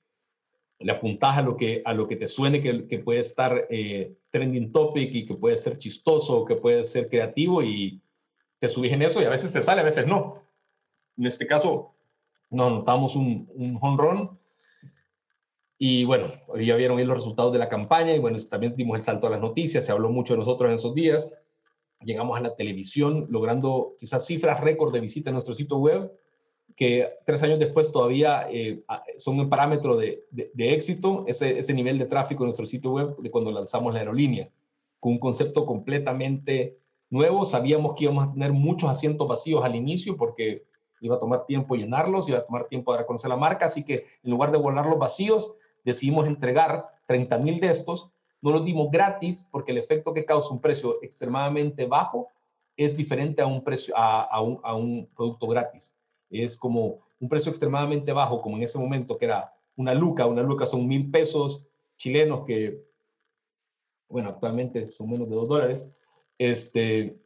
[0.79, 4.71] le apuntas a lo que, a lo que te suene que, puede estar eh, trending
[4.71, 8.01] topic y que puede ser chistoso, que puede ser creativo y
[8.57, 10.43] te subís en eso y a veces te sale, a veces no.
[11.17, 11.93] En este caso,
[12.49, 14.37] nos notamos un, un.
[15.77, 16.27] Y bueno,
[16.59, 19.29] ya vieron ahí los resultados de la campaña y bueno, también dimos el salto a
[19.29, 21.29] las noticias, se habló mucho de nosotros en esos días
[22.03, 26.11] llegamos a la televisión logrando quizás cifras récord de visita en nuestro sitio web,
[26.75, 28.83] que tres años después todavía eh,
[29.17, 30.23] son un parámetro de,
[30.55, 34.49] éxito, ese, ese, nivel de tráfico en nuestro sitio web de cuando lanzamos la aerolínea,
[34.99, 36.77] con un concepto completamente
[37.09, 37.43] nuevo.
[37.43, 40.63] Sabíamos que íbamos a tener muchos asientos vacíos al inicio porque
[41.01, 43.83] iba a tomar tiempo llenarlos, iba a tomar tiempo dar a conocer la marca, así
[43.83, 45.53] que en lugar de volarlos vacíos,
[45.83, 48.11] decidimos entregar 30 mil de estos
[48.41, 52.29] no los dimos gratis porque el efecto que causa un precio extremadamente bajo
[52.77, 55.97] es diferente a un, precio, a, un, producto gratis.
[56.29, 60.43] Es como un precio extremadamente bajo, como en ese momento que era una luca, una
[60.43, 61.67] luca son mil pesos
[61.97, 62.81] chilenos que,
[64.07, 65.93] bueno, actualmente son menos de dos dólares.
[66.37, 67.17] Este,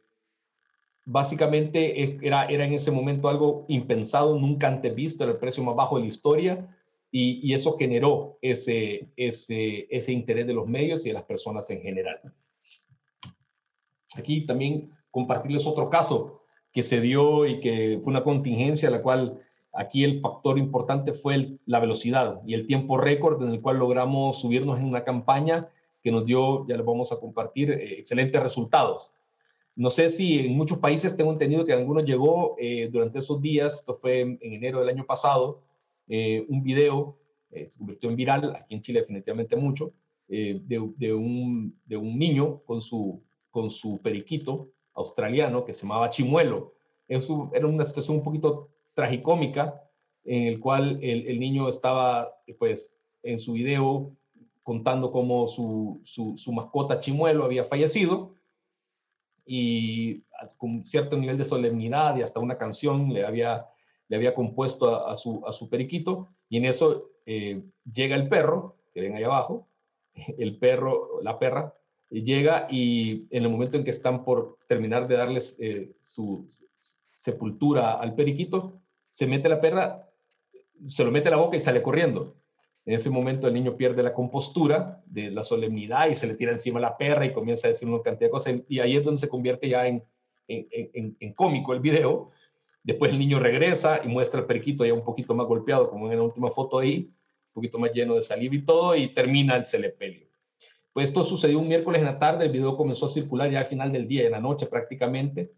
[1.04, 5.76] básicamente era, era en ese momento algo impensado, nunca antes visto, era el precio más
[5.76, 6.68] bajo de la historia
[7.16, 11.80] y, eso generó ese, ese, ese interés de los medios y de las personas en
[11.80, 12.20] general.
[14.16, 16.40] Aquí también compartirles otro caso
[16.72, 19.40] que se dio y que fue una contingencia, la cual
[19.72, 24.40] aquí el factor importante fue la velocidad y el tiempo récord en el cual logramos
[24.40, 25.68] subirnos en una campaña
[26.02, 29.12] que nos dio, ya les vamos a compartir, eh, excelentes resultados.
[29.76, 33.76] No sé si en muchos países tengo entendido que algunos llegó eh, durante esos días,
[33.76, 35.60] esto fue en enero del año pasado,
[36.08, 37.18] eh, un video,
[37.50, 39.92] eh, se convirtió en viral, aquí en Chile definitivamente mucho,
[40.28, 46.10] eh, de, un, de, un, niño con su, con su periquito australiano que se llamaba
[46.10, 46.74] Chimuelo.
[47.08, 49.82] Eso era una situación un poquito tragicómica
[50.24, 54.12] en el cual el, el niño estaba, pues, en su video
[54.62, 58.34] contando cómo su, su, su, mascota Chimuelo había fallecido
[59.46, 60.22] y
[60.56, 63.66] con cierto nivel de solemnidad y hasta una canción le había
[64.08, 69.16] le había compuesto a, su, periquito, y en eso eh, llega el perro, que ven
[69.16, 69.68] ahí abajo,
[70.38, 71.74] el perro, la perra,
[72.10, 76.48] llega y en el momento en que están por terminar de darles eh, su
[77.10, 80.08] sepultura al periquito, se mete la perra,
[80.86, 82.36] se lo mete a la boca y sale corriendo.
[82.86, 86.52] En ese momento el niño pierde la compostura de la solemnidad y se le tira
[86.52, 88.62] encima la perra y comienza a decir una cantidad de cosas.
[88.68, 90.04] Y ahí es donde se convierte ya en,
[90.48, 92.30] en, en cómico el video,
[92.84, 96.18] Después el niño regresa y muestra el periquito ya un poquito más golpeado, como en
[96.18, 97.10] la última foto ahí,
[97.48, 100.28] un poquito más lleno de saliva y todo, y termina el celepelio.
[100.92, 103.64] Pues esto sucedió un miércoles en la tarde, el video comenzó a circular ya al
[103.64, 105.50] final del día, en la noche prácticamente,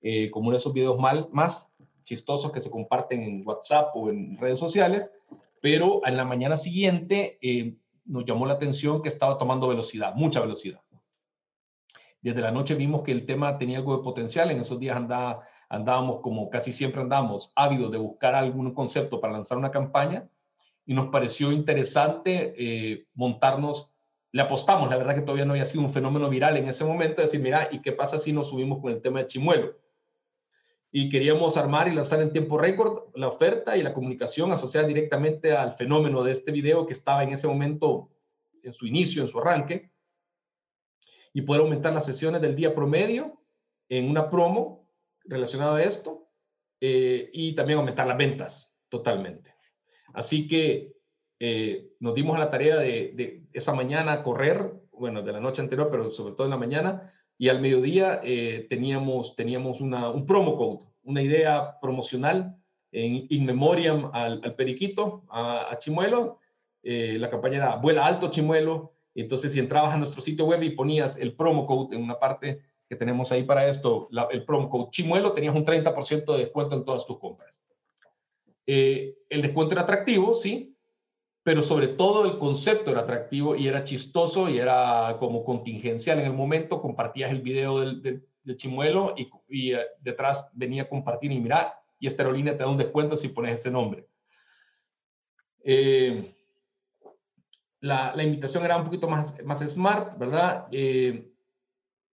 [0.00, 4.08] eh, como uno de esos videos mal, más chistosos que se comparten en WhatsApp o
[4.08, 5.12] en redes sociales,
[5.60, 7.74] pero en la mañana siguiente eh,
[8.06, 10.80] nos llamó la atención que estaba tomando velocidad, mucha velocidad.
[12.22, 15.42] Desde la noche vimos que el tema tenía algo de potencial, en esos días andaba
[15.70, 20.28] andábamos como casi siempre andamos, ávidos de buscar algún concepto para lanzar una campaña
[20.84, 23.94] y nos pareció interesante eh, montarnos,
[24.32, 27.22] le apostamos, la verdad que todavía no había sido un fenómeno viral en ese momento,
[27.22, 29.78] decir, mira, ¿y qué pasa si nos subimos con el tema de Chimuelo?
[30.90, 35.52] Y queríamos armar y lanzar en tiempo récord la oferta y la comunicación asociada directamente
[35.52, 38.10] al fenómeno de este video que estaba en ese momento
[38.64, 39.92] en su inicio, en su arranque,
[41.32, 43.40] y poder aumentar las sesiones del día promedio
[43.88, 44.79] en una promo
[45.30, 46.28] relacionado a esto
[46.80, 49.54] eh, y también aumentar las ventas totalmente.
[50.12, 50.92] Así que
[51.38, 55.88] eh, nos dimos a la tarea de, esa mañana correr, bueno, de la noche anterior,
[55.90, 60.56] pero sobre todo en la mañana, y al mediodía eh, teníamos, teníamos una, un promo
[60.56, 62.56] code, una idea promocional
[62.92, 66.40] en in memoriam al, Periquito, a, Chimuelo.
[66.82, 68.92] Eh, la campaña era Vuela Alto Chimuelo.
[69.14, 72.60] Entonces, si entrabas a nuestro sitio web y ponías el promo code en una parte
[72.90, 76.84] que tenemos ahí para esto, el promo code Chimuelo, tenías un 30% de descuento en
[76.84, 77.62] todas tus compras.
[78.66, 80.76] Eh, el descuento era atractivo, sí,
[81.44, 86.26] pero sobre todo el concepto era atractivo y era chistoso y era como contingencial en
[86.26, 86.82] el momento.
[86.82, 88.26] Compartías el video del,
[88.56, 89.14] chimuelo
[89.48, 93.14] y, eh, detrás venía a compartir y mirar, y esta aerolínea te da un descuento
[93.14, 94.08] si pones ese nombre.
[95.62, 96.34] Eh,
[97.82, 100.66] la, invitación era un poquito más, más smart, ¿verdad?
[100.72, 101.30] Eh,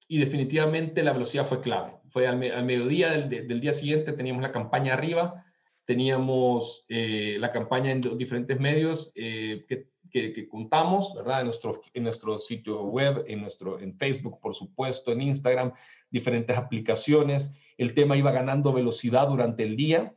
[0.07, 1.93] y definitivamente la velocidad fue clave.
[2.09, 5.45] Fue al, mediodía del, día siguiente, teníamos la campaña arriba,
[5.85, 11.39] teníamos eh, la campaña en diferentes medios que, que, contamos, ¿verdad?
[11.41, 15.73] En nuestro, en nuestro sitio web, en, nuestro, en Facebook, por supuesto, en Instagram,
[16.09, 17.59] diferentes aplicaciones.
[17.77, 20.13] El tema iba ganando velocidad durante el día,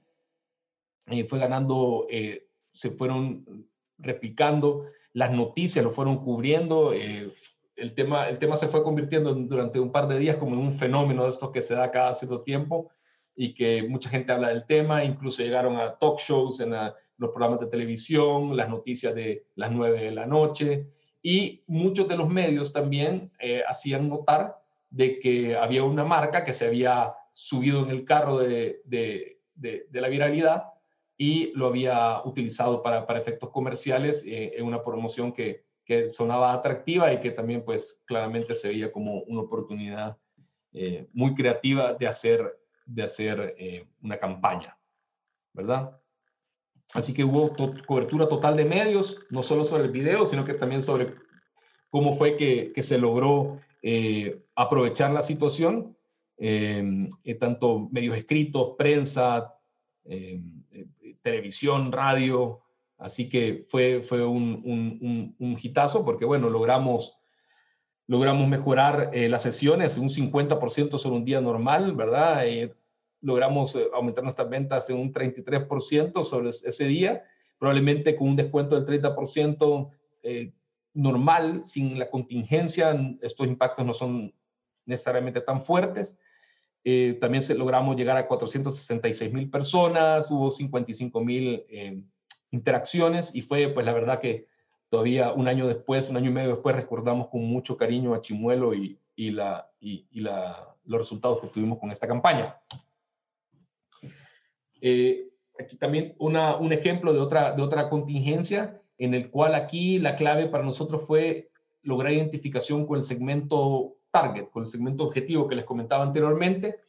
[1.07, 3.67] eh, fue ganando, eh, se fueron
[3.99, 7.33] replicando, las noticias lo fueron cubriendo, eh,
[7.81, 10.73] el, tema, el tema se fue convirtiendo durante un par de días como en un
[10.73, 12.91] fenómeno de estos que se da cada cierto tiempo
[13.35, 17.61] y que mucha gente habla del tema, incluso llegaron a talk shows en los programas
[17.61, 20.87] de televisión, las noticias de las 9 de la noche.
[21.23, 23.33] Y muchos de los medios también
[23.67, 24.57] hacían notar
[24.91, 30.01] de que había una marca que se había subido en el carro de, de, de,
[30.01, 30.65] la viralidad
[31.17, 36.53] y lo había utilizado para, para efectos comerciales eh, en una promoción que, que, sonaba
[36.53, 40.17] atractiva y que también pues claramente se veía como una oportunidad
[40.73, 44.79] eh, muy creativa de hacer, de hacer eh, una campaña,
[45.53, 46.01] ¿verdad?
[46.95, 47.55] Así que hubo
[47.87, 51.15] cobertura total de medios, no solo sobre el video, sino que también sobre
[51.89, 53.61] cómo fue que, que se logró
[54.55, 55.97] aprovechar la situación
[56.43, 59.55] Em, eh, tanto medios escritos, prensa,
[60.05, 60.87] em, eh,
[61.21, 62.63] televisión, radio.
[63.01, 67.19] Así que fue, fue un, un, un, hitazo porque, bueno, logramos,
[68.07, 72.45] logramos mejorar eh, las sesiones un 50% sobre un día normal, ¿verdad?
[73.23, 77.25] logramos aumentar nuestras ventas en un 33% sobre ese día,
[77.59, 79.91] probablemente con un descuento del 30%
[80.95, 84.35] normal, sin la contingencia, estos impactos no son
[84.87, 86.19] necesariamente tan fuertes.
[86.83, 92.03] Eh, también se, logramos llegar a 466 mil personas, hubo 55 mil eh,
[92.51, 94.47] interacciones y fue, pues la verdad que
[94.89, 98.75] todavía un año después, un año y medio después, recordamos con mucho cariño a Chimuelo
[98.75, 102.57] y, y, la, y, la, los resultados que tuvimos con esta campaña.
[104.81, 105.29] Eh,
[105.59, 110.17] aquí también una, un ejemplo de otra, de otra contingencia en el cual aquí la
[110.17, 111.51] clave para nosotros fue
[111.83, 116.81] lograr identificación con el segmento target, con el segmento objetivo que les comentaba anteriormente.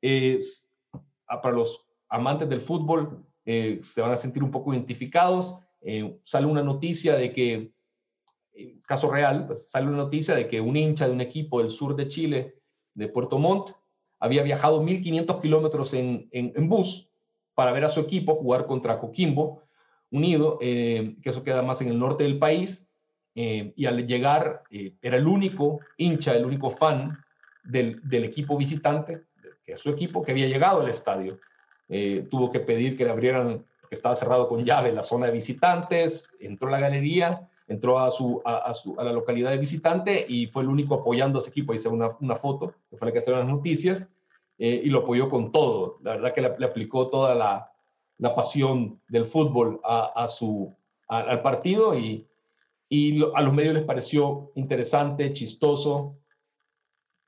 [0.00, 0.74] Es,
[1.26, 5.58] para los amantes del fútbol, eh, se van a sentir un poco identificados.
[5.80, 7.72] Eh, sale una noticia de que,
[8.86, 11.96] caso real, pues, sale una noticia de que un hincha de un equipo del sur
[11.96, 12.56] de Chile,
[12.94, 13.70] de Puerto Montt,
[14.18, 17.10] había viajado 1.500 kilómetros en, en, bus
[17.54, 19.62] para ver a su equipo jugar contra Coquimbo
[20.10, 22.92] Unido, eh, que eso queda más en el norte del país,
[23.34, 27.18] eh, y al llegar eh, era el único hincha, el único fan
[27.64, 29.24] del, del, equipo visitante,
[29.62, 31.38] que es su equipo, que había llegado al estadio.
[31.88, 35.32] Eh, tuvo que pedir que le abrieran, porque estaba cerrado con llave, la zona de
[35.32, 40.24] visitantes, entró a la galería, entró a, su, a, su, a la localidad de visitante
[40.28, 41.74] y fue el único apoyando a ese equipo.
[41.74, 44.08] Hice una, una foto, que fue la que hicieron las noticias,
[44.58, 45.98] y lo apoyó con todo.
[46.02, 47.70] La verdad que le, aplicó toda la,
[48.18, 50.74] la, pasión del fútbol a, a su,
[51.08, 52.26] al partido y,
[52.88, 56.18] y a los medios les pareció interesante, chistoso.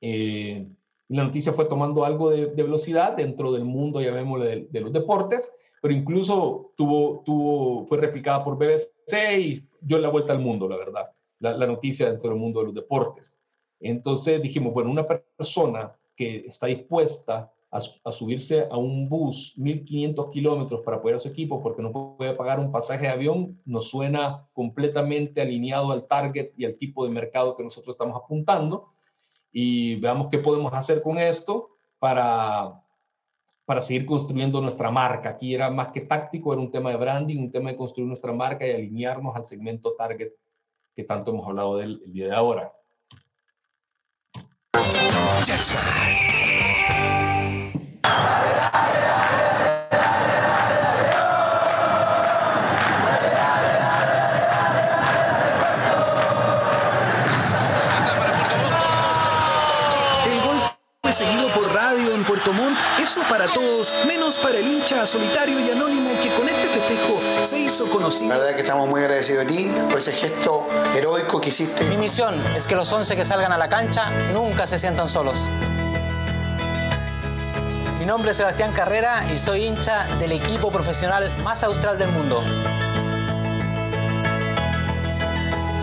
[0.01, 0.67] Eh,
[1.09, 5.51] la noticia fue tomando algo de, velocidad dentro del mundo, llamémoslo, de, de, los deportes,
[5.81, 10.77] pero incluso tuvo, tuvo, fue replicada por BBC y dio la vuelta al mundo, la
[10.77, 13.41] verdad, la, la noticia dentro del mundo de los deportes.
[13.79, 20.81] Entonces dijimos, bueno, una persona que está dispuesta a, subirse a un bus 1500 kilómetros
[20.81, 24.47] para apoyar a su equipo porque no puede pagar un pasaje de avión, nos suena
[24.53, 28.89] completamente alineado al target y al tipo de mercado que nosotros estamos apuntando.
[29.51, 32.81] Y veamos qué podemos hacer con esto para,
[33.65, 35.29] para seguir construyendo nuestra marca.
[35.29, 38.33] Aquí era más que táctico, era un tema de branding, un tema de construir nuestra
[38.33, 40.31] marca y alinearnos al segmento target
[40.95, 42.73] que tanto hemos hablado del el día de ahora.
[62.49, 66.67] Puerto Montt, eso para todos, menos para el hincha solitario y anónimo que con este
[66.67, 68.29] festejo se hizo conocido.
[68.29, 71.83] La verdad que estamos muy agradecidos a ti por ese gesto heroico que hiciste.
[71.85, 75.49] Mi misión es que los 11 que salgan a la cancha nunca se sientan solos.
[77.99, 82.41] Mi nombre es Sebastián Carrera y soy hincha del equipo profesional más austral del mundo.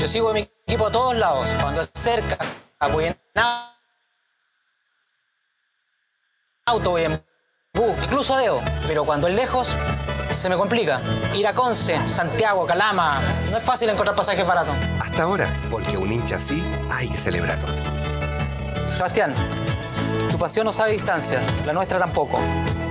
[0.01, 2.39] Yo sigo a mi equipo a todos lados, cuando es cerca,
[2.93, 3.17] voy en
[6.69, 7.23] auto, voy en
[7.75, 8.61] bus, incluso a Deo.
[8.89, 9.79] Pero cuando es lejos,
[10.33, 11.01] se me complica.
[11.33, 13.21] Ir a Conce, Santiago, Calama,
[13.51, 14.75] no es fácil encontrar pasajes baratos.
[15.01, 17.69] Hasta ahora, porque un hincha así hay que celebrarlo.
[18.93, 19.33] Sebastián,
[20.29, 22.41] tu pasión no sabe distancias, la nuestra tampoco.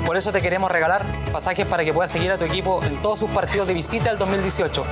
[0.05, 1.03] Por eso te queremos regalar
[1.33, 4.17] pasajes para que puedas seguir a tu equipo en todos sus partidos de visita del
[4.17, 4.85] 2018.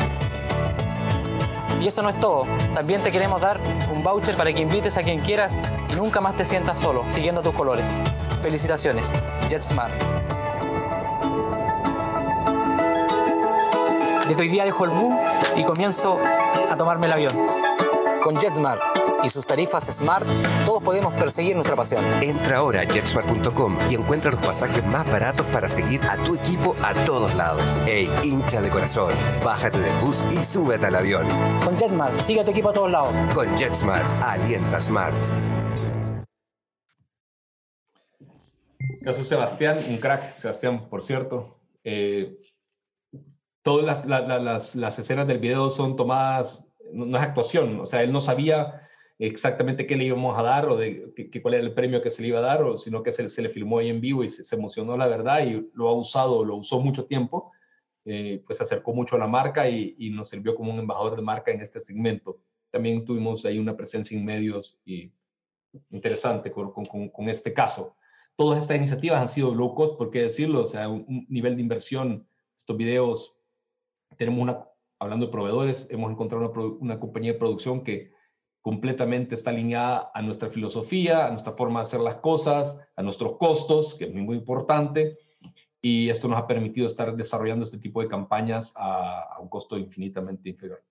[1.80, 2.46] Y eso no es todo.
[2.74, 3.60] También te queremos dar
[3.94, 5.58] un voucher para que invites a quien quieras
[5.90, 8.02] y nunca más te sientas solo, siguiendo tus colores.
[8.44, 9.10] Felicitaciones,
[9.50, 9.94] JetSmart.
[14.28, 15.18] Desde hoy día dejo el boom
[15.56, 16.18] y comienzo
[16.70, 17.34] a tomarme el avión.
[18.22, 18.82] Con JetSmart
[19.24, 20.28] y sus tarifas Smart,
[20.66, 22.04] todos podemos perseguir nuestra pasión.
[22.22, 26.76] Entra ahora a jetsmart.com y encuentra los pasajes más baratos para seguir a tu equipo
[26.84, 27.64] a todos lados.
[27.88, 29.14] Ey, hincha de corazón,
[29.46, 31.26] bájate del bus y súbete al avión.
[31.64, 33.16] Con JetSmart, sigue a tu equipo a todos lados.
[33.34, 35.16] Con JetSmart, alienta Smart.
[39.04, 41.60] Caso Sebastián, un crack, Sebastián, por cierto.
[41.84, 42.40] Eh,
[43.62, 47.82] todas las, la, la, las, las, escenas del video son tomadas, no, no, es actuación,
[47.82, 48.82] o sea, él no sabía
[49.20, 52.22] exactamente qué le íbamos a dar o de que, cuál era el premio que se
[52.22, 54.56] le iba a dar, o, sino que se, le filmó ahí en vivo y se,
[54.56, 57.52] emocionó la verdad y lo ha usado, lo usó mucho tiempo,
[58.06, 61.16] eh, pues se acercó mucho a la marca y, y, nos sirvió como un embajador
[61.16, 62.40] de marca en este segmento.
[62.72, 65.12] También tuvimos ahí una presencia en medios y
[65.90, 67.96] interesante con, con, con este caso.
[68.36, 70.64] Todas estas iniciativas han sido low cost, ¿por qué decirlo?
[70.64, 72.28] O sea, un, nivel de inversión,
[72.58, 73.38] estos videos,
[74.18, 74.66] tenemos una,
[75.00, 78.12] hablando de proveedores, hemos encontrado una, compañía de producción que
[78.62, 83.38] completamente está alineada a nuestra filosofía, a nuestra forma de hacer las cosas, a nuestros
[83.38, 85.20] costos, que es muy, importante,
[85.82, 89.78] y esto nos ha permitido estar desarrollando este tipo de campañas a, a, un costo
[89.78, 90.82] infinitamente inferior.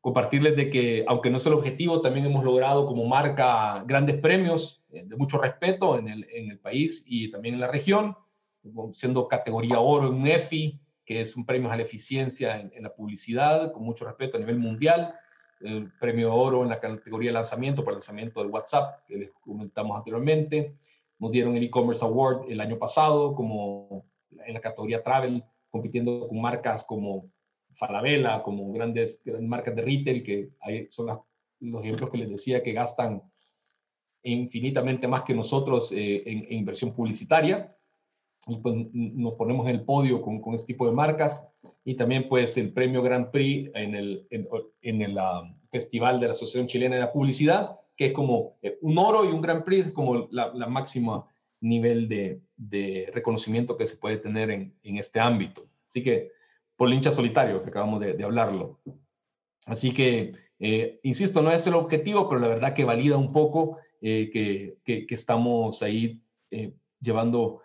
[0.00, 4.79] Compartirles de que, aunque no es el objetivo, también hemos logrado como marca grandes premios
[4.92, 8.16] de mucho respeto en el, en el país y también en la región,
[8.92, 12.82] siendo categoría oro en un EFI, que es un premio a la eficiencia en, en
[12.82, 15.14] la publicidad, con mucho respeto a nivel mundial,
[15.60, 19.30] el premio oro en la categoría de lanzamiento por el lanzamiento del WhatsApp, que les
[19.40, 20.76] comentamos anteriormente.
[21.18, 24.06] Nos dieron el e-commerce award el año pasado, como
[24.46, 27.30] en la categoría travel, compitiendo con marcas como
[27.72, 31.18] Falabella, como grandes, grandes marcas de retail, que hay, son las,
[31.60, 33.22] los ejemplos que les decía que gastan
[34.22, 37.76] infinitamente más que nosotros eh, en, en, inversión publicitaria.
[38.46, 41.46] Y pues nos ponemos en el podio con, con este tipo de marcas
[41.84, 44.48] y también pues el premio Grand Prix en el, en,
[44.80, 48.78] en el uh, Festival de la Asociación Chilena de la Publicidad, que es como eh,
[48.80, 51.26] un oro y un Grand Prix, es como la, la máxima
[51.60, 55.66] nivel de, de, reconocimiento que se puede tener en, en, este ámbito.
[55.86, 56.30] Así que
[56.76, 58.80] por hincha solitario, que acabamos de, de hablarlo.
[59.66, 63.76] Así que, eh, insisto, no es el objetivo, pero la verdad que valida un poco
[64.00, 66.20] eh, que, que, que, estamos ahí
[66.50, 67.62] eh, llevando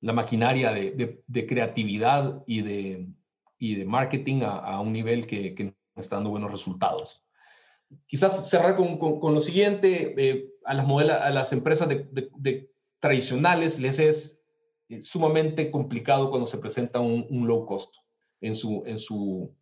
[0.00, 3.08] la maquinaria de, de, de creatividad y de,
[3.58, 7.24] y de marketing a, a un nivel que, que, está dando buenos resultados.
[8.06, 12.70] Quizás cerrar con, con, con lo siguiente, eh, a, las a las empresas de,
[13.00, 14.44] tradicionales les es
[14.88, 17.96] eh, sumamente complicado cuando se presenta un, un, low cost
[18.40, 19.54] en su, en su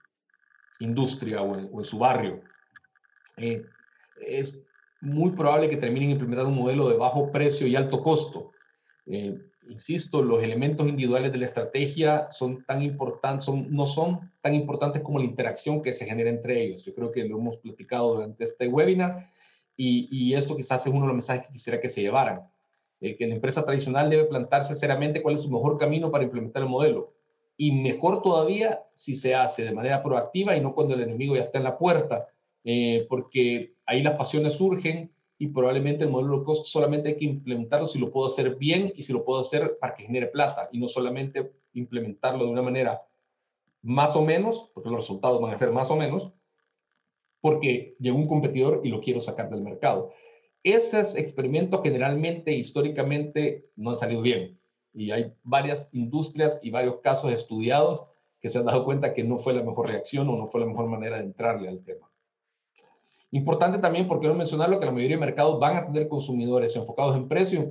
[0.81, 2.43] industria o en, o en su barrio.
[3.37, 3.65] Eh,
[4.27, 4.67] es
[5.03, 8.53] muy probable que terminen implementando un modelo de bajo precio y alto costo.
[9.07, 9.37] Eh,
[9.69, 15.19] insisto, los elementos individuales de la estrategia son tan importantes, no son tan importantes como
[15.19, 16.85] la interacción que se genera entre ellos.
[16.85, 19.27] Yo creo que lo hemos platicado durante este webinar
[19.77, 22.49] y, y esto quizás es uno de los mensajes que quisiera que se llevaran.
[23.03, 26.63] Eh, que la empresa tradicional debe plantarse seriamente cuál es su mejor camino para implementar
[26.63, 27.13] el modelo.
[27.57, 31.41] Y mejor todavía si se hace de manera proactiva y no cuando el enemigo ya
[31.41, 32.29] está en la puerta,
[32.65, 37.25] eh, porque ahí las pasiones surgen y probablemente el modelo low cost solamente hay que
[37.25, 40.69] implementarlo si lo puedo hacer bien y si lo puedo hacer para que genere plata
[40.71, 43.03] y no solamente implementarlo de una manera
[43.83, 46.33] más o menos, porque los resultados van a ser más o menos,
[47.41, 50.13] porque llegó un competidor y lo quiero sacar del mercado.
[50.63, 54.61] Esos experimentos generalmente, históricamente, no han salido bien.
[54.95, 58.05] Y hay varias industrias y varios casos estudiados
[58.41, 60.67] que se han dado cuenta que no fue la mejor reacción o no fue la
[60.67, 62.12] mejor manera de entrarle al tema.
[63.35, 67.17] Importante también, porque no mencionarlo, que la mayoría de mercados van a tener consumidores enfocados
[67.17, 67.69] en precio y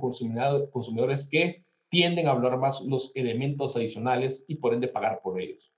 [0.70, 5.72] consumidores que tienden a valorar más los elementos adicionales y por ende pagar por ellos.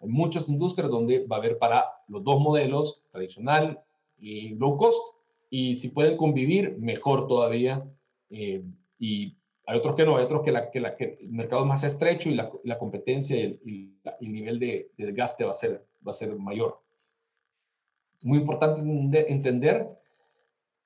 [0.00, 3.78] Hay muchas industrias donde va a haber para los dos modelos, tradicional
[4.16, 5.16] y low cost,
[5.50, 7.84] y si pueden convivir, mejor todavía.
[8.30, 8.64] Eh,
[8.98, 9.36] y
[9.66, 11.84] hay otros que no, hay otros que, la, que, la, que el mercado es más
[11.84, 15.84] estrecho y la, la competencia y el, el nivel de, de, desgaste va a, ser,
[16.06, 16.80] va a ser mayor.
[18.22, 19.88] Muy importante entender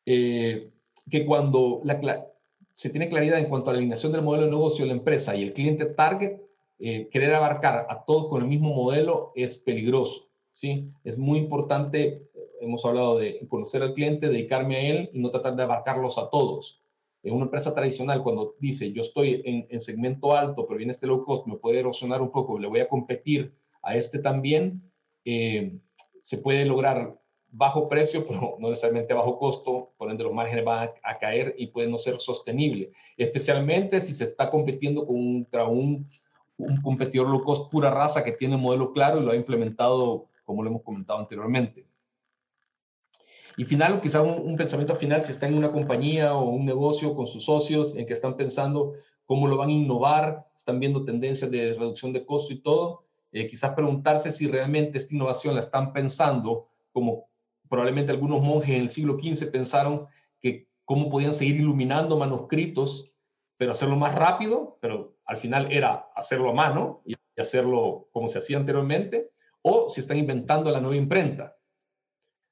[0.07, 0.71] eh,
[1.11, 2.27] que cuando la,
[2.73, 5.37] se tiene claridad en cuanto a la alineación del modelo de negocio de la empresa
[5.37, 6.41] y el cliente target,
[6.79, 10.31] eh, querer abarcar a todos con el mismo modelo es peligroso.
[10.53, 10.91] ¿sí?
[11.05, 12.31] Es muy importante,
[12.61, 16.31] hemos hablado de conocer al cliente, dedicarme a él y no tratar de abarcarlos a
[16.31, 16.83] todos.
[17.23, 21.23] En una empresa tradicional, cuando dice yo estoy en, segmento alto, pero viene este low
[21.23, 23.53] cost, me puede erosionar un poco, le voy a competir
[23.83, 24.83] a este también,
[25.27, 25.79] eh,
[26.21, 27.19] se puede lograr
[27.53, 31.69] bajo precio, pero no necesariamente bajo costo, por ende los márgenes van a, caer y
[31.69, 36.09] puede no ser sostenible, especialmente si se está compitiendo contra un,
[36.57, 40.29] un competidor low cost pura raza que tiene un modelo claro y lo ha implementado
[40.45, 41.87] como lo hemos comentado anteriormente.
[43.57, 47.27] Y final, quizá un, pensamiento final, si está en una compañía o un negocio con
[47.27, 48.95] sus socios en que están pensando
[49.27, 53.47] cómo lo van a innovar, están viendo tendencias de reducción de costo y todo, eh,
[53.47, 57.29] quizás preguntarse si realmente esta innovación la están pensando como
[57.69, 60.07] probablemente algunos monjes en el siglo XV pensaron
[60.41, 63.15] que cómo podían seguir iluminando manuscritos,
[63.57, 68.39] pero hacerlo más rápido, pero al final era hacerlo a mano y hacerlo como se
[68.39, 69.31] hacía anteriormente,
[69.63, 71.57] o si están inventando la nueva imprenta.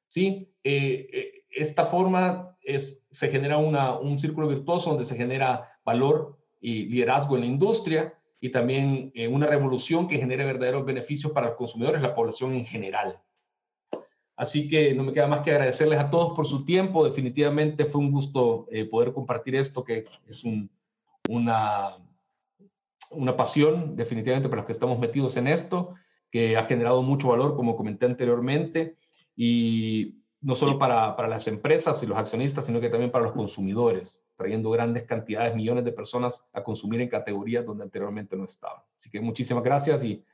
[0.07, 0.55] ¿Sí?
[0.63, 2.57] Eh, eh, esta forma
[3.11, 8.51] se genera un círculo virtuoso donde se genera valor y liderazgo en la industria y
[8.51, 13.21] también eh, una revolución que genere verdaderos beneficios para los consumidores, la población en general.
[14.37, 17.05] Así que no me queda más que agradecerles a todos por su tiempo.
[17.05, 20.45] Definitivamente fue un gusto eh, poder compartir esto, que es
[21.29, 21.97] una,
[23.11, 25.95] una pasión definitivamente para los que estamos metidos en esto,
[26.31, 28.97] que ha generado mucho valor, como comenté anteriormente,
[29.35, 33.33] y no solo para, para las empresas y los accionistas, sino que también para los
[33.33, 38.83] consumidores, trayendo grandes cantidades, millones de personas a consumir en categorías donde anteriormente no estaban.
[38.97, 40.25] Así que muchísimas gracias y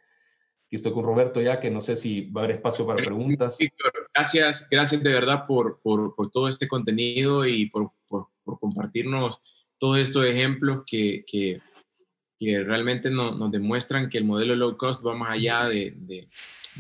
[0.75, 3.59] estoy con Roberto ya, que no sé si va a haber espacio para preguntas.
[4.15, 8.29] gracias, gracias de verdad por, por, por todo este contenido y por, por,
[8.61, 9.39] compartirnos
[9.79, 11.61] todos estos ejemplos que, que,
[12.39, 16.29] que realmente nos demuestran que el modelo low cost va más allá de, de,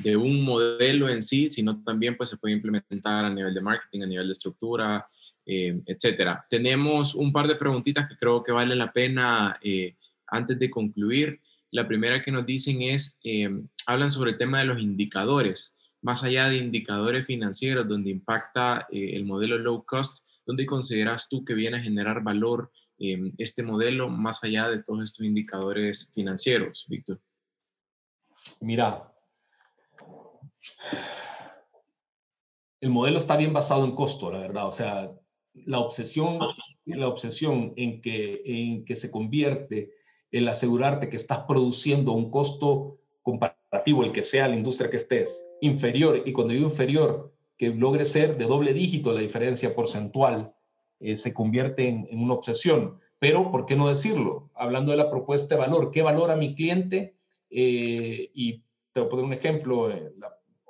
[0.03, 4.03] de, un modelo en sí, sino también pues, se puede implementar a nivel de marketing,
[4.03, 5.07] a nivel de estructura,
[5.47, 6.45] eh, etcétera.
[6.49, 9.97] Tenemos un par de preguntitas que creo que vale la pena eh,
[10.27, 11.41] antes de concluir.
[11.71, 13.51] La primera que nos dicen es, eh,
[13.87, 19.11] hablan sobre el tema de los indicadores, más allá de indicadores financieros donde impacta eh,
[19.15, 24.45] el modelo low cost, ¿dónde consideras tú que viene a generar valor este modelo más
[24.45, 27.21] allá de todos estos indicadores financieros, Víctor?
[28.61, 29.14] Mira,
[32.81, 34.66] el modelo está bien basado en costo, la verdad.
[34.66, 35.11] O sea,
[35.55, 36.39] la obsesión,
[36.85, 39.93] la obsesión en que, en que se convierte
[40.31, 45.51] el asegurarte que estás produciendo un costo comparativo, el que sea la industria que estés,
[45.61, 50.53] inferior, y cuando digo inferior, que logre ser de doble dígito la diferencia porcentual,
[51.01, 52.99] eh, se convierte en, una obsesión.
[53.19, 54.51] Pero, ¿por qué no decirlo?
[54.55, 57.15] Hablando de la propuesta de valor, ¿qué valora mi cliente?
[57.49, 58.62] Eh, y
[58.93, 60.12] te voy a poner un ejemplo eh,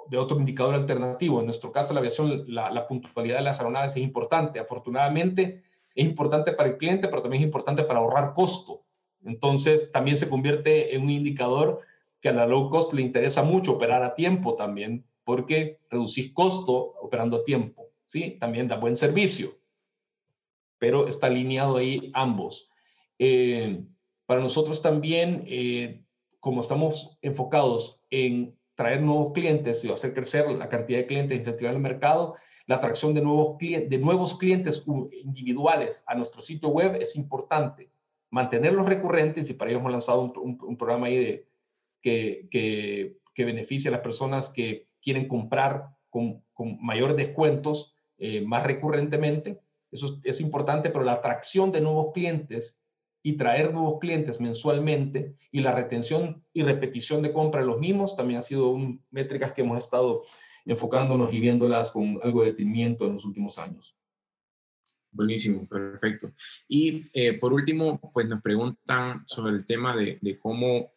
[0.09, 1.41] de otro indicador alternativo.
[1.41, 4.59] En nuestro caso, la aviación, la, la puntualidad de las aeronaves es importante.
[4.61, 5.63] Afortunadamente,
[5.95, 8.85] es importante para el cliente, pero también es importante para ahorrar costo.
[9.25, 11.81] Entonces, también se convierte en un indicador
[12.21, 16.95] que a la low cost le interesa mucho operar a tiempo también, porque reducís costo
[17.01, 18.37] operando a tiempo, ¿sí?
[18.41, 19.51] También da buen servicio,
[20.79, 22.71] pero está alineado ahí ambos.
[23.19, 23.85] Eh,
[24.27, 26.03] para nosotros también, eh,
[26.41, 31.75] como estamos enfocados en traer nuevos clientes y hacer crecer la cantidad de clientes, incentivar
[31.75, 32.35] el mercado,
[32.67, 34.87] la atracción de nuevos, de nuevos clientes
[35.23, 37.91] individuales a nuestro sitio web es importante
[38.31, 41.45] mantenerlos recurrentes y para ello hemos lanzado un, programa ahí
[42.03, 48.41] que, que, que, beneficia a las personas que quieren comprar con, con mayores descuentos eh,
[48.41, 49.61] más recurrentemente.
[49.93, 52.84] Eso es, importante, pero la atracción de nuevos clientes
[53.27, 58.17] y traer nuevos clientes mensualmente y la retención y repetición de compra de los mismos
[58.17, 60.25] también ha sido un, métricas que hemos estado
[60.67, 63.97] enfocándonos y viéndolas con algo de detenimiento en los últimos años.
[65.11, 66.33] Buenísimo, perfecto.
[66.69, 70.93] Y eh, por último, pues nos preguntan sobre el tema de, cómo,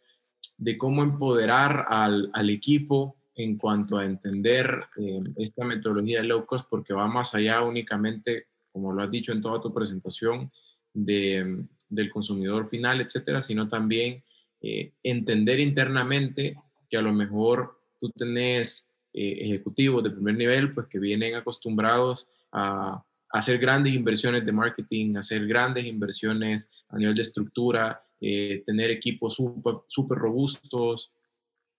[0.57, 4.67] de cómo empoderar al, al equipo en cuanto a entender
[4.97, 9.31] eh, esta metodología de low cost porque va más allá únicamente, como lo has dicho
[9.31, 10.51] en toda tu presentación,
[10.93, 14.23] de, del consumidor final, etcétera, sino también
[14.61, 16.55] eh, entender internamente
[16.89, 22.27] que a lo mejor tú tenés eh, ejecutivos de primer nivel, pues que vienen acostumbrados
[22.51, 29.35] a, hacer grandes inversiones de marketing, hacer grandes inversiones a nivel de estructura, tener equipos
[29.35, 31.11] súper robustos,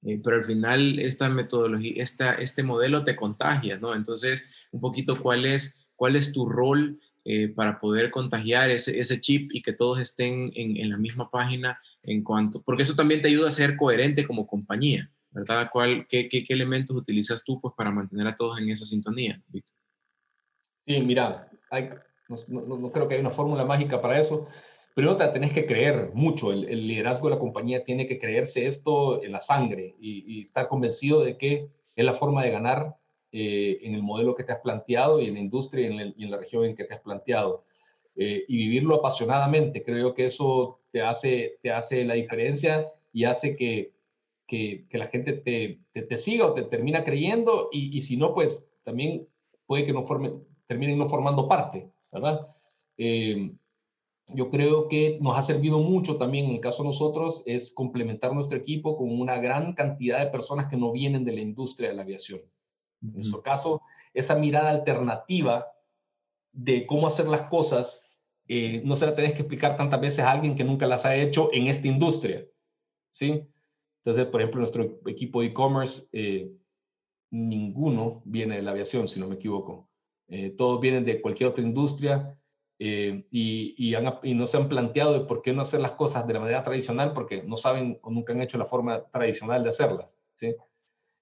[0.03, 3.95] eh, pero al final esta metodología, esta, este modelo te contagia, ¿no?
[3.95, 9.21] Entonces, un poquito cuál es, cuál es tu rol eh, para poder contagiar ese, ese,
[9.21, 13.21] chip y que todos estén en, en, la misma página en cuanto, porque eso también
[13.21, 15.69] te ayuda a ser coherente como compañía, ¿verdad?
[15.73, 19.43] ¿Cuál, qué, qué, qué elementos utilizas tú pues, para mantener a todos en esa sintonía,
[19.49, 19.77] Víctor?
[20.77, 21.91] Sí, mira, hay,
[22.29, 22.37] no,
[22.67, 24.49] no, no creo que haya una fórmula mágica para eso
[24.99, 29.23] Primero te tenés que creer mucho, el, liderazgo de la compañía tiene que creerse esto
[29.23, 32.97] en la sangre y, estar convencido de que es la forma de ganar
[33.33, 36.39] eh, en el modelo que te has planteado y en la industria y en, la
[36.39, 37.65] región en que te has planteado.
[38.17, 43.55] Eh, y vivirlo apasionadamente, creo que eso te hace, te hace la diferencia y hace
[43.57, 43.93] que,
[44.47, 48.73] que, la gente te, te, siga o te termina creyendo y, y, si no, pues
[48.83, 49.29] también
[49.67, 50.33] puede que no forme,
[50.67, 52.47] terminen no formando parte, ¿verdad?
[52.97, 53.53] Eh,
[54.35, 58.35] yo creo que nos ha servido mucho también en el caso de nosotros es complementar
[58.35, 61.95] nuestro equipo con una gran cantidad de personas que no vienen de la industria de
[61.95, 62.41] la aviación.
[63.03, 63.83] En nuestro caso,
[64.15, 65.67] esa mirada alternativa
[66.53, 68.17] de cómo hacer las cosas,
[68.49, 71.17] eh, no se la tenés que explicar tantas veces a alguien que nunca las ha
[71.17, 72.45] hecho en esta industria.
[73.13, 73.47] ¿sí?
[74.03, 76.51] Entonces, por ejemplo, nuestro equipo de e-commerce, eh,
[77.31, 79.89] ninguno viene de la aviación, si no me equivoco.
[80.29, 82.39] Eh, todos vienen de cualquier otra industria
[82.79, 86.35] eh, y, y, no se han planteado de por qué no hacer las cosas de
[86.35, 90.19] la manera tradicional porque no saben o nunca han hecho la forma tradicional de hacerlas.
[90.35, 90.55] ¿sí?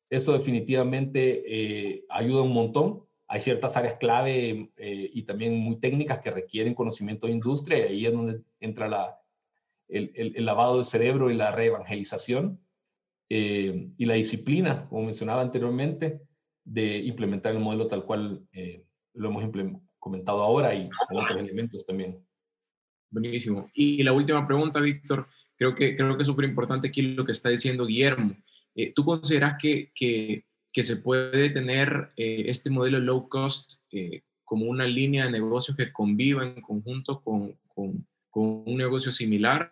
[0.09, 3.03] Eso definitivamente eh, ayuda un montón.
[3.29, 7.83] Hay ciertas áreas clave eh, y también muy técnicas que requieren conocimiento de industria y
[7.83, 9.19] ahí es donde entra la,
[9.89, 12.61] el, el, lavado del cerebro y la reevangelización
[13.29, 16.21] y la disciplina, como mencionaba anteriormente,
[16.63, 18.47] de implementar el modelo tal cual
[19.15, 19.45] lo hemos
[19.99, 22.25] comentado ahora y otros elementos también.
[23.11, 23.71] Buenísimo.
[23.75, 25.27] Y la última pregunta, Víctor,
[25.57, 28.37] creo que, creo que es súper importante aquí lo que está diciendo Guillermo.
[28.77, 34.23] Eh, ¿Tú consideras que, que, que, se puede tener eh, este modelo low cost eh,
[34.45, 39.71] como una línea de negocios que conviva en conjunto con, con, un negocio similar?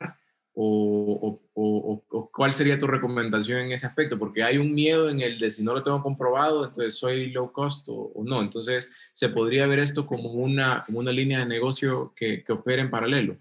[0.57, 4.19] O, o, cuál sería tu recomendación en ese aspecto?
[4.19, 7.53] Porque hay un miedo en el de si no lo tengo comprobado, entonces soy low
[7.53, 8.41] cost o, no.
[8.41, 12.91] Entonces, ¿se podría ver esto como una, como una línea de negocio que, que en
[12.91, 13.37] paralelo?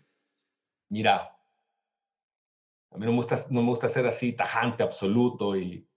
[0.90, 1.33] Mira,
[2.94, 5.88] a mí no me gusta, no me gusta ser así tajante, absoluto y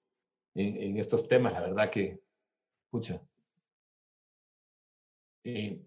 [0.54, 2.22] en, estos temas, la verdad que,
[2.86, 3.20] escucha,
[5.44, 5.82] eh,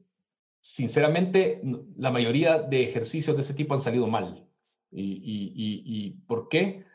[0.61, 1.61] sinceramente,
[1.98, 4.49] la mayoría de ejercicios de ese tipo han salido mal
[4.91, 6.86] ¿Y, por qué?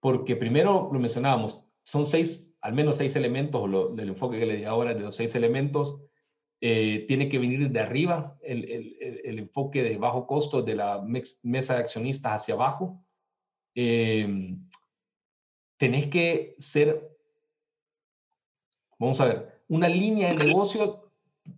[0.00, 4.56] Porque primero lo mencionábamos, son seis, al menos seis elementos, lo, del enfoque que le
[4.56, 6.00] di ahora de los seis elementos,
[6.62, 8.64] eh, tiene que venir de arriba el,
[9.24, 13.02] el, enfoque de bajo costo de la mesa de accionistas hacia abajo.
[13.82, 14.56] Eh,
[15.78, 17.16] tenés que ser,
[18.98, 21.10] vamos a ver, una línea de negocio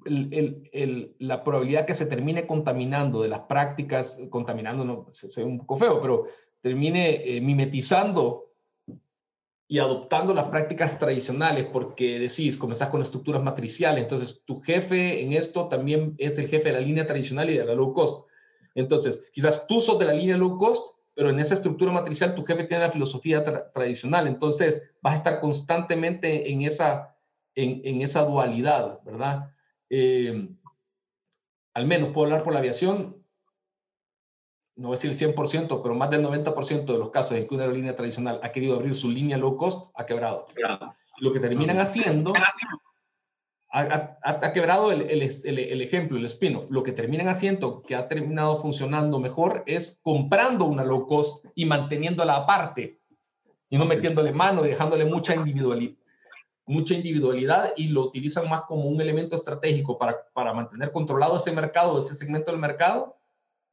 [0.04, 5.76] el, la probabilidad que se termine contaminando de las prácticas, contaminando, no, soy un poco
[5.76, 6.26] feo, pero
[6.60, 8.52] termine eh, mimetizando
[9.66, 15.32] y adoptando las prácticas tradicionales, porque decís, comenzás con estructuras matriciales, entonces tu jefe en
[15.32, 18.28] esto también es el jefe de la línea tradicional y de la low cost.
[18.76, 22.44] Entonces, quizás tú sos de la línea low cost, pero en esa estructura matricial tu
[22.44, 27.16] jefe tiene la filosofía tradicional, entonces vas a estar constantemente en esa,
[27.54, 29.52] en, en esa dualidad, ¿verdad?
[29.90, 30.48] Eh,
[31.74, 33.22] al menos puedo hablar por la aviación,
[34.76, 37.54] no voy a decir el 100%, pero más del 90% de los casos en que
[37.54, 40.46] una aerolínea tradicional ha querido abrir su línea low cost, ha quebrado.
[41.18, 42.32] Lo que terminan haciendo,
[43.72, 46.70] ha, quebrado el, el, el, ejemplo, el spin-off.
[46.70, 51.64] Lo que terminan haciendo, que ha terminado funcionando mejor, es comprando una low cost y
[51.64, 53.00] manteniéndola aparte
[53.70, 55.96] y no metiéndole mano, dejándole mucha individualidad,
[56.66, 61.52] mucha individualidad y lo utilizan más como un elemento estratégico para, para mantener controlado ese
[61.52, 63.16] mercado, ese segmento del mercado,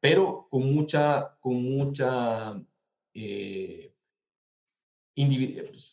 [0.00, 2.58] pero con mucha, con mucha,
[3.12, 3.92] eh,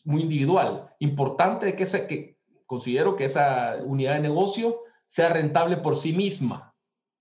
[0.06, 0.88] muy individual.
[1.00, 2.37] Importante que, ese, que
[2.68, 6.74] considero que esa unidad de negocio sea rentable por sí misma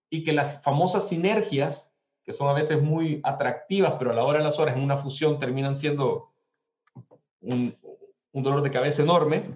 [0.10, 1.96] y que las famosas sinergias,
[2.26, 4.98] que son a veces muy atractivas, pero a la hora de las horas en una
[4.98, 6.34] fusión terminan siendo
[7.40, 7.76] un,
[8.34, 9.56] un dolor de cabeza enorme,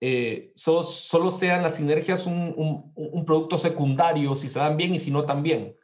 [0.00, 5.10] eh, solo, sean las sinergias un, un, producto secundario si se dan bien y si
[5.10, 5.76] no también,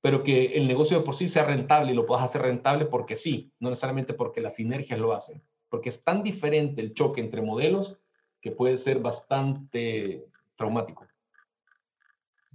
[0.00, 3.14] pero que el negocio de por sí sea rentable y lo puedas hacer rentable porque
[3.14, 7.42] sí, no necesariamente porque las sinergias lo hacen, porque es tan diferente el choque entre
[7.42, 8.00] modelos
[8.40, 10.24] que puede ser bastante
[10.56, 11.07] traumático.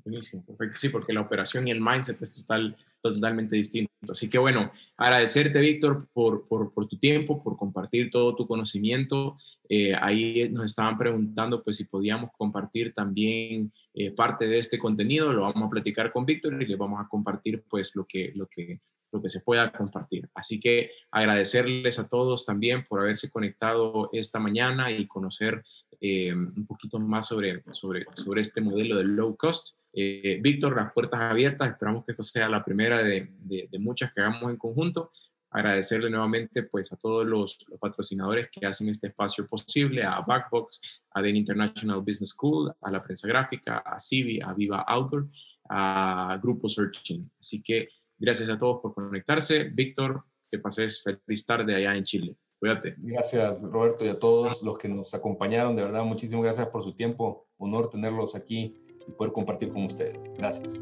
[0.06, 0.78] Buenísimo, perfecto.
[0.78, 3.92] Sí, porque la operación y el mindset es total, totalmente distinto.
[4.10, 9.38] Así que bueno, agradecerte, Víctor, por, por, por, tu tiempo, por compartir todo tu conocimiento.
[9.70, 15.32] Eh, ahí nos estaban preguntando pues si podíamos compartir también eh, parte de este contenido.
[15.32, 18.48] Lo vamos a platicar con Víctor y le vamos a compartir pues lo que, lo
[18.48, 18.82] que,
[19.14, 20.30] lo que se pueda compartir.
[20.34, 25.64] Así que agradecerles a todos también por haberse conectado esta mañana y conocer
[26.00, 29.76] eh, un poquito más sobre, sobre, sobre este modelo de low cost.
[29.94, 34.22] Eh, Víctor, las puertas abiertas, esperamos que esta sea la primera de, de, muchas que
[34.22, 35.12] hagamos en conjunto.
[35.52, 41.22] Agradecerle nuevamente pues, a todos los, patrocinadores que hacen este espacio posible, a Backbox, a
[41.22, 45.28] The International Business School, a la prensa gráfica, a Civi, a Viva Outdoor,
[45.70, 47.30] a Grupo Searching.
[47.40, 49.66] Así que gracias a todos por conectarse.
[49.66, 52.38] Víctor, que pases feliz tarde allá en Chile.
[52.64, 52.96] Cuídate.
[53.00, 55.76] Gracias, Roberto, y a todos los que nos acompañaron.
[55.76, 57.46] De verdad, muchísimas gracias por su tiempo.
[57.58, 60.32] Honor tenerlos aquí y poder compartir con ustedes.
[60.38, 60.80] Gracias.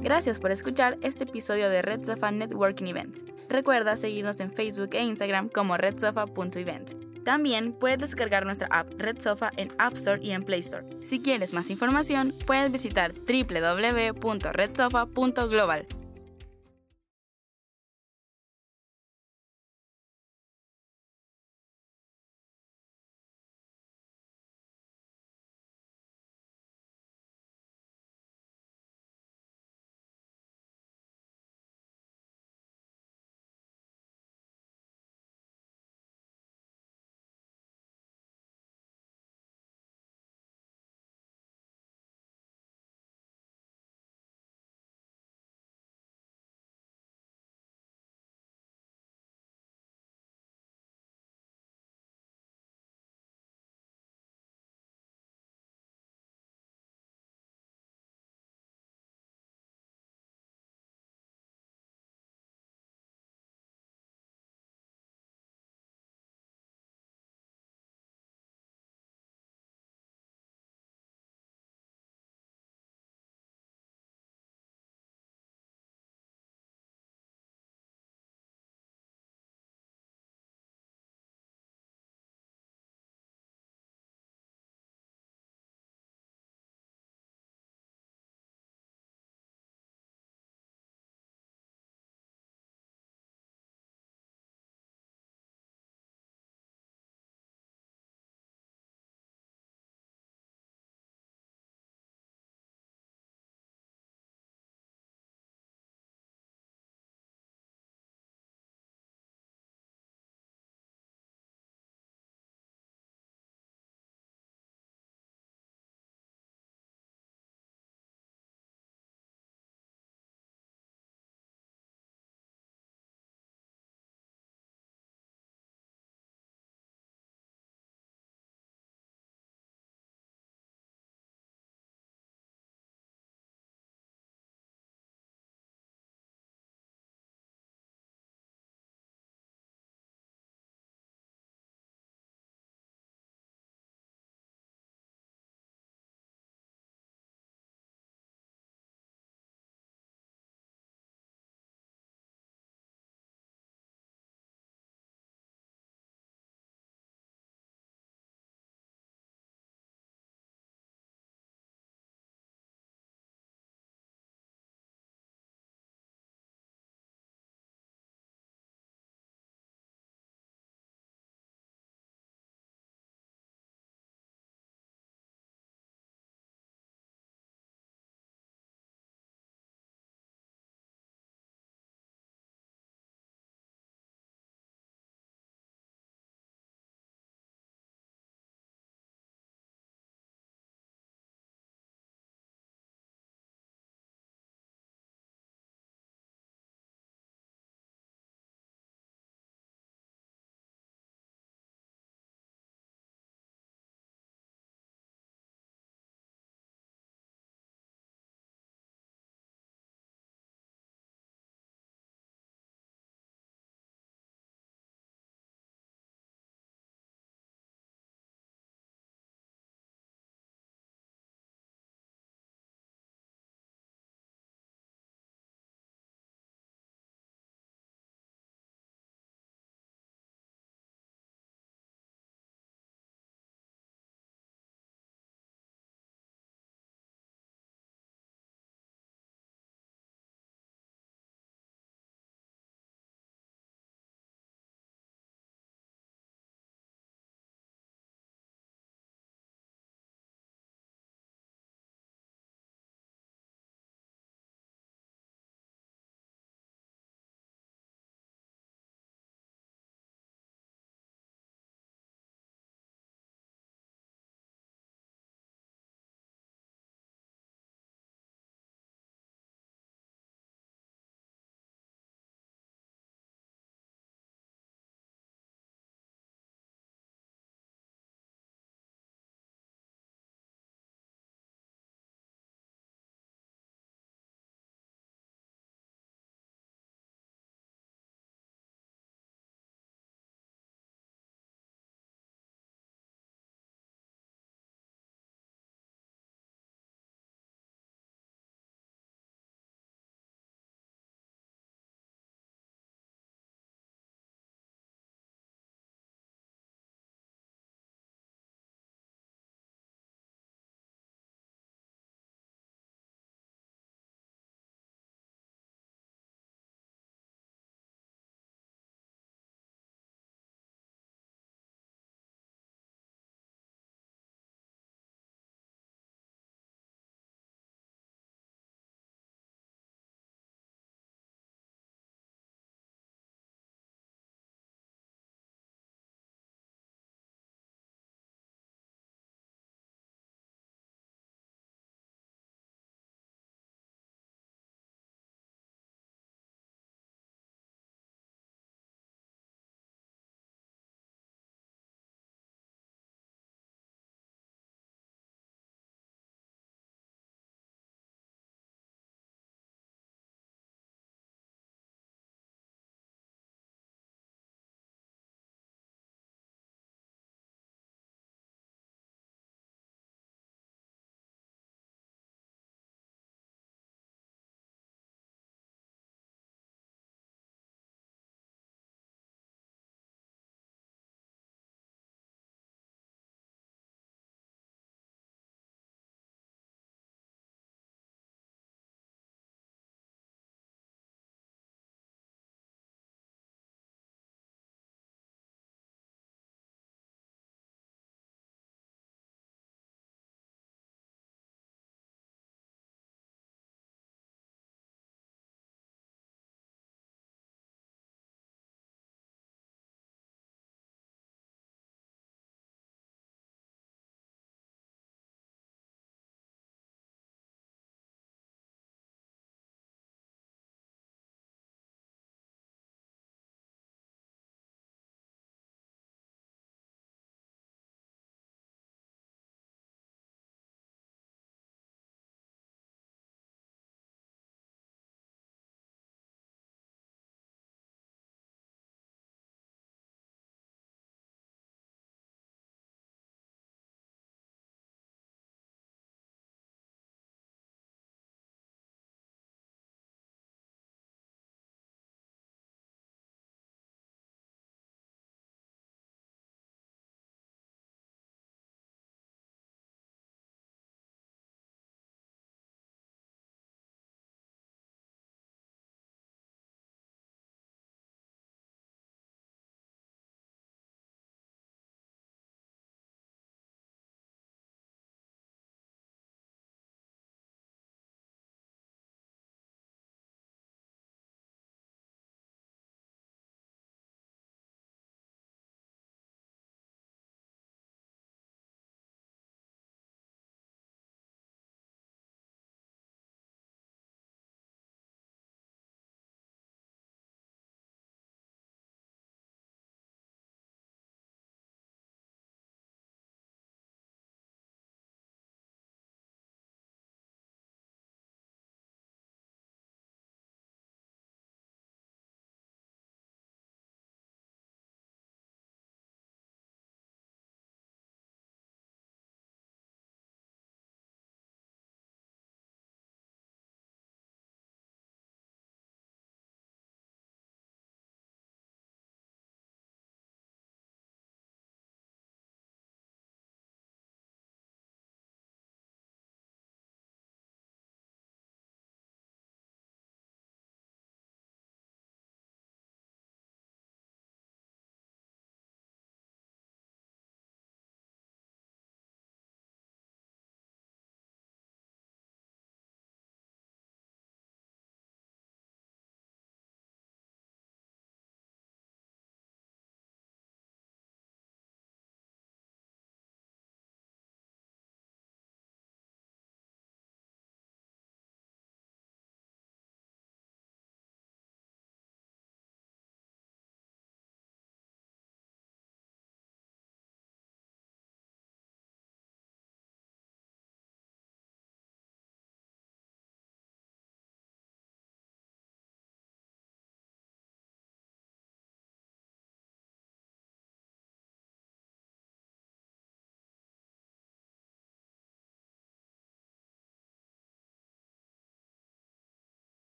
[0.00, 3.24] Gracias por escuchar este episodio de Red Sofa Networking Events.
[3.48, 6.96] Recuerda seguirnos en Facebook e Instagram como redsofa.events.
[7.24, 10.84] También puedes descargar nuestra app Red Sofa en App Store y en Play Store.
[11.04, 15.86] Si quieres más información, puedes visitar www.redsofa.global.